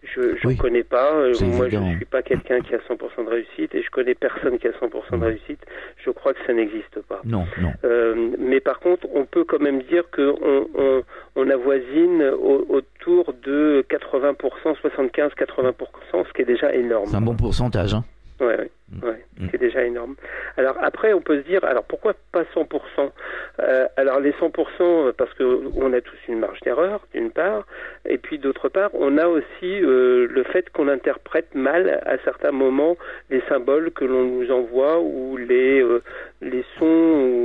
je 0.04 0.20
ne 0.22 0.36
Oui. 0.46 0.58
connais 0.58 0.84
pas. 0.84 1.14
Euh, 1.14 1.34
Moi, 1.42 1.68
évident. 1.68 1.86
je 1.86 1.92
ne 1.92 1.96
suis 1.98 2.06
pas 2.06 2.22
quelqu'un 2.22 2.60
qui 2.62 2.74
a 2.74 2.80
100% 2.90 3.24
de 3.24 3.30
réussite 3.30 3.74
et 3.76 3.84
je 3.84 3.90
connais 3.92 4.16
personne 4.16 4.58
qui 4.58 4.68
a 4.68 4.72
100% 4.72 5.18
de 5.20 5.26
réussite. 5.26 5.60
Je 6.04 6.10
crois 6.12 6.34
que 6.34 6.40
ça 6.48 6.54
n'existe 6.54 7.00
pas. 7.08 7.22
Non, 7.24 7.46
non. 7.62 7.72
Euh, 7.86 8.32
mais 8.40 8.60
par 8.60 8.80
contre, 8.80 9.08
on 9.14 9.26
peut 9.26 9.44
quand 9.44 9.60
même 9.60 9.82
dire 9.84 10.04
qu'on 10.14 10.68
on, 10.76 11.04
on 11.36 11.50
avoisine 11.50 12.24
au- 12.24 12.66
autour 12.70 13.34
de 13.46 13.86
80%, 13.90 14.76
75-80%, 14.82 16.26
ce 16.28 16.34
qui 16.34 16.42
est 16.42 16.46
déjà 16.46 16.74
énorme. 16.74 17.06
C'est 17.08 17.16
un 17.18 17.22
bon 17.22 17.36
pourcentage. 17.36 17.94
Hein 17.94 18.04
Ouais, 18.42 18.58
ouais, 18.58 18.70
ouais, 19.04 19.26
Mm. 19.40 19.48
c'est 19.52 19.60
déjà 19.60 19.84
énorme. 19.84 20.16
Alors 20.58 20.76
après, 20.82 21.14
on 21.14 21.22
peut 21.22 21.38
se 21.42 21.48
dire, 21.48 21.64
alors 21.64 21.84
pourquoi 21.86 22.14
pas 22.34 22.44
100% 22.54 23.12
Euh, 23.60 23.88
Alors 23.96 24.20
les 24.20 24.32
100%, 24.34 25.14
parce 25.14 25.34
que 25.36 25.44
on 25.76 25.94
a 25.94 26.02
tous 26.02 26.18
une 26.28 26.40
marge 26.40 26.60
d'erreur, 26.62 27.06
d'une 27.14 27.32
part, 27.32 27.66
et 28.06 28.18
puis 28.18 28.40
d'autre 28.40 28.68
part, 28.70 28.90
on 28.94 29.18
a 29.18 29.28
aussi 29.28 29.82
euh, 29.84 30.28
le 30.30 30.44
fait 30.44 30.70
qu'on 30.72 30.88
interprète 30.88 31.54
mal 31.56 32.02
à 32.06 32.18
certains 32.26 32.52
moments 32.52 32.98
les 33.30 33.42
symboles 33.48 33.92
que 33.92 34.04
l'on 34.06 34.24
nous 34.24 34.52
envoie 34.52 35.00
ou 35.00 35.38
les 35.38 35.82
euh, 35.82 36.02
les 36.42 36.66
sons 36.80 36.86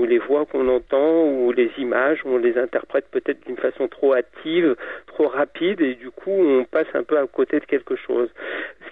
ou 0.00 0.04
les 0.06 0.18
voix 0.18 0.46
qu'on 0.46 0.68
entend 0.68 1.24
ou 1.24 1.52
les 1.52 1.70
images, 1.78 2.20
on 2.24 2.38
les 2.38 2.56
interprète 2.58 3.06
peut-être 3.10 3.44
d'une 3.46 3.56
façon 3.58 3.88
trop 3.88 4.14
hâtive, 4.14 4.74
trop 5.06 5.28
rapide, 5.28 5.80
et 5.80 5.94
du 5.94 6.10
coup 6.10 6.30
on 6.32 6.64
passe 6.64 6.88
un 6.94 7.02
peu 7.04 7.18
à 7.18 7.26
côté 7.26 7.60
de 7.60 7.64
quelque 7.66 7.96
chose. 7.96 8.30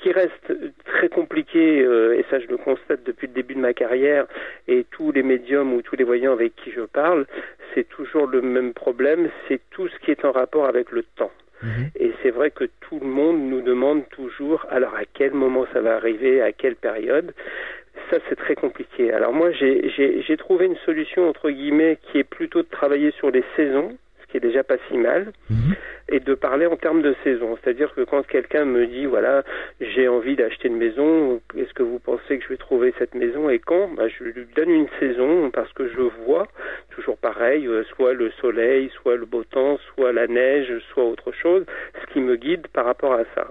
Ce 0.05 0.11
qui 0.11 0.14
reste 0.14 0.53
très 0.85 1.09
compliqué, 1.09 1.81
euh, 1.81 2.19
et 2.19 2.27
ça 2.29 2.38
je 2.38 2.47
le 2.49 2.59
constate 2.59 3.03
depuis 3.05 3.27
le 3.27 3.33
début 3.33 3.55
de 3.55 3.61
ma 3.61 3.73
carrière, 3.73 4.27
et 4.69 4.85
tous 4.90 5.12
les 5.12 5.23
médiums 5.23 5.73
ou 5.73 5.81
tous 5.81 5.97
les 5.97 6.05
voyants 6.05 6.33
avec 6.33 6.55
qui 6.57 6.71
je 6.73 6.83
parle, 6.83 7.25
c'est 7.73 7.88
toujours 7.88 8.27
le 8.27 8.43
même 8.43 8.75
problème, 8.75 9.31
c'est 9.49 9.62
tout 9.71 9.88
ce 9.88 9.99
qui 10.01 10.11
est 10.11 10.27
en 10.27 10.33
rapport 10.33 10.67
avec 10.67 10.90
le 10.93 11.05
temps. 11.17 11.31
Mhm. 11.62 11.88
Et 11.99 12.12
c'est 12.23 12.29
vrai 12.33 12.51
que 12.51 12.64
tout 12.83 12.99
le 13.01 13.07
monde 13.07 13.49
nous 13.49 13.62
demande 13.62 14.07
toujours, 14.11 14.67
alors 14.69 14.95
à 14.95 15.07
quel 15.11 15.33
moment 15.33 15.64
ça 15.73 15.81
va 15.81 15.97
arriver, 15.97 16.43
à 16.43 16.53
quelle 16.53 16.77
période. 16.77 17.33
Ça, 18.11 18.19
c'est 18.29 18.37
très 18.37 18.57
compliqué. 18.57 19.11
Alors 19.11 19.33
moi, 19.33 19.53
j'ai- 19.53 19.88
j'ai 19.88 20.21
j'ai 20.21 20.37
trouvé 20.37 20.67
une 20.67 20.77
solution, 20.85 21.27
entre 21.31 21.49
guillemets, 21.49 21.97
qui 22.03 22.19
est 22.19 22.29
plutôt 22.29 22.61
de 22.61 22.69
travailler 22.69 23.11
sur 23.12 23.31
les 23.31 23.45
saisons, 23.57 23.97
qui 24.35 24.38
est 24.38 24.49
déjà 24.51 24.64
pas 24.64 24.79
si 24.88 24.97
mal 24.99 25.33
Mhm. 25.49 25.77
et 26.09 26.18
de 26.18 26.35
parler 26.35 26.66
en 26.66 26.77
termes 26.77 27.03
de 27.03 27.14
saison. 27.23 27.57
C'est-à-dire 27.62 27.94
que 27.94 28.01
quand 28.01 28.27
quelqu'un 28.27 28.64
me 28.64 28.85
dit, 28.88 29.07
voilà, 29.07 29.44
j'ai 29.81 30.09
envie 30.09 30.35
d'acheter 30.35 30.66
une 30.66 30.77
maison, 30.77 31.40
est-ce 31.57 31.73
que 31.73 31.85
vous 31.85 32.01
pensez 32.01 32.38
que 32.38 32.42
je 32.44 32.49
vais 32.49 32.57
trouver 32.57 32.92
cette 32.99 33.14
maison 33.14 33.49
et 33.49 33.61
quand? 33.61 33.87
Bah, 33.94 34.09
Je 34.09 34.25
lui 34.25 34.44
donne 34.57 34.70
une 34.70 34.88
saison 34.99 35.51
parce 35.53 35.73
que 35.73 35.88
je 35.88 36.01
vois, 36.27 36.49
toujours 36.90 37.16
pareil, 37.16 37.68
euh, 37.68 37.85
soit 37.94 38.12
le 38.12 38.33
soleil, 38.40 38.90
soit 39.03 39.14
le 39.16 39.25
beau 39.25 39.44
temps, 39.44 39.79
soit 39.94 40.12
la 40.12 40.27
neige, 40.27 40.73
soit 40.92 41.05
autre 41.05 41.31
chose, 41.31 41.64
ce 42.01 42.12
qui 42.12 42.20
me 42.20 42.35
guide 42.35 42.66
par 42.73 42.87
rapport 42.87 43.12
à 43.12 43.23
ça. 43.37 43.47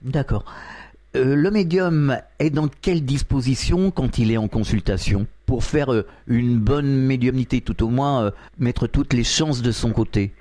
D'accord. 0.00 0.44
Euh, 1.14 1.34
le 1.36 1.50
médium 1.50 2.16
est 2.38 2.48
dans 2.48 2.68
quelle 2.68 3.04
disposition 3.04 3.90
quand 3.90 4.18
il 4.18 4.32
est 4.32 4.38
en 4.38 4.48
consultation 4.48 5.26
pour 5.44 5.62
faire 5.62 5.92
euh, 5.92 6.06
une 6.26 6.58
bonne 6.58 6.86
médiumnité, 6.86 7.60
tout 7.60 7.84
au 7.84 7.88
moins 7.88 8.24
euh, 8.24 8.30
mettre 8.58 8.86
toutes 8.86 9.12
les 9.12 9.24
chances 9.24 9.60
de 9.60 9.72
son 9.72 9.92
côté? 9.92 10.32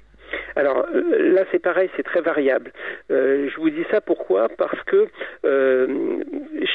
Là, 1.32 1.44
c'est 1.52 1.60
pareil, 1.60 1.90
c'est 1.96 2.04
très 2.04 2.22
variable. 2.22 2.72
Euh, 3.12 3.50
je 3.50 3.56
vous 3.60 3.70
dis 3.70 3.84
ça 3.90 4.02
pourquoi? 4.02 4.48
Parce 4.50 4.82
que 4.84 5.08
euh, 5.46 5.88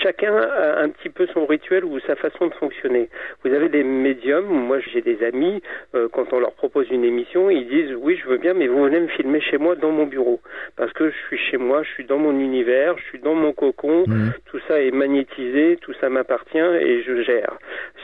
chacun 0.03 0.35
a 0.37 0.81
un 0.81 0.89
petit 0.89 1.09
peu 1.09 1.27
son 1.29 1.47
rituel 1.47 1.85
ou 1.85 1.99
sa 2.01 2.17
façon 2.17 2.47
de 2.49 2.55
fonctionner. 2.55 3.09
Vous 3.45 3.53
avez 3.53 3.69
des 3.69 3.83
médiums, 3.85 4.47
moi 4.47 4.79
j'ai 4.81 5.01
des 5.03 5.23
amis, 5.25 5.63
euh, 5.95 6.09
quand 6.13 6.33
on 6.33 6.41
leur 6.41 6.53
propose 6.53 6.91
une 6.91 7.05
émission, 7.05 7.51
ils 7.51 7.69
disent 7.69 7.95
oui, 8.01 8.19
je 8.23 8.29
veux 8.29 8.39
bien, 8.39 8.55
mais 8.55 8.67
vous 8.67 8.83
venez 8.85 9.01
me 9.01 9.09
filmer 9.09 9.41
chez 9.41 9.59
moi 9.59 9.77
dans 9.77 9.91
mon 9.91 10.07
bureau. 10.07 10.41
Parce 10.77 10.93
que 10.93 11.11
je 11.11 11.17
suis 11.29 11.39
chez 11.39 11.57
moi, 11.57 11.83
je 11.83 11.91
suis 11.91 12.05
dans 12.05 12.19
mon 12.19 12.39
univers, 12.39 12.97
je 12.99 13.05
suis 13.05 13.19
dans 13.21 13.35
mon 13.35 13.53
cocon, 13.53 14.05
Mhm. 14.07 14.33
tout 14.47 14.59
ça 14.69 14.81
est 14.81 14.91
magnétisé, 14.91 15.79
tout 15.81 15.93
ça 16.01 16.09
m'appartient 16.09 16.59
et 16.59 17.03
je 17.03 17.23
gère. 17.23 17.57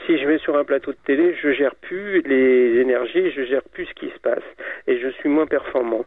Si 0.05 0.17
je 0.17 0.27
vais 0.27 0.37
sur 0.37 0.57
un 0.57 0.63
plateau 0.63 0.91
de 0.91 0.97
télé, 1.05 1.35
je 1.41 1.51
gère 1.51 1.75
plus 1.75 2.21
les 2.21 2.79
énergies, 2.79 3.31
je 3.31 3.43
gère 3.43 3.63
plus 3.73 3.85
ce 3.85 3.93
qui 3.93 4.09
se 4.09 4.19
passe 4.19 4.43
et 4.87 4.97
je 4.99 5.07
suis 5.09 5.29
moins 5.29 5.47
performant. 5.47 6.05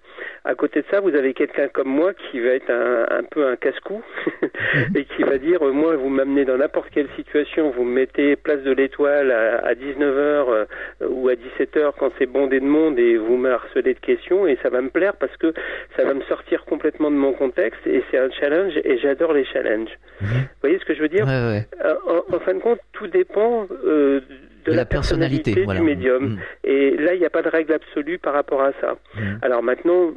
À 0.48 0.54
côté 0.54 0.80
de 0.80 0.86
ça, 0.92 1.00
vous 1.00 1.14
avez 1.16 1.34
quelqu'un 1.34 1.66
comme 1.66 1.88
moi 1.88 2.12
qui 2.14 2.38
va 2.38 2.50
être 2.50 2.70
un, 2.70 3.06
un 3.10 3.22
peu 3.24 3.46
un 3.48 3.56
casse-cou 3.56 4.00
et 4.94 5.04
qui 5.04 5.22
va 5.24 5.38
dire, 5.38 5.60
moi, 5.64 5.96
vous 5.96 6.08
m'amenez 6.08 6.44
dans 6.44 6.56
n'importe 6.56 6.88
quelle 6.90 7.08
situation, 7.16 7.70
vous 7.70 7.82
me 7.84 7.92
mettez 7.94 8.36
place 8.36 8.62
de 8.62 8.70
l'étoile 8.70 9.32
à, 9.32 9.56
à 9.66 9.74
19h 9.74 10.04
euh, 10.04 10.64
ou 11.08 11.28
à 11.28 11.34
17h 11.34 11.92
quand 11.98 12.12
c'est 12.18 12.26
bondé 12.26 12.60
de 12.60 12.64
monde 12.64 12.96
et 12.98 13.16
vous 13.16 13.36
me 13.36 13.50
harcelez 13.50 13.94
de 13.94 13.98
questions 13.98 14.46
et 14.46 14.56
ça 14.62 14.68
va 14.68 14.80
me 14.80 14.90
plaire 14.90 15.14
parce 15.16 15.36
que 15.36 15.52
ça 15.96 16.04
va 16.04 16.14
me 16.14 16.22
sortir 16.22 16.64
complètement 16.64 17.10
de 17.10 17.16
mon 17.16 17.32
contexte 17.32 17.84
et 17.86 18.04
c'est 18.10 18.18
un 18.18 18.30
challenge 18.30 18.74
et 18.84 18.98
j'adore 18.98 19.32
les 19.32 19.44
challenges. 19.44 19.90
Mhm. 20.20 20.28
Vous 20.28 20.60
voyez 20.62 20.78
ce 20.78 20.84
que 20.84 20.94
je 20.94 21.02
veux 21.02 21.08
dire 21.08 21.26
Ouais, 21.26 21.32
ouais. 21.50 21.66
Euh, 21.84 21.94
en, 22.30 22.36
en 22.36 22.38
fin 22.40 22.54
de 22.54 22.60
compte, 22.60 22.78
tout 22.92 23.08
dépend 23.08 23.66
euh, 23.84 24.20
de, 24.64 24.70
De 24.70 24.70
la, 24.70 24.76
la 24.78 24.84
personnalité, 24.84 25.54
personnalité 25.54 25.64
voilà. 25.64 25.80
du 25.80 25.86
médium. 25.86 26.24
Mm. 26.34 26.38
Et 26.64 26.90
là, 26.96 27.14
il 27.14 27.20
n'y 27.20 27.26
a 27.26 27.30
pas 27.30 27.42
de 27.42 27.48
règle 27.48 27.72
absolue 27.72 28.18
par 28.18 28.32
rapport 28.34 28.62
à 28.62 28.72
ça. 28.80 28.96
Mm. 29.16 29.20
Alors 29.42 29.62
maintenant, 29.62 30.12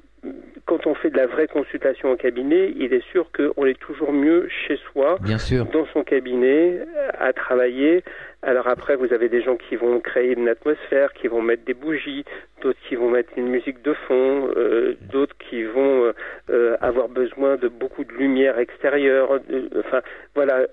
quand 0.66 0.86
on 0.86 0.94
fait 0.94 1.10
de 1.10 1.18
la 1.18 1.26
vraie 1.26 1.48
consultation 1.48 2.12
en 2.12 2.16
cabinet, 2.16 2.74
il 2.76 2.94
est 2.94 3.04
sûr 3.12 3.32
qu'on 3.32 3.66
est 3.66 3.80
toujours 3.80 4.12
mieux 4.12 4.48
chez 4.68 4.78
soi, 4.92 5.18
Bien 5.22 5.40
sûr. 5.40 5.66
dans 5.66 5.86
son 5.88 6.04
cabinet, 6.04 6.80
à 7.18 7.34
travailler. 7.34 8.04
Alors 8.42 8.68
après, 8.68 8.96
vous 8.96 9.12
avez 9.12 9.28
des 9.28 9.42
gens 9.42 9.58
qui 9.58 9.76
vont 9.76 10.00
créer 10.00 10.34
une 10.34 10.48
atmosphère, 10.48 11.12
qui 11.14 11.28
vont 11.28 11.42
mettre 11.42 11.66
des 11.66 11.74
bougies, 11.74 12.24
d'autres 12.62 12.80
qui 12.88 12.96
vont 12.96 13.10
mettre 13.10 13.32
une 13.36 13.48
musique 13.50 13.82
de 13.82 13.94
fond, 13.94 14.50
euh, 14.56 14.96
d'autres 15.12 15.36
qui 15.50 15.64
vont 15.64 16.06
euh, 16.06 16.14
euh, 16.50 16.78
avoir 16.80 17.10
besoin 17.10 17.58
de 17.58 17.68
beaucoup 17.68 18.06
de 18.06 18.14
lumière 18.14 18.58
extérieure. 18.58 19.40
Enfin, 19.78 20.02
voilà, 20.36 20.68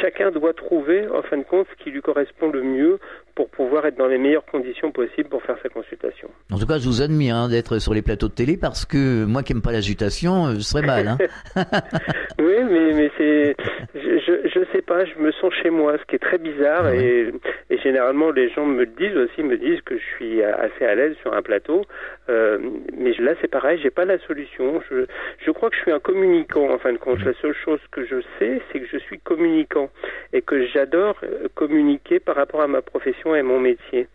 chacun 0.00 0.30
doit 0.30 0.52
trouver, 0.52 1.08
en 1.08 1.22
fin 1.22 1.38
de 1.38 1.42
compte, 1.42 1.66
ce 1.76 1.82
qui 1.82 1.90
lui 1.90 2.00
correspond 2.00 2.50
le 2.50 2.62
mieux 2.62 2.98
pour 3.40 3.48
pouvoir 3.48 3.86
être 3.86 3.96
dans 3.96 4.06
les 4.06 4.18
meilleures 4.18 4.44
conditions 4.44 4.92
possibles 4.92 5.30
pour 5.30 5.42
faire 5.42 5.56
sa 5.62 5.70
consultation. 5.70 6.28
En 6.52 6.58
tout 6.58 6.66
cas, 6.66 6.78
je 6.78 6.84
vous 6.84 7.00
admire 7.00 7.36
hein, 7.36 7.48
d'être 7.48 7.78
sur 7.78 7.94
les 7.94 8.02
plateaux 8.02 8.28
de 8.28 8.34
télé 8.34 8.58
parce 8.58 8.84
que 8.84 9.24
moi 9.24 9.42
qui 9.42 9.54
aime 9.54 9.62
pas 9.62 9.72
l'agitation, 9.72 10.48
euh, 10.48 10.54
je 10.56 10.60
serais 10.60 10.82
mal. 10.82 11.08
Hein. 11.08 11.18
Oui, 12.38 12.56
mais, 12.64 12.92
mais 12.94 13.10
c'est, 13.18 13.54
je, 13.94 14.48
je 14.48 14.60
sais 14.72 14.82
pas, 14.82 15.04
je 15.04 15.18
me 15.18 15.30
sens 15.32 15.52
chez 15.62 15.68
moi, 15.70 15.96
ce 15.98 16.04
qui 16.04 16.16
est 16.16 16.20
très 16.20 16.38
bizarre 16.38 16.86
Ah 16.86 16.94
et, 16.94 17.32
et 17.68 17.78
généralement 17.78 18.30
les 18.30 18.48
gens 18.50 18.64
me 18.64 18.80
le 18.80 18.86
disent 18.86 19.16
aussi, 19.16 19.42
me 19.42 19.58
disent 19.58 19.80
que 19.82 19.96
je 19.96 20.04
suis 20.16 20.42
assez 20.42 20.84
à 20.84 20.94
l'aise 20.94 21.16
sur 21.22 21.34
un 21.34 21.42
plateau, 21.42 21.84
euh, 22.30 22.58
mais 22.96 23.12
là 23.18 23.32
c'est 23.40 23.50
pareil, 23.50 23.78
j'ai 23.82 23.90
pas 23.90 24.04
la 24.04 24.18
solution. 24.20 24.80
Je, 24.90 25.04
je 25.44 25.50
crois 25.50 25.68
que 25.70 25.76
je 25.76 25.82
suis 25.82 25.92
un 25.92 26.00
communicant 26.00 26.70
en 26.70 26.78
fin 26.78 26.92
de 26.92 26.98
compte. 26.98 27.22
La 27.24 27.34
seule 27.34 27.54
chose 27.64 27.80
que 27.90 28.06
je 28.06 28.22
sais, 28.38 28.60
c'est 28.72 28.80
que 28.80 28.86
je 28.90 28.98
suis 28.98 29.18
communicant 29.18 29.90
et 30.32 30.40
que 30.40 30.66
j'adore 30.66 31.16
euh, 31.22 31.48
communiquer 31.54 32.20
par 32.20 32.36
rapport 32.36 32.62
à 32.62 32.68
ma 32.68 32.82
profession 32.82 33.29
et 33.34 33.42
mon 33.42 33.60
métier. 33.60 34.08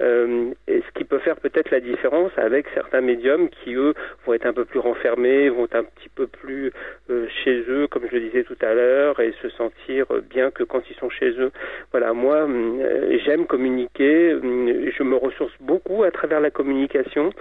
Euh, 0.00 0.50
et 0.68 0.80
ce 0.80 0.98
qui 0.98 1.04
peut 1.04 1.18
faire 1.18 1.36
peut-être 1.36 1.70
la 1.70 1.80
différence 1.80 2.32
avec 2.36 2.66
certains 2.74 3.00
médiums 3.00 3.48
qui 3.50 3.74
eux 3.74 3.94
vont 4.26 4.34
être 4.34 4.46
un 4.46 4.52
peu 4.52 4.64
plus 4.64 4.78
renfermés, 4.78 5.48
vont 5.50 5.64
être 5.66 5.76
un 5.76 5.84
petit 5.84 6.08
peu 6.14 6.26
plus 6.26 6.72
euh, 7.10 7.26
chez 7.44 7.64
eux, 7.68 7.86
comme 7.86 8.04
je 8.10 8.14
le 8.16 8.20
disais 8.20 8.44
tout 8.44 8.56
à 8.62 8.72
l'heure, 8.74 9.20
et 9.20 9.32
se 9.42 9.48
sentir 9.50 10.06
bien 10.28 10.50
que 10.50 10.62
quand 10.64 10.82
ils 10.90 10.96
sont 10.96 11.10
chez 11.10 11.30
eux. 11.38 11.50
Voilà, 11.90 12.12
moi, 12.12 12.46
euh, 12.48 13.18
j'aime 13.24 13.46
communiquer, 13.46 14.32
euh, 14.32 14.90
je 14.96 15.02
me 15.02 15.16
ressource 15.16 15.52
beaucoup 15.60 16.02
à 16.04 16.10
travers 16.10 16.40
la 16.40 16.50
communication. 16.50 17.32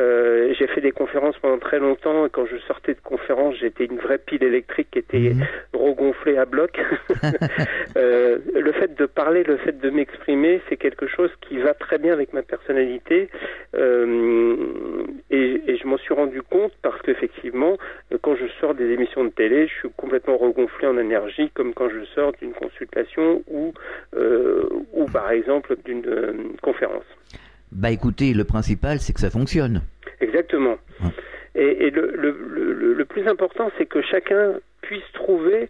Euh, 0.00 0.52
j'ai 0.58 0.66
fait 0.66 0.80
des 0.80 0.90
conférences 0.92 1.38
pendant 1.38 1.58
très 1.58 1.78
longtemps, 1.78 2.26
et 2.26 2.30
quand 2.30 2.46
je 2.46 2.56
sortais 2.66 2.94
de 2.94 3.00
conférences, 3.00 3.56
j'étais 3.60 3.84
une 3.84 3.98
vraie 3.98 4.18
pile 4.18 4.42
électrique 4.42 4.88
qui 4.92 4.98
était 4.98 5.18
Mhm. 5.34 5.42
regonflée 5.72 6.36
à 6.38 6.44
bloc. 6.44 6.80
Euh, 7.96 8.38
le 8.54 8.72
fait 8.72 8.92
de 8.96 9.06
parler, 9.06 9.44
le 9.44 9.56
fait 9.58 9.78
de 9.78 9.88
m'exprimer, 9.88 10.60
c'est 10.68 10.76
quelque 10.76 11.06
chose 11.06 11.30
qui 11.42 11.58
va 11.58 11.74
très 11.74 11.96
bien 11.98 12.03
avec 12.10 12.32
ma 12.32 12.42
personnalité. 12.42 13.28
Euh, 13.74 15.04
et, 15.30 15.62
et 15.66 15.76
je 15.76 15.86
m'en 15.86 15.98
suis 15.98 16.14
rendu 16.14 16.42
compte 16.42 16.72
parce 16.82 17.00
qu'effectivement, 17.02 17.76
quand 18.22 18.36
je 18.36 18.46
sors 18.60 18.74
des 18.74 18.90
émissions 18.90 19.24
de 19.24 19.30
télé, 19.30 19.66
je 19.66 19.74
suis 19.74 19.88
complètement 19.96 20.36
regonflé 20.36 20.86
en 20.86 20.98
énergie, 20.98 21.50
comme 21.54 21.74
quand 21.74 21.88
je 21.88 22.04
sors 22.14 22.32
d'une 22.40 22.52
consultation 22.52 23.42
ou, 23.48 23.72
euh, 24.16 24.68
ou 24.92 25.06
par 25.06 25.30
exemple 25.30 25.76
d'une 25.84 26.06
euh, 26.06 26.32
conférence. 26.62 27.04
Bah 27.72 27.90
écoutez, 27.90 28.34
le 28.34 28.44
principal, 28.44 28.98
c'est 28.98 29.12
que 29.12 29.20
ça 29.20 29.30
fonctionne. 29.30 29.82
Exactement. 30.20 30.76
Ouais. 31.02 31.10
Et, 31.56 31.86
et 31.86 31.90
le, 31.90 32.12
le, 32.16 32.30
le, 32.30 32.94
le 32.94 33.04
plus 33.04 33.26
important, 33.26 33.70
c'est 33.78 33.86
que 33.86 34.02
chacun 34.02 34.54
puisse 34.82 35.10
trouver 35.12 35.68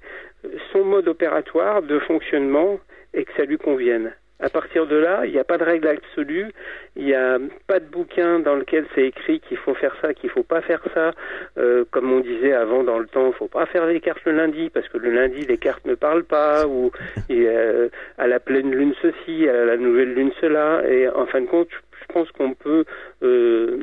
son 0.72 0.84
mode 0.84 1.08
opératoire 1.08 1.82
de 1.82 1.98
fonctionnement 2.00 2.78
et 3.14 3.24
que 3.24 3.32
ça 3.36 3.44
lui 3.44 3.58
convienne. 3.58 4.12
À 4.44 4.50
partir 4.50 4.86
de 4.86 4.96
là, 4.96 5.22
il 5.24 5.32
n'y 5.32 5.38
a 5.38 5.44
pas 5.44 5.56
de 5.56 5.64
règle 5.64 5.88
absolue, 5.88 6.48
il 6.96 7.06
n'y 7.06 7.14
a 7.14 7.38
pas 7.66 7.80
de 7.80 7.86
bouquin 7.86 8.40
dans 8.40 8.56
lequel 8.56 8.84
c'est 8.94 9.06
écrit 9.06 9.40
qu'il 9.40 9.56
faut 9.56 9.72
faire 9.72 9.96
ça, 10.02 10.12
qu'il 10.12 10.28
faut 10.28 10.42
pas 10.42 10.60
faire 10.60 10.82
ça. 10.92 11.12
Euh, 11.56 11.86
comme 11.90 12.12
on 12.12 12.20
disait 12.20 12.52
avant 12.52 12.84
dans 12.84 12.98
le 12.98 13.06
temps, 13.06 13.28
il 13.28 13.32
faut 13.32 13.48
pas 13.48 13.64
faire 13.64 13.86
les 13.86 14.00
cartes 14.00 14.22
le 14.26 14.32
lundi 14.32 14.68
parce 14.68 14.86
que 14.90 14.98
le 14.98 15.10
lundi 15.12 15.46
les 15.46 15.56
cartes 15.56 15.86
ne 15.86 15.94
parlent 15.94 16.24
pas 16.24 16.66
ou 16.66 16.90
euh, 17.30 17.88
à 18.18 18.26
la 18.26 18.38
pleine 18.38 18.70
lune 18.70 18.92
ceci, 19.00 19.48
à 19.48 19.64
la 19.64 19.78
nouvelle 19.78 20.12
lune 20.12 20.32
cela. 20.42 20.82
Et 20.86 21.08
en 21.08 21.24
fin 21.24 21.40
de 21.40 21.46
compte, 21.46 21.70
pense 22.14 22.30
qu'on 22.30 22.54
peut 22.54 22.84
euh, 23.22 23.76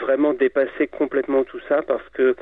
vraiment 0.00 0.32
dépasser 0.32 0.86
complètement 0.88 1.44
tout 1.44 1.60
ça 1.68 1.82
parce 1.82 2.08
que 2.14 2.34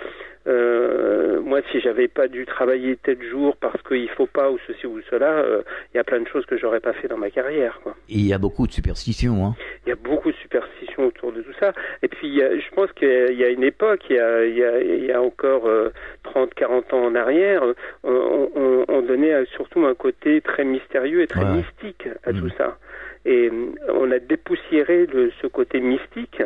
euh, 0.46 1.40
moi, 1.40 1.60
si 1.70 1.80
j'avais 1.80 2.08
pas 2.08 2.26
dû 2.28 2.46
travailler 2.46 2.96
tel 2.96 3.22
jour 3.30 3.56
parce 3.56 3.80
qu'il 3.82 4.08
faut 4.10 4.26
pas 4.26 4.50
ou 4.50 4.58
ceci 4.66 4.86
ou 4.86 5.00
cela, 5.10 5.30
euh, 5.38 5.62
il 5.92 5.96
y 5.96 6.00
a 6.00 6.04
plein 6.04 6.20
de 6.20 6.26
choses 6.28 6.46
que 6.46 6.56
j'aurais 6.56 6.80
pas 6.80 6.92
fait 6.94 7.08
dans 7.08 7.16
ma 7.16 7.30
carrière. 7.30 7.78
Quoi. 7.82 7.94
Et 8.08 8.14
il 8.14 8.26
y 8.26 8.32
a 8.32 8.38
beaucoup 8.38 8.66
de 8.66 8.72
superstitions. 8.72 9.44
Hein. 9.46 9.54
Il 9.86 9.90
y 9.90 9.92
a 9.92 9.96
beaucoup 9.96 10.30
de 10.32 10.36
superstitions 10.36 11.06
autour 11.06 11.32
de 11.32 11.42
tout 11.42 11.52
ça. 11.60 11.72
Et 12.02 12.08
puis, 12.08 12.42
a- 12.42 12.56
je 12.58 12.70
pense 12.74 12.90
qu'il 12.92 13.34
y 13.38 13.44
a 13.44 13.48
une 13.50 13.62
époque, 13.64 14.00
il 14.10 14.16
y 14.16 14.20
a, 14.20 14.44
il 14.44 14.56
y 14.56 14.64
a, 14.64 14.80
il 14.80 15.04
y 15.06 15.12
a 15.12 15.20
encore 15.22 15.66
euh, 15.66 15.90
30, 16.24 16.54
40 16.54 16.92
ans 16.92 17.04
en 17.04 17.14
arrière, 17.14 17.62
on, 18.02 18.50
on, 18.54 18.84
on 18.88 19.02
donnait 19.02 19.44
surtout 19.56 19.84
un 19.86 19.94
côté 19.94 20.40
très 20.40 20.64
mystérieux 20.64 21.22
et 21.22 21.26
très 21.26 21.42
Ouais. 21.44 21.56
mystique 21.56 22.08
à 22.24 22.32
tout 22.32 22.48
ça. 22.58 22.78
Et 23.24 23.48
euh, 23.48 23.72
on 23.88 24.10
a 24.10 24.18
dépoussiéré 24.18 25.06
le, 25.06 25.30
ce 25.40 25.46
côté 25.46 25.80
mystique 25.80 26.42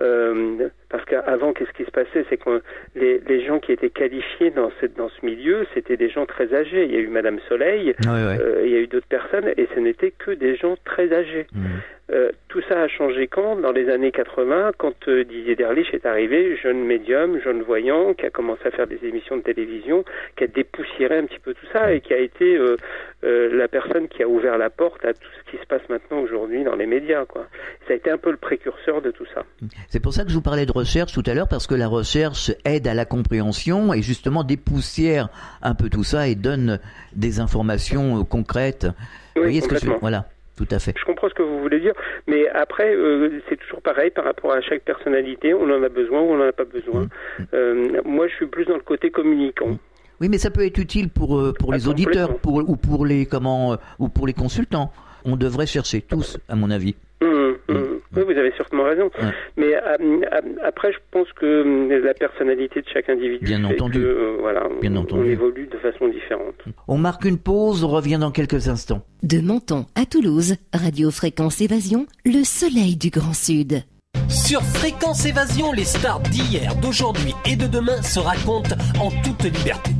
euh, 0.00 0.68
parce 0.88 1.04
qu'avant, 1.04 1.52
qu'est-ce 1.52 1.72
qui 1.72 1.84
se 1.84 1.90
passait? 1.90 2.24
C'est 2.28 2.36
que 2.36 2.62
les, 2.94 3.20
les 3.26 3.44
gens 3.44 3.58
qui 3.58 3.72
étaient 3.72 3.90
qualifiés 3.90 4.50
dans, 4.50 4.70
cette, 4.80 4.96
dans 4.96 5.08
ce 5.08 5.24
milieu, 5.24 5.66
c'était 5.74 5.96
des 5.96 6.08
gens 6.08 6.26
très 6.26 6.54
âgés. 6.54 6.84
Il 6.84 6.92
y 6.92 6.96
a 6.96 7.00
eu 7.00 7.08
Madame 7.08 7.38
Soleil, 7.48 7.94
euh, 8.06 8.62
il 8.64 8.70
y 8.70 8.76
a 8.76 8.80
eu 8.80 8.86
d'autres 8.86 9.06
personnes, 9.06 9.52
et 9.56 9.68
ce 9.74 9.80
n'était 9.80 10.12
que 10.12 10.30
des 10.32 10.56
gens 10.56 10.76
très 10.84 11.12
âgés. 11.12 11.46
Mhm. 11.54 11.80
Euh, 12.12 12.30
tout 12.48 12.62
ça 12.68 12.82
a 12.82 12.88
changé 12.88 13.26
quand? 13.26 13.56
Dans 13.56 13.72
les 13.72 13.90
années 13.90 14.12
80, 14.12 14.72
quand 14.78 15.08
euh, 15.08 15.24
Didier 15.24 15.56
Derlich 15.56 15.92
est 15.92 16.06
arrivé, 16.06 16.56
jeune 16.56 16.84
médium, 16.84 17.40
jeune 17.42 17.62
voyant, 17.62 18.14
qui 18.14 18.24
a 18.24 18.30
commencé 18.30 18.62
à 18.64 18.70
faire 18.70 18.86
des 18.86 19.00
émissions 19.02 19.36
de 19.36 19.42
télévision, 19.42 20.04
qui 20.36 20.44
a 20.44 20.46
dépoussiéré 20.46 21.18
un 21.18 21.24
petit 21.24 21.40
peu 21.40 21.52
tout 21.52 21.66
ça 21.72 21.92
et 21.92 22.00
qui 22.00 22.14
a 22.14 22.18
été 22.18 22.56
euh, 22.56 22.76
la 23.22 23.66
personne 23.66 24.06
qui 24.06 24.22
a 24.22 24.28
ouvert 24.28 24.56
la 24.56 24.70
porte 24.70 25.04
à 25.04 25.14
tout 25.14 25.28
ce 25.36 25.50
qui 25.50 25.56
se 25.60 25.66
passe 25.66 25.82
maintenant 25.88 26.20
aujourd'hui 26.20 26.62
dans 26.62 26.76
les 26.76 26.86
médias. 26.86 27.24
Quoi. 27.24 27.46
Ça 27.88 27.94
a 27.94 27.96
été 27.96 28.08
un 28.08 28.18
peu 28.18 28.30
le 28.30 28.36
précurseur 28.36 29.02
de 29.02 29.10
tout 29.10 29.26
ça. 29.34 29.42
C'est 29.88 30.00
pour 30.00 30.12
ça 30.12 30.22
que 30.22 30.30
je 30.30 30.34
vous 30.34 30.42
parlais 30.42 30.66
de 30.66 30.72
recherche 30.72 31.12
tout 31.12 31.24
à 31.26 31.34
l'heure, 31.34 31.48
parce 31.48 31.66
que 31.66 31.74
la 31.74 31.88
recherche 31.88 32.52
aide 32.64 32.86
à 32.86 32.94
la 32.94 33.04
compréhension 33.04 33.92
et 33.92 34.02
justement 34.02 34.44
dépoussière 34.44 35.28
un 35.60 35.74
peu 35.74 35.88
tout 35.88 36.04
ça 36.04 36.28
et 36.28 36.36
donne 36.36 36.78
des 37.16 37.40
informations 37.40 38.24
concrètes. 38.24 38.84
Oui, 38.84 38.92
vous 39.34 39.42
voyez 39.42 39.60
ce 39.60 39.68
que 39.68 39.76
je. 39.76 39.90
Voilà, 40.00 40.26
tout 40.56 40.66
à 40.70 40.78
fait. 40.78 40.94
Je 40.98 41.04
comprends 41.04 41.28
ce 41.28 41.34
que 41.34 41.42
vous 41.42 41.60
voulez 41.60 41.80
dire, 41.80 41.92
mais 42.26 42.48
après, 42.48 42.94
euh, 42.94 43.40
c'est 43.48 43.56
toujours 43.56 43.82
pareil 43.82 44.10
par 44.10 44.24
rapport 44.24 44.52
à 44.52 44.60
chaque 44.60 44.82
personnalité. 44.82 45.54
On 45.54 45.64
en 45.70 45.82
a 45.82 45.88
besoin 45.88 46.20
ou 46.20 46.32
on 46.32 46.36
n'en 46.38 46.48
a 46.48 46.52
pas 46.52 46.64
besoin. 46.64 47.02
Mmh. 47.02 47.42
Euh, 47.54 48.02
moi, 48.04 48.26
je 48.28 48.34
suis 48.34 48.46
plus 48.46 48.64
dans 48.64 48.74
le 48.74 48.80
côté 48.80 49.10
communicant. 49.10 49.78
Oui, 50.20 50.28
mais 50.30 50.38
ça 50.38 50.50
peut 50.50 50.64
être 50.64 50.78
utile 50.78 51.10
pour 51.10 51.38
euh, 51.38 51.52
pour 51.52 51.72
Ah, 51.72 51.76
les 51.76 51.88
auditeurs, 51.88 52.38
pour 52.38 52.56
ou 52.56 52.76
pour 52.76 53.04
les 53.04 53.26
comment 53.26 53.76
ou 53.98 54.08
pour 54.08 54.26
les 54.26 54.32
consultants. 54.32 54.90
On 55.24 55.36
devrait 55.36 55.66
chercher 55.66 56.00
tous, 56.00 56.38
à 56.48 56.54
mon 56.54 56.70
avis. 56.70 56.94
Hum. 57.68 57.76
Mm. 57.76 58.00
Oui, 58.16 58.22
vous 58.24 58.38
avez 58.38 58.52
sûrement 58.52 58.84
raison. 58.84 59.04
Ouais. 59.20 59.30
Mais 59.56 59.74
euh, 59.74 59.96
euh, 60.00 60.40
après, 60.64 60.92
je 60.92 60.98
pense 61.10 61.26
que 61.32 61.62
hum, 61.62 61.90
la 62.04 62.14
personnalité 62.14 62.80
de 62.80 62.86
chaque 62.92 63.08
individu, 63.08 63.44
Bien 63.44 63.66
fait 63.68 63.74
entendu. 63.74 64.00
que, 64.00 64.04
euh, 64.06 64.36
voilà, 64.40 64.68
Bien 64.80 64.94
on, 64.96 65.00
entendu. 65.00 65.22
on 65.22 65.24
évolue 65.24 65.66
de 65.66 65.76
façon 65.78 66.08
différente. 66.08 66.54
On 66.88 66.98
marque 66.98 67.24
une 67.24 67.38
pause, 67.38 67.82
on 67.84 67.88
revient 67.88 68.18
dans 68.20 68.30
quelques 68.30 68.68
instants. 68.68 69.02
De 69.22 69.40
Menton 69.40 69.86
à 69.94 70.04
Toulouse, 70.06 70.56
Radio 70.72 71.10
Fréquence 71.10 71.60
Évasion, 71.60 72.06
le 72.24 72.44
soleil 72.44 72.96
du 72.96 73.10
Grand 73.10 73.34
Sud. 73.34 73.82
Sur 74.28 74.62
Fréquence 74.62 75.26
Évasion, 75.26 75.72
les 75.72 75.84
stars 75.84 76.20
d'hier, 76.20 76.74
d'aujourd'hui 76.82 77.32
et 77.50 77.56
de 77.56 77.66
demain 77.66 78.00
se 78.02 78.18
racontent 78.18 78.74
en 79.00 79.10
toute 79.22 79.42
liberté. 79.44 79.90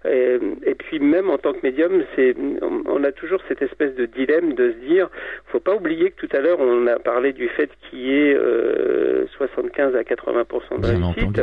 Et, 0.08 0.38
et 0.66 0.76
puis 0.76 1.00
même 1.00 1.30
en 1.30 1.38
tant 1.38 1.54
que 1.54 1.60
médium, 1.64 2.04
c'est 2.16 2.36
on- 2.62 3.04
a 3.04 3.12
toujours 3.12 3.42
cette 3.48 3.62
espèce 3.62 3.94
de 3.96 4.06
dilemme 4.08 4.54
de 4.54 4.72
se 4.72 4.78
dire, 4.88 5.10
faut 5.48 5.60
pas 5.60 5.76
oublier 5.76 6.12
que 6.12 6.26
tout 6.26 6.36
à 6.36 6.40
l'heure 6.42 6.60
on 6.60 6.88
a 6.88 6.98
parlé 7.00 7.34
du 7.34 7.48
fait 7.50 7.70
qu'il 7.90 8.00
y 8.00 8.12
ait 8.12 8.36
euh, 8.36 9.26
75 9.38 9.96
à 9.96 10.04
80 10.04 10.44
de 10.80 10.88
réussite. 10.88 11.38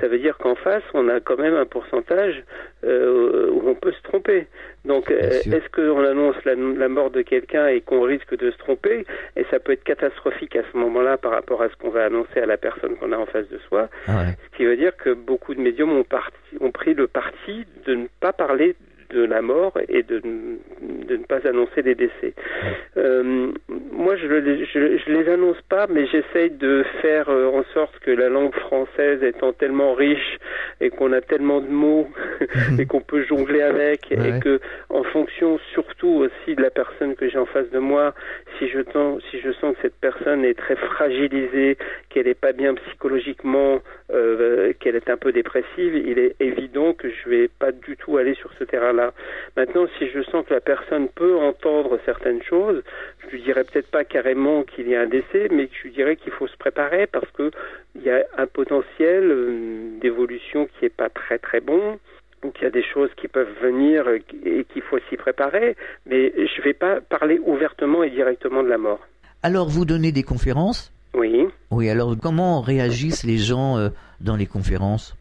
Ça 0.00 0.08
veut 0.08 0.18
dire 0.18 0.36
qu'en 0.38 0.54
face, 0.54 0.82
on 0.94 1.08
a 1.08 1.20
quand 1.20 1.38
même 1.38 1.54
un 1.54 1.64
pourcentage 1.66 2.42
euh, 2.84 3.48
où 3.50 3.62
on 3.68 3.74
peut 3.74 3.92
se 3.92 4.02
tromper. 4.02 4.46
Donc, 4.84 5.10
euh, 5.10 5.16
est-ce 5.44 5.68
qu'on 5.70 6.04
annonce 6.04 6.36
la, 6.44 6.54
la 6.54 6.88
mort 6.88 7.10
de 7.10 7.22
quelqu'un 7.22 7.66
et 7.66 7.80
qu'on 7.80 8.02
risque 8.02 8.36
de 8.36 8.50
se 8.50 8.56
tromper 8.58 9.04
Et 9.36 9.44
ça 9.50 9.58
peut 9.58 9.72
être 9.72 9.84
catastrophique 9.84 10.56
à 10.56 10.62
ce 10.72 10.76
moment-là 10.76 11.18
par 11.18 11.32
rapport 11.32 11.62
à 11.62 11.68
ce 11.68 11.76
qu'on 11.76 11.90
va 11.90 12.04
annoncer 12.04 12.40
à 12.40 12.46
la 12.46 12.56
personne 12.56 12.96
qu'on 12.96 13.12
a 13.12 13.16
en 13.16 13.26
face 13.26 13.48
de 13.48 13.58
soi. 13.68 13.88
Ah 14.06 14.18
ouais. 14.18 14.36
Ce 14.50 14.56
qui 14.56 14.64
veut 14.64 14.76
dire 14.76 14.96
que 14.96 15.10
beaucoup 15.10 15.54
de 15.54 15.60
médiums 15.60 15.92
ont, 15.92 16.04
parti, 16.04 16.36
ont 16.60 16.70
pris 16.70 16.94
le 16.94 17.06
parti 17.06 17.66
de 17.86 17.94
ne 17.94 18.06
pas 18.20 18.32
parler 18.32 18.76
de 19.10 19.24
la 19.24 19.42
mort 19.42 19.72
et 19.88 20.02
de, 20.02 20.20
de 20.20 21.16
ne 21.16 21.24
pas 21.24 21.46
annoncer 21.48 21.82
des 21.82 21.94
décès. 21.94 22.34
Euh, 22.96 23.52
moi, 23.92 24.16
je, 24.16 24.26
je, 24.26 24.98
je 24.98 25.12
les 25.12 25.28
annonce 25.30 25.60
pas, 25.68 25.86
mais 25.88 26.06
j'essaye 26.06 26.50
de 26.50 26.84
faire 27.00 27.28
euh, 27.28 27.46
en 27.48 27.64
sorte 27.74 27.98
que 28.00 28.10
la 28.10 28.28
langue 28.28 28.54
française 28.54 29.22
étant 29.22 29.52
tellement 29.52 29.94
riche 29.94 30.38
et 30.80 30.90
qu'on 30.90 31.12
a 31.12 31.20
tellement 31.20 31.60
de 31.60 31.68
mots 31.68 32.08
et 32.78 32.86
qu'on 32.86 33.00
peut 33.00 33.24
jongler 33.24 33.62
avec 33.62 34.08
Ouais. 34.10 34.36
et 34.36 34.40
que 34.40 34.60
en 34.90 35.02
fonction 35.04 35.58
surtout 35.72 36.08
aussi 36.24 36.54
de 36.54 36.62
la 36.62 36.70
personne 36.70 37.14
que 37.14 37.28
j'ai 37.28 37.38
en 37.38 37.46
face 37.46 37.68
de 37.70 37.78
moi, 37.78 38.14
si 38.58 38.68
je 38.68 38.80
sens, 38.92 39.22
si 39.30 39.40
je 39.40 39.52
sens 39.52 39.74
que 39.76 39.82
cette 39.82 40.00
personne 40.00 40.44
est 40.44 40.54
très 40.54 40.76
fragilisée, 40.76 41.76
qu'elle 42.08 42.28
est 42.28 42.38
pas 42.40 42.52
bien 42.52 42.74
psychologiquement, 42.74 43.80
euh, 44.12 44.72
qu'elle 44.80 44.96
est 44.96 45.10
un 45.10 45.16
peu 45.16 45.32
dépressive, 45.32 45.94
il 45.94 46.18
est 46.18 46.34
évident 46.40 46.92
que 46.94 47.08
je 47.10 47.28
vais 47.28 47.48
pas 47.48 47.72
du 47.72 47.96
tout 47.96 48.16
aller 48.16 48.34
sur 48.34 48.50
ce 48.58 48.64
terrain-là. 48.64 48.97
Maintenant, 49.56 49.86
si 49.98 50.08
je 50.08 50.22
sens 50.22 50.44
que 50.46 50.54
la 50.54 50.60
personne 50.60 51.08
peut 51.08 51.36
entendre 51.36 51.98
certaines 52.04 52.42
choses, 52.42 52.82
je 53.24 53.28
lui 53.30 53.42
dirais 53.42 53.64
peut-être 53.64 53.90
pas 53.90 54.04
carrément 54.04 54.62
qu'il 54.62 54.88
y 54.88 54.94
a 54.94 55.00
un 55.00 55.06
décès, 55.06 55.48
mais 55.50 55.68
je 55.72 55.82
lui 55.84 55.92
dirais 55.92 56.16
qu'il 56.16 56.32
faut 56.32 56.46
se 56.46 56.56
préparer 56.56 57.06
parce 57.06 57.30
que 57.32 57.50
il 57.94 58.02
y 58.02 58.10
a 58.10 58.24
un 58.36 58.46
potentiel 58.46 59.24
euh, 59.24 59.98
d'évolution 60.00 60.68
qui 60.78 60.86
est 60.86 60.94
pas 60.94 61.08
très 61.08 61.38
très 61.38 61.60
bon. 61.60 61.98
Donc 62.42 62.54
il 62.60 62.64
y 62.64 62.66
a 62.66 62.70
des 62.70 62.84
choses 62.84 63.10
qui 63.16 63.26
peuvent 63.26 63.52
venir 63.60 64.06
et 64.08 64.64
qu'il 64.64 64.82
faut 64.82 64.98
s'y 65.08 65.16
préparer, 65.16 65.76
mais 66.06 66.32
je 66.36 66.62
vais 66.62 66.72
pas 66.72 67.00
parler 67.00 67.40
ouvertement 67.44 68.04
et 68.04 68.10
directement 68.10 68.62
de 68.62 68.68
la 68.68 68.78
mort. 68.78 69.00
Alors, 69.42 69.68
vous 69.68 69.84
donnez 69.84 70.12
des 70.12 70.22
conférences? 70.24 70.92
Oui. 71.14 71.46
Oui, 71.70 71.88
alors 71.88 72.14
comment 72.20 72.60
réagissent 72.60 73.24
les 73.24 73.38
gens 73.38 73.78
euh, 73.78 73.88
dans 74.20 74.36
les 74.36 74.46
conférences? 74.46 75.16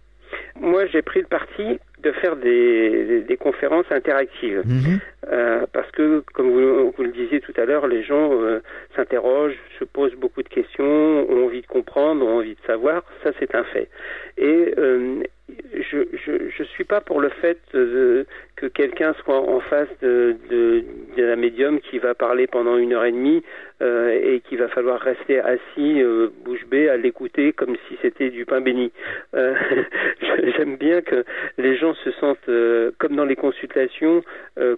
Moi, 0.59 0.85
j'ai 0.87 1.01
pris 1.01 1.21
le 1.21 1.27
parti 1.27 1.79
de 2.07 2.11
faire 2.13 2.35
des, 2.35 3.03
des- 3.05 3.21
des 3.21 3.37
conférences 3.37 3.89
interactives. 3.91 4.61
Mhm. 4.65 4.99
Euh, 5.31 5.65
parce 5.73 5.89
que, 5.91 6.23
comme 6.33 6.49
vous, 6.51 6.91
vous 6.95 7.03
le 7.03 7.11
disiez 7.11 7.39
tout 7.41 7.53
à 7.57 7.65
l'heure, 7.65 7.85
les 7.87 8.03
gens 8.03 8.29
euh, 8.31 8.59
s'interrogent, 8.95 9.57
se 9.79 9.83
posent 9.83 10.15
beaucoup 10.15 10.43
de 10.43 10.49
questions, 10.49 11.29
ont 11.29 11.45
envie 11.45 11.61
de 11.61 11.67
comprendre, 11.67 12.25
ont 12.25 12.37
envie 12.39 12.55
de 12.55 12.65
savoir. 12.65 13.03
Ça, 13.23 13.31
c'est 13.39 13.53
un 13.55 13.63
fait. 13.65 13.89
Et 14.37 14.73
euh, 14.77 15.21
je, 15.49 15.97
je 16.13 16.49
je 16.49 16.63
suis 16.63 16.83
pas 16.83 17.01
pour 17.01 17.21
le 17.21 17.29
fait 17.29 17.59
euh, 17.75 18.25
que 18.55 18.65
quelqu'un 18.65 19.13
soit 19.23 19.39
en 19.39 19.59
face 19.61 19.87
de, 20.01 20.35
de, 20.49 20.83
de 21.15 21.35
médium 21.35 21.79
qui 21.79 21.99
va 21.99 22.13
parler 22.15 22.47
pendant 22.47 22.77
une 22.77 22.93
heure 22.93 23.05
et 23.05 23.11
demie 23.11 23.43
euh, 23.81 24.09
et 24.09 24.41
qu'il 24.41 24.57
va 24.57 24.67
falloir 24.69 24.99
rester 24.99 25.39
assis 25.39 26.01
euh, 26.01 26.29
bouche 26.43 26.65
bée 26.67 26.89
à 26.89 26.97
l'écouter 26.97 27.53
comme 27.53 27.75
si 27.87 27.97
c'était 28.01 28.29
du 28.29 28.45
pain 28.45 28.61
béni. 28.61 28.91
J'aime 29.33 30.77
bien 30.77 31.01
que 31.01 31.23
les 31.57 31.77
gens 31.77 31.93
se 31.93 32.11
sentent 32.11 32.49
comme 32.97 33.15
dans 33.15 33.25
les 33.25 33.35
consultations 33.35 34.23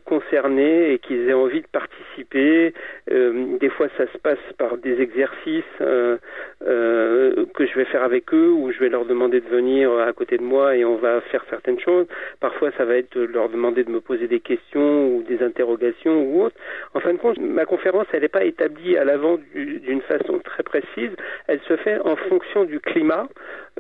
concernés 0.05 0.93
et 0.93 0.99
qu'ils 0.99 1.29
aient 1.29 1.33
envie 1.33 1.61
de 1.61 1.67
participer. 1.67 2.73
Des 3.07 3.69
fois, 3.69 3.87
ça 3.97 4.05
se 4.11 4.17
passe 4.17 4.39
par 4.57 4.77
des 4.77 5.01
exercices 5.01 5.63
que 5.79 6.19
je 6.61 7.75
vais 7.75 7.85
faire 7.85 8.03
avec 8.03 8.33
eux, 8.33 8.49
où 8.49 8.71
je 8.71 8.79
vais 8.79 8.89
leur 8.89 9.05
demander 9.05 9.39
de 9.39 9.47
venir 9.47 9.91
à 9.93 10.11
côté 10.13 10.37
de 10.37 10.43
moi 10.43 10.58
et 10.75 10.83
on 10.85 10.97
va 10.97 11.21
faire 11.31 11.43
certaines 11.49 11.79
choses. 11.79 12.05
Parfois, 12.39 12.71
ça 12.77 12.85
va 12.85 12.95
être 12.95 13.17
de 13.17 13.23
leur 13.25 13.49
demander 13.49 13.83
de 13.83 13.91
me 13.91 14.01
poser 14.01 14.27
des 14.27 14.39
questions 14.39 15.07
ou 15.15 15.23
des 15.23 15.41
interrogations 15.43 16.21
ou 16.23 16.43
autre. 16.43 16.55
En 16.93 16.99
fin 16.99 17.13
de 17.13 17.17
compte, 17.17 17.37
ma 17.39 17.65
conférence, 17.65 18.07
elle 18.13 18.21
n'est 18.21 18.27
pas 18.27 18.43
établie 18.43 18.97
à 18.97 19.03
l'avant 19.03 19.37
du- 19.53 19.79
d'une 19.79 20.01
façon 20.01 20.39
très 20.39 20.63
précise. 20.63 21.11
Elle 21.47 21.59
se 21.67 21.75
fait 21.77 21.99
en 21.99 22.15
fonction 22.15 22.63
du 22.65 22.79
climat, 22.79 23.27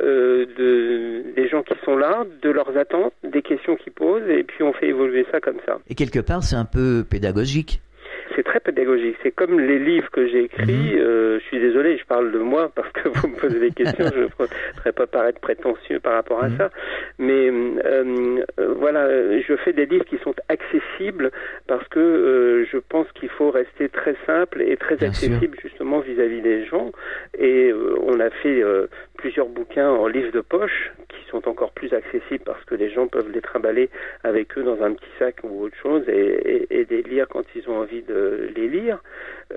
euh, 0.01 0.45
de, 0.57 1.33
des 1.35 1.47
gens 1.47 1.63
qui 1.63 1.73
sont 1.85 1.97
là, 1.97 2.25
de 2.41 2.49
leurs 2.49 2.75
attentes, 2.77 3.13
des 3.23 3.41
questions 3.41 3.75
qu'ils 3.75 3.93
posent, 3.93 4.27
et 4.29 4.43
puis 4.43 4.63
on 4.63 4.73
fait 4.73 4.87
évoluer 4.87 5.25
ça 5.31 5.39
comme 5.39 5.59
ça. 5.65 5.79
Et 5.89 5.95
quelque 5.95 6.19
part, 6.19 6.43
c'est 6.43 6.55
un 6.55 6.65
peu 6.65 7.03
pédagogique. 7.09 7.81
C'est 8.35 8.43
très 8.43 8.59
pédagogique. 8.59 9.15
C'est 9.23 9.31
comme 9.31 9.59
les 9.59 9.79
livres 9.79 10.09
que 10.11 10.27
j'ai 10.27 10.43
écrits. 10.43 10.97
euh, 10.99 11.39
je 11.39 11.43
suis 11.45 11.59
désolé, 11.59 11.97
je 11.97 12.05
parle 12.05 12.31
de 12.31 12.37
moi 12.39 12.71
parce 12.75 12.91
que 12.91 13.09
vous 13.09 13.27
me 13.27 13.35
posez 13.35 13.59
des 13.59 13.71
questions. 13.71 14.05
je 14.13 14.19
ne 14.21 14.27
voudrais 14.37 14.91
pas 14.91 15.07
paraître 15.07 15.39
prétentieux 15.39 15.99
par 15.99 16.13
rapport 16.13 16.43
à 16.43 16.49
Mhm. 16.49 16.57
ça. 16.57 16.69
Mais 17.17 17.49
euh, 17.49 18.43
euh, 18.59 18.73
voilà, 18.77 19.07
je 19.41 19.55
fais 19.57 19.73
des 19.73 19.85
livres 19.85 20.05
qui 20.05 20.17
sont 20.19 20.35
accessibles 20.47 21.31
parce 21.67 21.87
que 21.89 21.99
euh, 21.99 22.65
je 22.71 22.77
pense 22.77 23.11
qu'il 23.13 23.29
faut 23.29 23.51
rester 23.51 23.89
très 23.89 24.15
simple 24.25 24.61
et 24.61 24.77
très 24.77 24.95
Bien 24.95 25.11
sûr. 25.11 25.31
accessible 25.33 25.57
justement 25.61 25.99
vis-à-vis 25.99 26.41
des 26.41 26.65
gens. 26.65 26.91
Et 27.37 27.71
on 28.01 28.19
a 28.19 28.29
fait 28.29 28.61
plusieurs 29.17 29.47
bouquins 29.47 29.89
en 29.89 30.07
livre 30.07 30.31
de 30.31 30.41
poche 30.41 30.91
qui 31.09 31.19
sont 31.29 31.47
encore 31.47 31.71
plus 31.71 31.93
accessibles 31.93 32.43
parce 32.45 32.63
que 32.65 32.75
les 32.75 32.89
gens 32.89 33.07
peuvent 33.07 33.31
les 33.33 33.41
trimballer 33.41 33.89
avec 34.23 34.57
eux 34.57 34.63
dans 34.63 34.81
un 34.83 34.93
petit 34.93 35.09
sac 35.17 35.35
ou 35.43 35.63
autre 35.63 35.75
chose 35.81 36.03
et, 36.07 36.13
et, 36.71 36.79
et 36.81 36.85
les 36.89 37.01
lire 37.03 37.27
quand 37.27 37.43
ils 37.55 37.67
ont 37.69 37.77
envie 37.79 38.01
de 38.03 38.28
les 38.55 38.67
lire. 38.67 38.99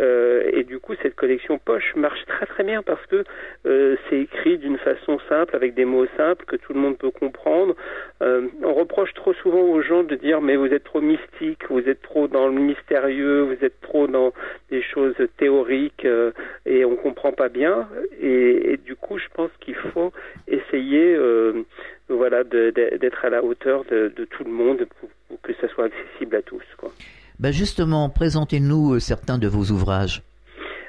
Euh, 0.00 0.50
et 0.52 0.64
du 0.64 0.78
coup, 0.78 0.94
cette 1.02 1.14
collection 1.14 1.58
poche 1.58 1.94
marche 1.96 2.24
très 2.26 2.46
très 2.46 2.64
bien 2.64 2.82
parce 2.82 3.04
que 3.06 3.24
euh, 3.66 3.96
c'est 4.08 4.20
écrit 4.20 4.56
d'une 4.56 4.78
façon 4.78 5.18
simple, 5.28 5.54
avec 5.54 5.74
des 5.74 5.84
mots 5.84 6.06
simples 6.16 6.44
que 6.46 6.56
tout 6.56 6.72
le 6.72 6.80
monde 6.80 6.96
peut 6.96 7.10
comprendre. 7.10 7.74
Euh, 8.22 8.48
on 8.62 8.72
reproche 8.72 9.12
trop 9.14 9.34
souvent 9.34 9.60
aux 9.60 9.82
gens 9.82 10.02
de 10.02 10.14
dire 10.14 10.40
mais 10.40 10.56
vous 10.56 10.72
êtes 10.72 10.84
trop 10.84 11.00
mystique, 11.00 11.68
vous 11.68 11.86
êtes 11.88 12.00
trop 12.02 12.26
dans 12.26 12.48
le 12.48 12.54
mystérieux, 12.54 13.42
vous 13.42 13.64
êtes 13.64 13.80
trop 13.82 14.06
dans 14.06 14.32
des 14.70 14.82
choses 14.82 15.16
théoriques 15.36 16.06
euh, 16.06 16.32
et 16.64 16.84
on 16.84 16.96
comprend 16.96 17.32
pas 17.32 17.48
bien. 17.48 17.88
Et, 18.20 18.78
du 18.84 18.96
coup, 18.96 19.18
je 19.18 19.28
pense 19.34 19.50
qu'il 19.60 19.74
faut 19.74 20.12
essayer, 20.48 21.14
euh, 21.14 21.64
voilà, 22.08 22.44
d'être 22.44 23.24
à 23.24 23.30
la 23.30 23.44
hauteur 23.44 23.84
de, 23.84 24.12
de 24.14 24.24
tout 24.24 24.44
le 24.44 24.50
monde 24.50 24.86
pour, 24.98 25.08
pour 25.28 25.40
que 25.42 25.52
ça 25.60 25.68
soit 25.68 25.84
accessible 25.86 26.36
à 26.36 26.42
tous. 26.42 26.64
Quoi. 26.78 26.90
Ben 27.38 27.52
justement, 27.52 28.08
présentez-nous 28.08 28.94
euh, 28.94 28.98
certains 28.98 29.38
de 29.38 29.48
vos 29.48 29.72
ouvrages. 29.72 30.22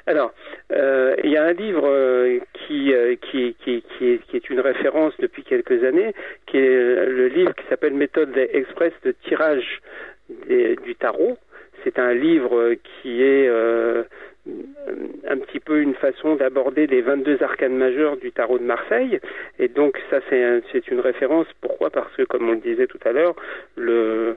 Alors, 0.06 0.32
euh, 0.72 1.14
il 1.24 1.30
y 1.30 1.36
a 1.36 1.44
un 1.44 1.52
livre 1.52 1.86
euh, 1.86 2.38
qui, 2.66 2.92
qui, 3.30 3.56
qui, 3.64 3.84
qui, 3.98 4.36
est, 4.36 4.50
une 4.50 4.60
référence 4.60 5.14
depuis 5.18 5.42
quelques 5.42 5.82
années, 5.84 6.14
qui 6.46 6.58
est 6.58 7.06
le 7.06 7.28
livre 7.28 7.54
qui 7.54 7.64
s'appelle 7.68 7.94
Méthode 7.94 8.36
express 8.36 8.92
de 9.04 9.14
tirage 9.26 9.80
du 10.48 10.94
tarot. 10.98 11.38
C'est 11.82 11.98
un 11.98 12.14
livre 12.14 12.74
qui 13.02 13.22
est 13.22 13.48
un 14.46 15.38
petit 15.38 15.60
peu 15.60 15.80
une 15.80 15.94
façon 15.94 16.36
d'aborder 16.36 16.86
les 16.86 17.00
22 17.00 17.42
arcanes 17.42 17.76
majeures 17.76 18.16
du 18.16 18.30
tarot 18.32 18.58
de 18.58 18.64
Marseille. 18.64 19.20
Et 19.58 19.68
donc 19.68 20.00
ça 20.10 20.20
c'est 20.30 20.88
une 20.88 21.00
référence. 21.00 21.46
Pourquoi? 21.60 21.90
Parce 21.90 22.14
que 22.14 22.22
comme 22.22 22.48
on 22.48 22.52
le 22.52 22.58
disait 22.58 22.86
tout 22.86 23.00
à 23.04 23.12
l'heure, 23.12 23.34
le, 23.76 24.36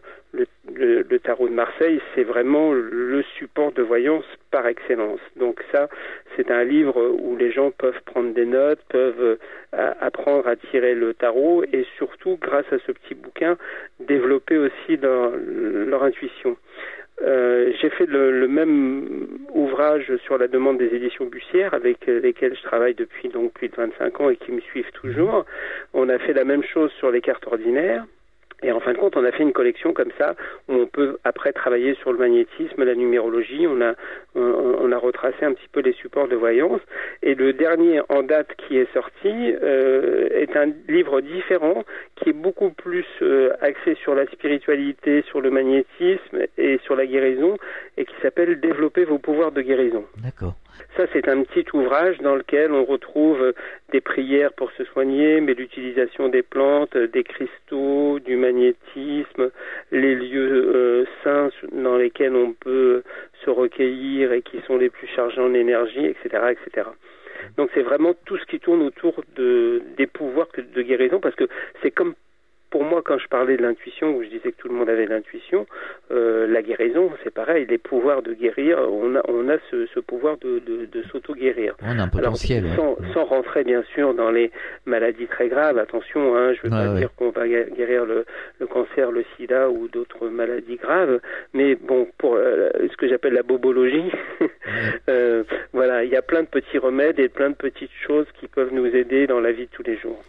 tarot 1.24 1.50
de 1.50 1.54
Marseille, 1.54 2.00
c'est 2.16 2.24
vraiment 2.24 2.72
le 2.74 3.22
support 3.38 3.74
de 3.74 3.82
voyance 3.82 4.24
par 4.52 4.66
excellence. 4.68 5.20
Donc 5.36 5.62
ça, 5.72 5.90
c'est 6.36 6.52
un 6.52 6.64
livre 6.64 7.02
où 7.20 7.36
les 7.36 7.52
gens 7.52 7.72
peuvent 7.72 8.02
prendre 8.06 8.34
des 8.34 8.46
notes, 8.46 8.80
peuvent 8.90 9.38
euh, 9.74 9.94
apprendre 10.00 10.48
à 10.48 10.56
tirer 10.56 10.96
le 10.96 11.14
tarot 11.14 11.64
et 11.74 11.86
surtout, 11.98 12.38
grâce 12.40 12.72
à 12.72 12.78
ce 12.86 12.92
petit 12.92 13.16
bouquin, 13.16 13.58
développer 14.00 14.58
aussi 14.58 14.98
leur 15.02 16.04
intuition. 16.04 16.56
Euh, 17.24 17.72
j'ai 17.82 17.90
fait 17.90 18.06
le, 18.06 18.32
le, 18.32 18.48
même 18.48 19.28
ouvrage 19.52 20.16
sur 20.26 20.38
la 20.38 20.48
demande 20.48 20.78
des 20.78 20.94
éditions 20.96 21.26
Bussière 21.26 21.74
avec 21.74 22.06
lesquelles 22.06 22.56
je 22.56 22.62
travaille 22.62 22.94
depuis 22.94 23.30
donc 23.30 23.54
plus 23.54 23.70
de 23.70 23.76
25 23.76 24.22
ans 24.22 24.30
et 24.30 24.38
qui 24.38 24.52
me 24.52 24.62
suivent 24.62 24.92
toujours. 24.92 25.46
On 25.94 26.10
a 26.10 26.20
fait 26.20 26.34
la 26.34 26.44
même 26.44 26.64
chose 26.64 26.92
sur 27.00 27.10
les 27.10 27.22
cartes 27.22 27.48
ordinaires. 27.48 28.06
Et 28.64 28.72
en 28.72 28.80
fin 28.80 28.94
de 28.94 28.98
compte, 28.98 29.16
on 29.16 29.24
a 29.24 29.32
fait 29.32 29.44
une 29.44 29.54
collection 29.54 29.94
comme 29.94 30.12
ça 30.18 30.36
où 30.68 30.74
on 30.74 30.88
peut 30.88 31.20
après 31.24 31.54
travailler 31.54 31.94
sur 32.02 32.12
le 32.12 32.18
magnétisme, 32.18 32.84
la 32.84 32.96
numérologie. 32.96 33.68
On 33.68 33.82
a 33.82 33.94
on, 34.36 34.92
a 34.92 34.98
retracé 34.98 35.44
un 35.44 35.54
petit 35.54 35.68
peu 35.72 35.82
les 35.82 35.94
supports 35.94 36.28
de 36.28 36.36
voyance. 36.36 36.82
Et 37.24 37.36
le 37.36 37.54
dernier 37.54 38.02
en 38.10 38.24
date 38.24 38.50
qui 38.56 38.78
est 38.78 38.92
sorti 38.94 39.54
euh, 39.62 40.30
est 40.32 40.56
un 40.56 40.72
livre 40.88 41.22
différent 41.22 41.84
qui 42.16 42.30
est 42.30 42.34
beaucoup 42.34 42.72
plus 42.72 43.06
euh, 43.22 43.52
axé 43.62 43.96
sur 43.96 44.16
la 44.16 44.26
spiritualité, 44.28 45.24
sur 45.24 45.42
le 45.42 45.50
magnétisme 45.52 46.46
et 46.58 46.80
sur 46.84 46.96
la 46.96 47.06
guérison 47.06 47.58
et 47.98 48.06
qui 48.06 48.16
s'appelle 48.22 48.60
Développer 48.60 49.06
vos 49.06 49.20
pouvoirs 49.20 49.52
de 49.52 49.62
guérison. 49.62 50.06
D'accord. 50.24 50.56
Ça, 50.96 51.06
c'est 51.14 51.28
un 51.28 51.44
petit 51.44 51.66
ouvrage 51.74 52.18
dans 52.20 52.36
lequel 52.36 52.72
on 52.72 52.86
retrouve 52.86 53.54
des 53.92 54.02
prières 54.02 54.54
pour 54.54 54.72
se 54.72 54.84
soigner, 54.86 55.42
mais 55.42 55.54
l'utilisation 55.54 56.30
des 56.30 56.44
plantes, 56.44 56.96
des 56.98 57.24
cristaux, 57.24 58.20
du 58.20 58.36
magnétisme, 58.36 58.47
les 58.52 60.16
lieux 60.16 60.72
euh, 60.76 61.06
saints 61.24 61.50
dans 61.72 61.98
lesquels 61.98 62.36
on 62.36 62.54
peut 62.54 63.04
se 63.44 63.50
recueillir 63.50 64.34
et 64.34 64.42
qui 64.42 64.60
sont 64.68 64.78
les 64.78 64.90
plus 64.90 65.08
chargés 65.08 65.42
en 65.42 65.54
énergie, 65.54 66.06
etc., 66.06 66.52
etc. 66.52 66.90
Donc 67.56 67.70
c'est 67.74 67.82
vraiment 67.82 68.14
tout 68.26 68.38
ce 68.38 68.46
qui 68.46 68.60
tourne 68.60 68.82
autour 68.82 69.24
de, 69.36 69.82
des 69.96 70.08
pouvoirs 70.08 70.48
de 70.58 70.82
guérison, 70.82 71.20
parce 71.20 71.36
que 71.36 71.48
c'est 71.82 71.92
comme 71.92 72.16
pour 72.78 72.86
moi, 72.86 73.02
quand 73.04 73.18
je 73.18 73.28
parlais 73.28 73.58
de 73.58 73.64
l'intuition, 73.64 74.16
où 74.16 74.22
je 74.22 74.28
disais 74.28 74.52
que 74.52 74.58
tout 74.58 74.68
le 74.68 74.76
monde 74.76 74.88
avait 74.88 75.08
l'intuition, 75.08 75.66
euh, 76.12 76.46
la 76.46 76.62
guérison, 76.62 77.10
c'est 77.24 77.34
pareil, 77.34 77.66
les 77.68 77.80
pouvoirs 77.80 78.22
de 78.22 78.36
guérir, 78.36 78.78
on 78.78 79.16
a, 79.16 79.22
on 79.28 79.50
a 79.50 79.58
ce, 79.72 79.88
ce 79.96 80.00
pouvoir 80.00 80.38
de, 80.38 80.60
de, 80.60 80.86
de 80.86 81.04
s'auto-guérir. 81.12 81.74
On 81.82 81.98
a 81.98 82.04
un 82.04 82.08
potentiel. 82.08 82.66
sans, 82.76 82.96
sans, 83.16 83.26
rentrer, 83.26 83.64
bien 83.64 83.82
sûr, 83.96 84.14
dans 84.14 84.30
les 84.30 84.52
maladies 84.86 85.26
très 85.26 85.48
graves, 85.48 85.80
attention, 85.80 86.36
hein, 86.36 86.54
je 86.54 86.60
ne 86.60 86.64
veux 86.66 86.70
pas 86.70 87.00
dire 87.00 87.10
qu'on 87.16 87.32
va 87.32 87.48
guérir 87.48 88.06
le, 88.06 88.26
le, 88.60 88.68
cancer, 88.68 89.10
le 89.10 89.26
sida 89.36 89.72
ou 89.72 89.88
d'autres 89.88 90.28
maladies 90.28 90.76
graves, 90.76 91.20
mais 91.56 91.74
bon, 91.74 92.08
pour 92.20 92.36
euh, 92.36 92.70
ce 92.92 92.96
que 92.96 93.08
j'appelle 93.08 93.34
la 93.34 93.42
bobologie, 93.42 94.12
euh, 95.10 95.44
voilà, 95.74 96.04
il 96.04 96.12
y 96.12 96.16
a 96.16 96.22
plein 96.22 96.44
de 96.44 96.48
petits 96.48 96.78
remèdes 96.78 97.20
et 97.20 97.28
plein 97.28 97.50
de 97.50 97.56
petites 97.56 97.90
choses 98.06 98.28
qui 98.40 98.48
peuvent 98.48 98.72
nous 98.72 98.86
aider 98.86 99.26
dans 99.26 99.40
la 99.40 99.52
vie 99.52 99.66
de 99.66 99.72
tous 99.72 99.84
les 99.84 99.98
jours. 99.98 100.22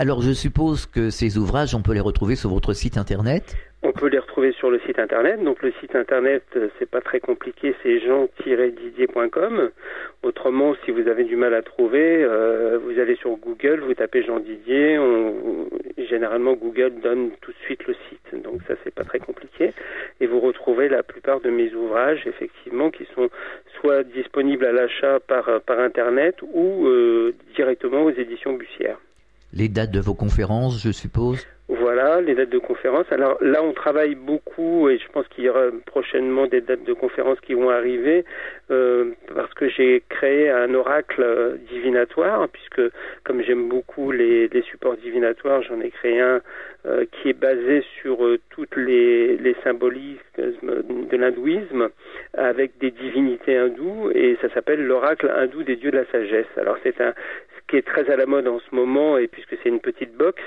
Alors 0.00 0.22
je 0.22 0.32
suppose 0.32 0.86
que 0.86 1.10
ces 1.10 1.36
ouvrages, 1.36 1.74
on 1.74 1.82
peut 1.82 1.92
les 1.92 2.00
retrouver 2.00 2.34
sur 2.34 2.48
votre 2.48 2.72
site 2.72 2.96
internet 2.96 3.54
on 3.82 3.92
peut 3.92 4.08
les 4.08 4.18
retrouver 4.18 4.52
sur 4.52 4.70
le 4.70 4.78
site 4.80 4.98
internet. 4.98 5.42
Donc 5.42 5.62
le 5.62 5.72
site 5.80 5.96
internet, 5.96 6.42
euh, 6.54 6.68
c'est 6.78 6.88
pas 6.88 7.00
très 7.00 7.18
compliqué, 7.18 7.74
c'est 7.82 7.98
jean-didier.com. 8.00 9.70
Autrement, 10.22 10.74
si 10.84 10.90
vous 10.90 11.08
avez 11.08 11.24
du 11.24 11.36
mal 11.36 11.54
à 11.54 11.62
trouver, 11.62 12.22
euh, 12.22 12.78
vous 12.82 12.98
allez 12.98 13.16
sur 13.16 13.30
Google, 13.36 13.80
vous 13.80 13.94
tapez 13.94 14.22
Jean 14.22 14.38
Didier. 14.38 14.98
Généralement, 15.96 16.52
Google 16.52 17.00
donne 17.02 17.30
tout 17.40 17.52
de 17.52 17.56
suite 17.64 17.86
le 17.86 17.94
site. 18.10 18.42
Donc 18.42 18.60
ça, 18.68 18.74
c'est 18.84 18.94
pas 18.94 19.04
très 19.04 19.18
compliqué. 19.18 19.72
Et 20.20 20.26
vous 20.26 20.40
retrouvez 20.40 20.90
la 20.90 21.02
plupart 21.02 21.40
de 21.40 21.48
mes 21.48 21.72
ouvrages, 21.72 22.26
effectivement, 22.26 22.90
qui 22.90 23.06
sont 23.14 23.30
soit 23.80 24.02
disponibles 24.02 24.66
à 24.66 24.72
l'achat 24.72 25.20
par, 25.20 25.62
par 25.62 25.78
internet 25.78 26.36
ou 26.52 26.86
euh, 26.86 27.34
directement 27.54 28.04
aux 28.04 28.10
éditions 28.10 28.52
Bussière. 28.52 28.98
Les 29.52 29.68
dates 29.68 29.90
de 29.90 30.00
vos 30.00 30.14
conférences, 30.14 30.82
je 30.82 30.92
suppose 30.92 31.46
voilà, 31.78 32.20
les 32.20 32.34
dates 32.34 32.50
de 32.50 32.58
conférences. 32.58 33.06
Alors 33.12 33.36
là, 33.40 33.62
on 33.62 33.72
travaille 33.72 34.16
beaucoup 34.16 34.88
et 34.88 34.98
je 34.98 35.08
pense 35.12 35.28
qu'il 35.28 35.44
y 35.44 35.48
aura 35.48 35.66
prochainement 35.86 36.46
des 36.46 36.60
dates 36.60 36.82
de 36.82 36.92
conférences 36.92 37.38
qui 37.40 37.54
vont 37.54 37.70
arriver 37.70 38.24
euh, 38.72 39.12
parce 39.34 39.54
que 39.54 39.68
j'ai 39.68 40.02
créé 40.08 40.50
un 40.50 40.74
oracle 40.74 41.58
divinatoire 41.70 42.48
puisque 42.48 42.82
comme 43.22 43.42
j'aime 43.42 43.68
beaucoup 43.68 44.10
les, 44.10 44.48
supports 44.68 44.96
divinatoires, 44.96 45.62
j'en 45.62 45.80
ai 45.80 45.90
créé 45.90 46.20
un 46.20 46.40
euh, 46.86 47.04
qui 47.12 47.28
est 47.28 47.38
basé 47.38 47.84
sur 48.00 48.24
euh, 48.24 48.38
toutes 48.50 48.74
les, 48.76 49.36
les 49.36 49.54
symbolismes 49.62 50.18
de 50.36 51.16
l'hindouisme 51.16 51.88
avec 52.34 52.78
des 52.78 52.90
divinités 52.90 53.56
hindoues 53.56 54.10
et 54.14 54.36
ça 54.40 54.48
s'appelle 54.54 54.84
l'oracle 54.84 55.30
hindou 55.30 55.62
des 55.62 55.76
dieux 55.76 55.90
de 55.90 55.98
la 55.98 56.06
sagesse. 56.06 56.46
Alors 56.56 56.78
c'est 56.82 57.00
un 57.00 57.14
qui 57.70 57.76
est 57.76 57.86
très 57.86 58.10
à 58.10 58.16
la 58.16 58.26
mode 58.26 58.48
en 58.48 58.58
ce 58.58 58.74
moment, 58.74 59.16
et 59.16 59.28
puisque 59.28 59.56
c'est 59.62 59.68
une 59.68 59.80
petite 59.80 60.14
box 60.16 60.42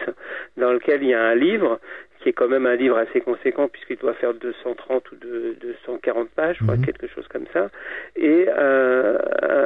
dans 0.57 0.73
laquelle 0.73 1.01
il 1.01 1.09
y 1.09 1.13
a 1.13 1.23
un 1.23 1.35
livre, 1.35 1.79
qui 2.19 2.29
est 2.29 2.33
quand 2.33 2.47
même 2.47 2.65
un 2.65 2.75
livre 2.75 2.97
assez 2.97 3.21
conséquent, 3.21 3.67
puisqu'il 3.67 3.97
doit 3.97 4.13
faire 4.13 4.33
230 4.33 5.11
ou 5.11 5.15
240 5.61 6.29
pages, 6.29 6.61
mhm. 6.61 6.85
quelque 6.85 7.07
chose 7.07 7.27
comme 7.29 7.45
ça, 7.53 7.69
et 8.15 8.45
euh, 8.47 9.17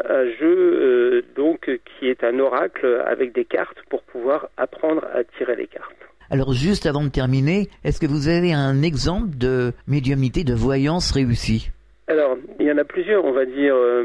un, 0.06 0.26
jeu 0.40 0.56
euh, 0.56 1.22
donc 1.36 1.70
qui 1.86 2.08
est 2.08 2.24
un 2.24 2.40
oracle 2.40 3.04
avec 3.06 3.34
des 3.34 3.46
cartes 3.46 3.78
pour 3.90 4.02
pouvoir 4.04 4.50
apprendre 4.58 5.04
à 5.14 5.24
tirer 5.24 5.56
les 5.56 5.68
cartes. 5.68 5.96
Alors 6.30 6.52
juste 6.52 6.86
avant 6.86 7.04
de 7.04 7.10
terminer, 7.10 7.68
est-ce 7.84 8.02
que 8.02 8.08
vous 8.08 8.28
avez 8.28 8.54
un 8.54 8.82
exemple 8.82 9.38
de 9.38 9.72
médiumnité, 9.88 10.44
de 10.44 10.54
voyance 10.54 11.12
réussie? 11.12 11.72
Alors, 12.10 12.38
il 12.60 12.66
y 12.66 12.72
en 12.72 12.78
a 12.78 12.86
plusieurs, 12.86 13.26
on 13.26 13.34
va 13.34 13.46
dire. 13.46 13.76
Euh, 13.76 14.02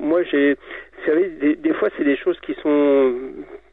moi, 0.00 0.22
j'ai 0.24 0.56
des 1.06 1.72
fois, 1.74 1.88
c'est 1.96 2.04
des 2.04 2.16
choses 2.16 2.38
qui 2.40 2.54
sont 2.62 3.14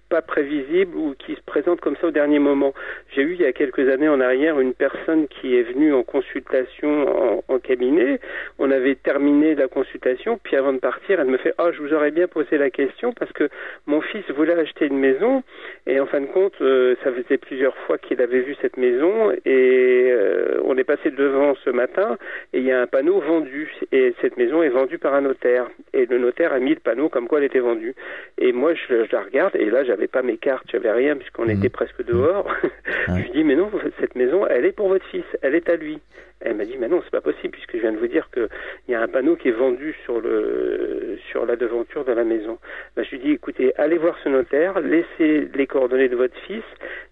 pas 0.10 0.22
prévisibles 0.22 0.96
ou 0.96 1.16
qui 1.18 1.36
se 1.36 1.42
présentent 1.46 1.82
comme 1.82 1.96
ça 1.98 2.08
au 2.08 2.12
dernier 2.12 2.40
moment. 2.40 2.74
J'ai 3.14 3.22
eu 3.22 3.34
il 3.34 3.42
y 3.42 3.46
a 3.46 3.52
quelques 3.52 3.88
années 3.90 4.08
en 4.08 4.20
arrière 4.22 4.60
une 4.60 4.74
personne 4.74 5.28
qui 5.28 5.56
est 5.56 5.64
venue 5.64 5.94
en 5.94 6.04
consultation 6.04 7.42
en, 7.48 7.60
cabinet. 7.60 8.20
On 8.60 8.70
avait 8.70 8.96
terminé 8.96 9.56
la 9.56 9.68
consultation, 9.68 10.40
puis 10.42 10.56
avant 10.56 10.72
de 10.72 10.78
partir, 10.78 11.20
elle 11.20 11.28
me 11.28 11.38
fait 11.38 11.54
"Ah, 11.58 11.66
oh, 11.68 11.72
je 11.74 11.82
vous 11.82 11.94
aurais 11.94 12.12
bien 12.12 12.28
posé 12.28 12.58
la 12.58 12.70
question 12.70 13.12
parce 13.14 13.32
que 13.34 13.50
mon 13.88 14.00
fils 14.02 14.24
voulait 14.32 14.54
acheter 14.54 14.86
une 14.86 15.00
maison 15.00 15.44
et 15.88 16.00
en 16.00 16.06
fin 16.06 16.22
de 16.22 16.28
compte, 16.28 16.54
euh, 16.62 16.96
ça 17.04 17.12
faisait 17.12 17.38
plusieurs 17.38 17.76
fois 17.78 17.98
qu'il 17.98 18.22
avait 18.22 18.42
vu 18.42 18.56
cette 18.62 18.78
maison 18.78 19.32
et 19.46 20.10
euh, 20.12 20.60
on 20.64 20.78
est 20.78 20.84
passé 20.84 21.10
devant 21.12 21.56
ce 21.66 21.70
matin 21.72 22.18
et 22.54 22.60
il 22.60 22.64
y 22.64 22.72
a 22.72 22.82
un 22.82 22.88
panneau 22.88 23.20
vendu 23.20 23.74
et 23.92 24.14
cette 24.22 24.38
maison 24.38 24.62
est 24.62 24.70
vendue 24.70 25.00
par 25.00 25.14
un 25.14 25.22
notaire 25.22 25.68
et 25.94 26.06
le 26.06 26.18
notaire 26.20 26.54
a 26.54 26.60
mis 26.60 26.76
le 26.76 26.80
panneau 26.80 27.10
comme 27.10 27.28
quoi 27.28 27.40
elle 27.40 27.46
était 27.46 27.60
vendue. 27.60 27.96
Et 28.38 28.52
moi, 28.52 28.74
je, 28.74 29.12
la 29.12 29.22
regarde 29.22 29.56
et 29.56 29.70
là, 29.70 29.84
pas 30.06 30.22
mes 30.22 30.38
cartes, 30.38 30.68
j'avais 30.72 30.92
rien 30.92 31.16
puisqu'on 31.16 31.46
mmh. 31.46 31.58
était 31.58 31.70
presque 31.70 32.06
dehors. 32.06 32.48
je 33.08 33.14
lui 33.14 33.32
dis 33.32 33.44
mais 33.44 33.56
non, 33.56 33.72
cette 34.00 34.16
maison, 34.16 34.46
elle 34.46 34.66
est 34.66 34.72
pour 34.72 34.90
votre 34.90 35.06
fils, 35.08 35.26
elle 35.42 35.56
est 35.56 35.68
à 35.70 35.76
lui. 35.76 36.00
Elle 36.40 36.56
m'a 36.56 36.66
dit 36.66 36.78
mais 36.80 36.88
non, 36.88 37.02
c'est 37.04 37.10
pas 37.10 37.22
possible 37.22 37.54
puisque 37.54 37.78
je 37.78 37.82
viens 37.82 37.92
de 37.92 37.98
vous 37.98 38.08
dire 38.08 38.30
que 38.32 38.48
il 38.88 38.92
y 38.92 38.96
a 38.96 39.02
un 39.02 39.08
panneau 39.08 39.36
qui 39.36 39.48
est 39.48 39.52
vendu 39.52 39.96
sur 40.06 40.22
le 40.22 41.18
sur 41.32 41.48
la 41.48 41.56
devanture 41.56 42.06
de 42.06 42.12
la 42.12 42.24
maison. 42.24 42.60
Ben, 42.96 43.04
je 43.04 43.12
lui 43.12 43.20
dis 43.20 43.32
écoutez, 43.32 43.74
allez 43.78 43.98
voir 43.98 44.16
ce 44.24 44.30
notaire, 44.30 44.80
laissez 44.80 45.50
les 45.56 45.66
coordonnées 45.66 46.10
de 46.10 46.16
votre 46.16 46.38
fils, 46.46 46.64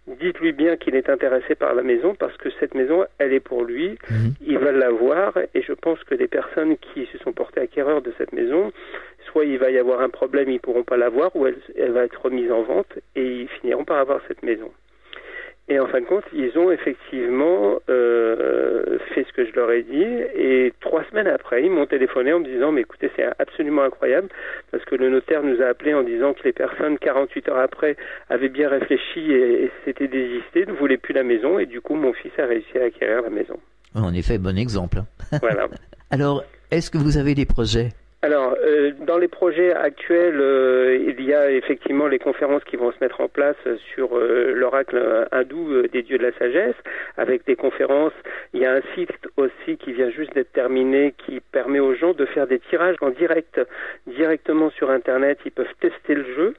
dites-lui 0.07 0.51
bien 0.51 0.77
qu'il 0.77 0.95
est 0.95 1.09
intéressé 1.09 1.55
par 1.55 1.73
la 1.73 1.81
maison 1.81 2.13
parce 2.13 2.37
que 2.37 2.49
cette 2.59 2.75
maison, 2.75 3.05
elle 3.17 3.33
est 3.33 3.39
pour 3.39 3.63
lui, 3.63 3.97
mmh. 4.09 4.27
il 4.45 4.59
va 4.59 4.71
la 4.71 4.91
voir 4.91 5.33
et 5.55 5.61
je 5.63 5.73
pense 5.73 6.03
que 6.03 6.13
les 6.13 6.27
personnes 6.27 6.77
qui 6.77 7.07
se 7.11 7.17
sont 7.19 7.33
portées 7.33 7.61
acquéreurs 7.61 8.03
de 8.03 8.13
cette 8.17 8.31
maison 8.31 8.71
soit 9.31 9.45
il 9.45 9.57
va 9.57 9.71
y 9.71 9.77
avoir 9.77 10.01
un 10.01 10.09
problème, 10.09 10.49
ils 10.49 10.59
pourront 10.59 10.83
pas 10.83 10.97
l'avoir, 10.97 11.35
ou 11.35 11.47
elle, 11.47 11.57
elle, 11.77 11.91
va 11.91 12.03
être 12.03 12.21
remise 12.21 12.51
en 12.51 12.63
vente 12.63 12.99
et 13.15 13.25
ils 13.25 13.47
finiront 13.47 13.85
par 13.85 13.97
avoir 13.97 14.21
cette 14.27 14.43
maison. 14.43 14.71
Et 15.67 15.79
en 15.79 15.87
fin 15.87 15.99
de 15.99 16.05
compte, 16.05 16.25
ils 16.31 16.55
ont 16.59 16.71
effectivement 16.71 17.79
euh, 17.89 18.99
fait 19.15 19.25
ce 19.27 19.33
que 19.33 19.45
je 19.45 19.55
leur 19.55 19.71
ai 19.71 19.81
dit. 19.81 20.05
Et 20.35 20.71
trois 20.79 21.03
semaines 21.05 21.25
après, 21.25 21.63
ils 21.63 21.71
m'ont 21.71 21.87
téléphoné 21.87 22.33
en 22.33 22.39
me 22.39 22.45
disant, 22.45 22.71
mais 22.71 22.81
écoutez, 22.81 23.09
c'est 23.15 23.25
absolument 23.39 23.81
incroyable, 23.81 24.27
parce 24.71 24.85
que 24.85 24.93
le 24.93 25.09
notaire 25.09 25.41
nous 25.41 25.59
a 25.63 25.65
appelé 25.65 25.95
en 25.95 26.03
disant 26.03 26.33
que 26.33 26.43
les 26.43 26.53
personnes, 26.53 26.99
48 26.99 27.49
heures 27.49 27.57
après, 27.57 27.97
avaient 28.29 28.49
bien 28.49 28.69
réfléchi 28.69 29.31
et, 29.31 29.63
et 29.63 29.71
s'étaient 29.83 30.07
désistées, 30.07 30.67
ne 30.67 30.73
voulaient 30.73 30.97
plus 30.97 31.15
la 31.15 31.23
maison, 31.23 31.57
et 31.57 31.65
du 31.65 31.81
coup, 31.81 31.95
mon 31.95 32.13
fils 32.13 32.31
a 32.37 32.45
réussi 32.45 32.77
à 32.77 32.83
acquérir 32.83 33.23
la 33.23 33.31
maison. 33.31 33.59
En 33.95 34.13
effet, 34.13 34.37
bon 34.37 34.57
exemple. 34.57 34.99
Voilà. 35.41 35.67
Alors, 36.11 36.43
est-ce 36.69 36.91
que 36.91 36.97
vous 36.97 37.17
avez 37.17 37.33
des 37.33 37.45
projets? 37.45 37.89
Alors, 38.25 38.55
euh, 38.65 38.91
dans 39.05 39.19
les 39.19 39.27
projets 39.27 39.71
actuels, 39.71 40.41
euh, 40.41 40.97
il 41.15 41.23
y 41.23 41.31
a 41.31 41.51
effectivement 41.51 42.07
les 42.07 42.17
conférences 42.17 42.63
qui 42.63 42.75
vont 42.75 42.91
se 42.91 42.97
mettre 42.99 43.21
en 43.21 43.27
place 43.27 43.55
sur 43.93 44.17
euh, 44.17 44.51
l'oracle 44.55 45.27
hindou 45.31 45.83
des 45.93 46.01
dieux 46.01 46.17
de 46.17 46.23
la 46.23 46.31
sagesse. 46.39 46.73
avec 47.17 47.45
des 47.45 47.55
conférences. 47.55 48.13
Il 48.53 48.61
y 48.61 48.65
a 48.65 48.73
un 48.73 48.81
site 48.95 49.11
aussi 49.37 49.77
qui 49.77 49.93
vient 49.93 50.09
juste 50.09 50.33
d'être 50.33 50.51
terminé 50.53 51.13
qui 51.25 51.39
permet 51.39 51.79
aux 51.79 51.93
gens 51.93 52.13
de 52.13 52.25
faire 52.25 52.47
des 52.47 52.57
tirages 52.57 52.95
en 53.01 53.11
direct, 53.11 53.61
directement 54.07 54.71
sur 54.71 54.89
Internet. 54.89 55.37
Ils 55.45 55.51
peuvent 55.51 55.67
tester 55.79 56.15
le 56.15 56.25
jeu. 56.35 56.55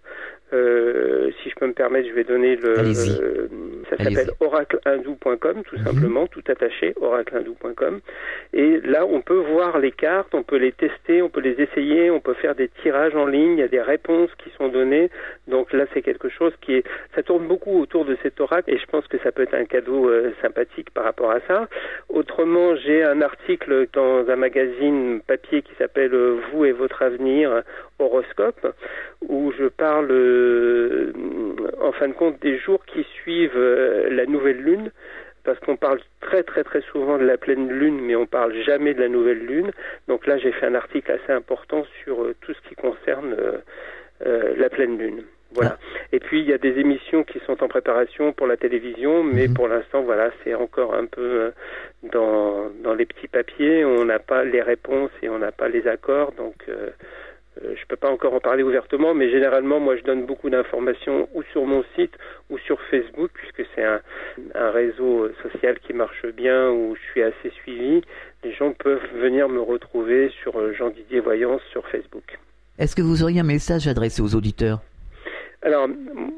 Euh, 0.52 1.30
si 1.42 1.50
je 1.50 1.54
peux 1.56 1.66
me 1.66 1.72
permettre, 1.72 2.08
je 2.08 2.14
vais 2.14 2.22
donner 2.22 2.54
le. 2.54 2.78
Euh, 2.78 3.48
ça 3.90 3.96
s'appelle 3.96 4.30
oraclehindou.com, 4.40 5.62
tout 5.64 5.76
mhm. 5.76 5.84
simplement, 5.84 6.26
tout 6.28 6.42
attaché, 6.48 6.94
oraclehindou.com. 7.00 8.00
Et 8.52 8.80
là, 8.82 9.04
on 9.06 9.22
peut 9.22 9.38
voir 9.38 9.78
les 9.78 9.90
cartes, 9.90 10.34
on 10.34 10.44
peut 10.44 10.56
les 10.56 10.70
tester, 10.70 11.20
on 11.20 11.28
peut 11.28 11.40
les 11.40 11.60
essayer, 11.60 12.10
on 12.10 12.20
peut 12.20 12.34
faire 12.34 12.54
des 12.54 12.68
tirages 12.82 13.16
en 13.16 13.26
ligne, 13.26 13.52
il 13.52 13.58
y 13.58 13.62
a 13.62 13.68
des 13.68 13.80
réponses 13.80 14.30
qui 14.38 14.50
sont 14.56 14.68
données. 14.68 15.10
Donc 15.48 15.72
là, 15.72 15.86
c'est 15.92 16.02
quelque 16.02 16.28
chose 16.28 16.52
qui 16.60 16.74
est. 16.74 16.84
Ça 17.16 17.24
tourne 17.24 17.48
beaucoup 17.48 17.80
autour 17.80 18.04
de 18.04 18.16
cet 18.22 18.40
oracle 18.40 18.70
et 18.70 18.78
je 18.78 18.86
pense 18.86 19.06
que 19.08 19.18
ça 19.18 19.32
peut 19.32 19.42
être 19.42 19.54
un 19.54 19.64
cadeau 19.64 20.08
euh, 20.08 20.32
sympathique 20.42 20.90
par 20.90 21.04
rapport 21.04 21.32
à 21.32 21.40
ça. 21.48 21.68
Autrement, 22.08 22.76
j'ai 22.76 23.02
un 23.02 23.20
article 23.20 23.88
dans 23.92 24.28
un 24.28 24.36
magazine 24.36 25.20
papier 25.26 25.62
qui 25.62 25.72
s'appelle 25.76 26.14
Vous 26.52 26.64
et 26.64 26.72
votre 26.72 27.02
avenir 27.02 27.62
horoscope 27.98 28.74
où 29.28 29.52
je 29.58 29.66
parle 29.66 30.08
euh, 30.36 31.12
en 31.80 31.92
fin 31.92 32.08
de 32.08 32.12
compte 32.12 32.40
des 32.40 32.58
jours 32.58 32.84
qui 32.86 33.04
suivent 33.22 33.56
euh, 33.56 34.08
la 34.10 34.26
nouvelle 34.26 34.60
lune 34.60 34.90
parce 35.44 35.58
qu'on 35.60 35.76
parle 35.76 36.00
très 36.20 36.42
très 36.42 36.64
très 36.64 36.80
souvent 36.92 37.18
de 37.18 37.24
la 37.24 37.36
pleine 37.36 37.68
lune, 37.68 38.00
mais 38.00 38.16
on 38.16 38.26
parle 38.26 38.52
jamais 38.64 38.94
de 38.94 39.00
la 39.00 39.08
nouvelle 39.08 39.44
lune. 39.46 39.70
Donc 40.08 40.26
là, 40.26 40.38
j'ai 40.38 40.50
fait 40.52 40.66
un 40.66 40.74
article 40.74 41.12
assez 41.12 41.32
important 41.32 41.84
sur 42.02 42.22
euh, 42.22 42.34
tout 42.40 42.52
ce 42.52 42.68
qui 42.68 42.74
concerne 42.74 43.36
la 44.24 44.70
pleine 44.70 44.96
lune. 44.96 45.24
Voilà. 45.52 45.76
Ah. 45.78 46.06
Et 46.12 46.20
puis 46.20 46.40
il 46.40 46.48
y 46.48 46.52
a 46.54 46.58
des 46.58 46.80
émissions 46.80 47.22
qui 47.22 47.38
sont 47.46 47.62
en 47.62 47.68
préparation 47.68 48.32
pour 48.32 48.46
la 48.46 48.56
télévision, 48.56 49.22
mais 49.22 49.46
mhm. 49.46 49.54
pour 49.54 49.68
l'instant, 49.68 50.02
voilà, 50.02 50.30
c'est 50.42 50.54
encore 50.54 50.94
un 50.94 51.04
peu 51.04 51.52
dans, 52.02 52.70
dans 52.82 52.94
les 52.94 53.04
petits 53.04 53.28
papiers. 53.28 53.84
On 53.84 54.06
n'a 54.06 54.18
pas 54.18 54.42
les 54.42 54.62
réponses 54.62 55.10
et 55.22 55.28
on 55.28 55.38
n'a 55.38 55.52
pas 55.52 55.68
les 55.68 55.86
accords, 55.86 56.32
donc 56.32 56.66
je 57.62 57.68
ne 57.68 57.86
peux 57.88 57.96
pas 57.96 58.10
encore 58.10 58.34
en 58.34 58.40
parler 58.40 58.62
ouvertement, 58.62 59.14
mais 59.14 59.30
généralement, 59.30 59.80
moi, 59.80 59.96
je 59.96 60.02
donne 60.02 60.26
beaucoup 60.26 60.50
d'informations 60.50 61.28
ou 61.34 61.42
sur 61.52 61.64
mon 61.64 61.84
site 61.94 62.12
ou 62.50 62.58
sur 62.58 62.80
Facebook, 62.90 63.30
puisque 63.34 63.68
c'est 63.74 63.84
un, 63.84 64.00
un, 64.54 64.70
réseau 64.70 65.28
social 65.42 65.78
qui 65.80 65.92
marche 65.92 66.26
bien, 66.26 66.70
où 66.70 66.96
je 66.96 67.10
suis 67.10 67.22
assez 67.22 67.50
suivi. 67.50 68.02
Les 68.44 68.52
gens 68.52 68.72
peuvent 68.72 69.06
venir 69.14 69.48
me 69.48 69.60
retrouver 69.60 70.30
sur 70.42 70.58
euh, 70.58 70.72
Jean 70.72 70.90
Didier 70.90 71.20
Voyance 71.20 71.62
sur 71.70 71.86
Facebook. 71.88 72.38
Est-ce 72.78 72.94
que 72.94 73.02
vous 73.02 73.22
auriez 73.22 73.40
un 73.40 73.44
message 73.44 73.88
adressé 73.88 74.20
aux 74.20 74.34
auditeurs? 74.34 74.80
Alors, 75.62 75.88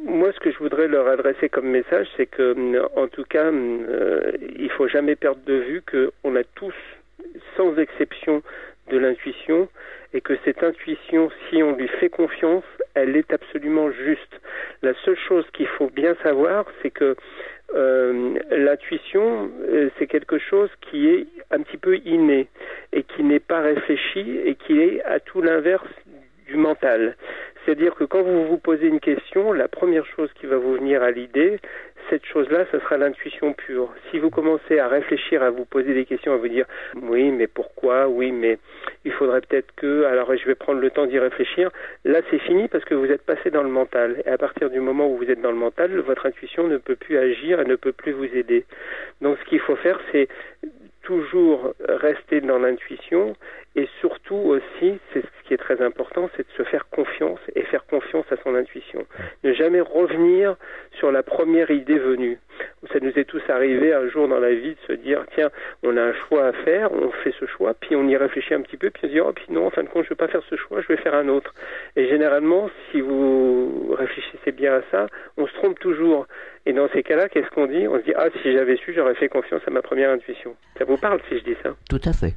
moi, 0.04 0.32
ce 0.32 0.38
que 0.40 0.52
je 0.52 0.58
voudrais 0.58 0.86
leur 0.86 1.08
adresser 1.08 1.48
comme 1.48 1.66
message, 1.68 2.06
c'est 2.16 2.26
que, 2.26 2.54
en 2.96 3.08
tout 3.08 3.24
cas, 3.24 3.52
euh, 3.52 4.32
il 4.58 4.70
faut 4.70 4.88
jamais 4.88 5.16
perdre 5.16 5.40
de 5.44 5.54
vue 5.54 5.82
qu'on 5.82 6.36
a 6.36 6.44
tous, 6.54 6.74
sans 7.56 7.76
exception, 7.76 8.42
de 8.90 8.98
l'intuition 8.98 9.68
et 10.14 10.20
que 10.20 10.34
cette 10.44 10.62
intuition, 10.62 11.30
si 11.48 11.62
on 11.62 11.76
lui 11.76 11.88
fait 11.88 12.08
confiance, 12.08 12.64
elle 12.94 13.16
est 13.16 13.32
absolument 13.32 13.90
juste. 13.90 14.40
La 14.82 14.94
seule 15.04 15.18
chose 15.18 15.44
qu'il 15.52 15.66
faut 15.66 15.90
bien 15.90 16.14
savoir, 16.22 16.64
c'est 16.82 16.90
que 16.90 17.16
euh, 17.74 18.38
l'intuition, 18.50 19.50
euh, 19.68 19.90
c'est 19.98 20.06
quelque 20.06 20.38
chose 20.38 20.70
qui 20.80 21.08
est 21.08 21.26
un 21.50 21.60
petit 21.60 21.76
peu 21.76 21.96
inné 21.98 22.48
et 22.92 23.02
qui 23.02 23.22
n'est 23.22 23.40
pas 23.40 23.60
réfléchi 23.60 24.40
et 24.44 24.54
qui 24.54 24.80
est 24.80 25.02
à 25.04 25.20
tout 25.20 25.42
l'inverse 25.42 25.88
du 26.46 26.56
mental. 26.56 27.14
C'est-à-dire 27.68 27.94
que 27.96 28.04
quand 28.04 28.22
vous 28.22 28.46
vous 28.46 28.56
posez 28.56 28.86
une 28.86 28.98
question, 28.98 29.52
la 29.52 29.68
première 29.68 30.06
chose 30.06 30.30
qui 30.40 30.46
va 30.46 30.56
vous 30.56 30.72
venir 30.72 31.02
à 31.02 31.10
l'idée, 31.10 31.58
cette 32.08 32.24
chose-là, 32.24 32.64
ce 32.72 32.78
sera 32.78 32.96
l'intuition 32.96 33.52
pure. 33.52 33.92
Si 34.10 34.18
vous 34.18 34.30
commencez 34.30 34.78
à 34.78 34.88
réfléchir, 34.88 35.42
à 35.42 35.50
vous 35.50 35.66
poser 35.66 35.92
des 35.92 36.06
questions, 36.06 36.32
à 36.32 36.38
vous 36.38 36.48
dire 36.48 36.64
oui, 37.02 37.30
mais 37.30 37.46
pourquoi, 37.46 38.08
oui, 38.08 38.32
mais 38.32 38.56
il 39.04 39.12
faudrait 39.12 39.42
peut-être 39.42 39.70
que, 39.76 40.04
alors 40.04 40.34
je 40.34 40.46
vais 40.46 40.54
prendre 40.54 40.80
le 40.80 40.88
temps 40.88 41.04
d'y 41.04 41.18
réfléchir, 41.18 41.70
là 42.06 42.20
c'est 42.30 42.38
fini 42.38 42.68
parce 42.68 42.86
que 42.86 42.94
vous 42.94 43.12
êtes 43.12 43.26
passé 43.26 43.50
dans 43.50 43.62
le 43.62 43.68
mental. 43.68 44.22
Et 44.24 44.30
à 44.30 44.38
partir 44.38 44.70
du 44.70 44.80
moment 44.80 45.06
où 45.06 45.18
vous 45.18 45.30
êtes 45.30 45.42
dans 45.42 45.52
le 45.52 45.58
mental, 45.58 45.94
votre 45.98 46.24
intuition 46.24 46.68
ne 46.68 46.78
peut 46.78 46.96
plus 46.96 47.18
agir, 47.18 47.60
elle 47.60 47.68
ne 47.68 47.76
peut 47.76 47.92
plus 47.92 48.12
vous 48.12 48.34
aider. 48.34 48.64
Donc 49.20 49.36
ce 49.40 49.44
qu'il 49.44 49.60
faut 49.60 49.76
faire, 49.76 50.00
c'est 50.10 50.28
toujours 51.02 51.74
rester 51.86 52.40
dans 52.40 52.58
l'intuition 52.58 53.34
et 53.78 53.88
surtout 54.00 54.34
aussi, 54.34 54.98
c'est 55.12 55.20
ce 55.20 55.46
qui 55.46 55.54
est 55.54 55.56
très 55.56 55.80
important, 55.80 56.28
c'est 56.36 56.42
de 56.42 56.52
se 56.56 56.64
faire 56.64 56.88
confiance 56.88 57.38
et 57.54 57.62
faire 57.62 57.86
confiance 57.86 58.26
à 58.32 58.36
son 58.42 58.56
intuition. 58.56 59.06
Ne 59.44 59.52
jamais 59.52 59.80
revenir 59.80 60.56
sur 60.98 61.12
la 61.12 61.22
première 61.22 61.70
idée 61.70 61.96
venue. 61.96 62.40
Ça 62.92 62.98
nous 63.00 63.16
est 63.16 63.24
tous 63.24 63.42
arrivé 63.48 63.94
un 63.94 64.08
jour 64.08 64.26
dans 64.26 64.40
la 64.40 64.52
vie 64.52 64.74
de 64.74 64.80
se 64.88 64.92
dire, 64.94 65.24
tiens, 65.32 65.50
on 65.84 65.96
a 65.96 66.02
un 66.02 66.12
choix 66.12 66.46
à 66.46 66.52
faire, 66.52 66.90
on 66.90 67.12
fait 67.22 67.32
ce 67.38 67.46
choix, 67.46 67.72
puis 67.74 67.94
on 67.94 68.08
y 68.08 68.16
réfléchit 68.16 68.52
un 68.54 68.62
petit 68.62 68.76
peu, 68.76 68.90
puis 68.90 69.02
on 69.04 69.06
se 69.06 69.12
dit, 69.12 69.20
oh, 69.20 69.32
puis 69.32 69.46
non, 69.50 69.66
en 69.66 69.70
fin 69.70 69.84
de 69.84 69.88
compte, 69.88 70.02
je 70.02 70.06
ne 70.06 70.16
vais 70.16 70.26
pas 70.26 70.28
faire 70.28 70.42
ce 70.50 70.56
choix, 70.56 70.80
je 70.80 70.88
vais 70.88 70.96
faire 70.96 71.14
un 71.14 71.28
autre. 71.28 71.54
Et 71.94 72.08
généralement, 72.08 72.68
si 72.90 73.00
vous 73.00 73.94
réfléchissez 73.96 74.50
bien 74.50 74.74
à 74.74 74.82
ça, 74.90 75.06
on 75.36 75.46
se 75.46 75.54
trompe 75.54 75.78
toujours. 75.78 76.26
Et 76.66 76.72
dans 76.72 76.88
ces 76.90 77.02
cas-là, 77.02 77.28
qu'est-ce 77.28 77.48
qu'on 77.50 77.66
dit? 77.66 77.86
On 77.88 77.98
se 77.98 78.04
dit, 78.04 78.12
ah, 78.16 78.26
si 78.42 78.52
j'avais 78.52 78.76
su, 78.76 78.92
j'aurais 78.92 79.14
fait 79.14 79.28
confiance 79.28 79.62
à 79.66 79.70
ma 79.70 79.82
première 79.82 80.10
intuition. 80.10 80.56
Ça 80.76 80.84
vous 80.84 80.98
parle 80.98 81.20
si 81.28 81.38
je 81.38 81.44
dis 81.44 81.56
ça? 81.62 81.70
Tout 81.88 82.00
à 82.04 82.12
fait. 82.12 82.34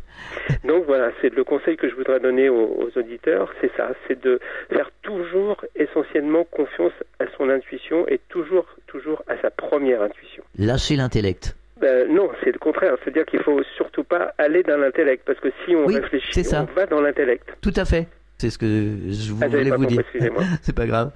Donc 0.64 0.86
voilà, 0.86 1.12
c'est 1.20 1.30
le 1.36 1.43
conseil 1.43 1.77
que 1.77 1.89
je 1.89 1.95
voudrais 1.95 2.19
donner 2.19 2.49
aux, 2.49 2.89
auditeurs, 2.95 3.53
c'est 3.61 3.71
ça, 3.77 3.91
c'est 4.07 4.21
de 4.21 4.39
faire 4.69 4.91
toujours 5.01 5.63
essentiellement 5.75 6.43
confiance 6.43 6.93
à 7.19 7.25
son 7.38 7.49
intuition 7.49 8.07
et 8.07 8.19
toujours, 8.29 8.65
toujours 8.88 9.23
à 9.27 9.38
sa 9.41 9.49
première 9.49 10.01
intuition. 10.01 10.43
Lâcher 10.57 10.95
l'intellect. 10.95 11.55
Ben, 11.79 12.07
non, 12.13 12.29
c'est 12.43 12.51
le 12.51 12.59
contraire. 12.59 12.95
C'est-à-dire 13.03 13.25
qu'il 13.25 13.41
faut 13.41 13.63
surtout 13.75 14.03
pas 14.03 14.34
aller 14.38 14.61
dans 14.61 14.77
l'intellect, 14.77 15.23
parce 15.25 15.39
que 15.39 15.49
si 15.65 15.75
on 15.75 15.88
réfléchit, 15.88 16.43
on 16.53 16.73
va 16.75 16.86
dans 16.86 17.01
l'intellect. 17.01 17.47
Tout 17.61 17.73
à 17.75 17.86
fait. 17.86 18.07
C'est 18.42 18.50
ce 18.50 18.58
que 18.58 18.66
je 19.12 19.34
ah, 19.39 19.48
voulais 19.48 19.70
vous 19.70 19.86
dire. 19.86 20.02
c'est 20.64 20.76
pas 20.76 20.88
grave. 20.88 21.12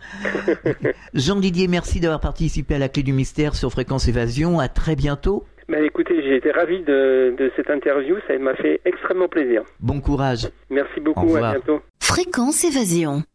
Jean 1.15 1.37
Didier, 1.37 1.67
merci 1.67 1.99
d'avoir 1.99 2.19
participé 2.19 2.75
à 2.75 2.77
la 2.77 2.87
clé 2.87 3.01
du 3.01 3.13
mystère 3.13 3.55
sur 3.55 3.71
Fréquence 3.71 4.07
Évasion. 4.07 4.59
À 4.59 4.67
très 4.67 4.95
bientôt. 4.95 5.43
Ben, 5.67 5.83
écoutez, 5.83 6.21
j'ai 6.21 6.35
été 6.35 6.51
ravi 6.51 6.83
de, 6.83 7.33
de, 7.35 7.51
cette 7.55 7.71
interview. 7.71 8.17
Ça 8.27 8.37
m'a 8.37 8.53
fait 8.53 8.79
extrêmement 8.85 9.27
plaisir. 9.27 9.63
Bon 9.79 10.01
courage. 10.01 10.49
Merci 10.69 10.99
beaucoup. 10.99 11.35
À 11.35 11.53
bientôt. 11.53 11.81
Fréquence 11.99 12.63
Évasion. 12.63 13.23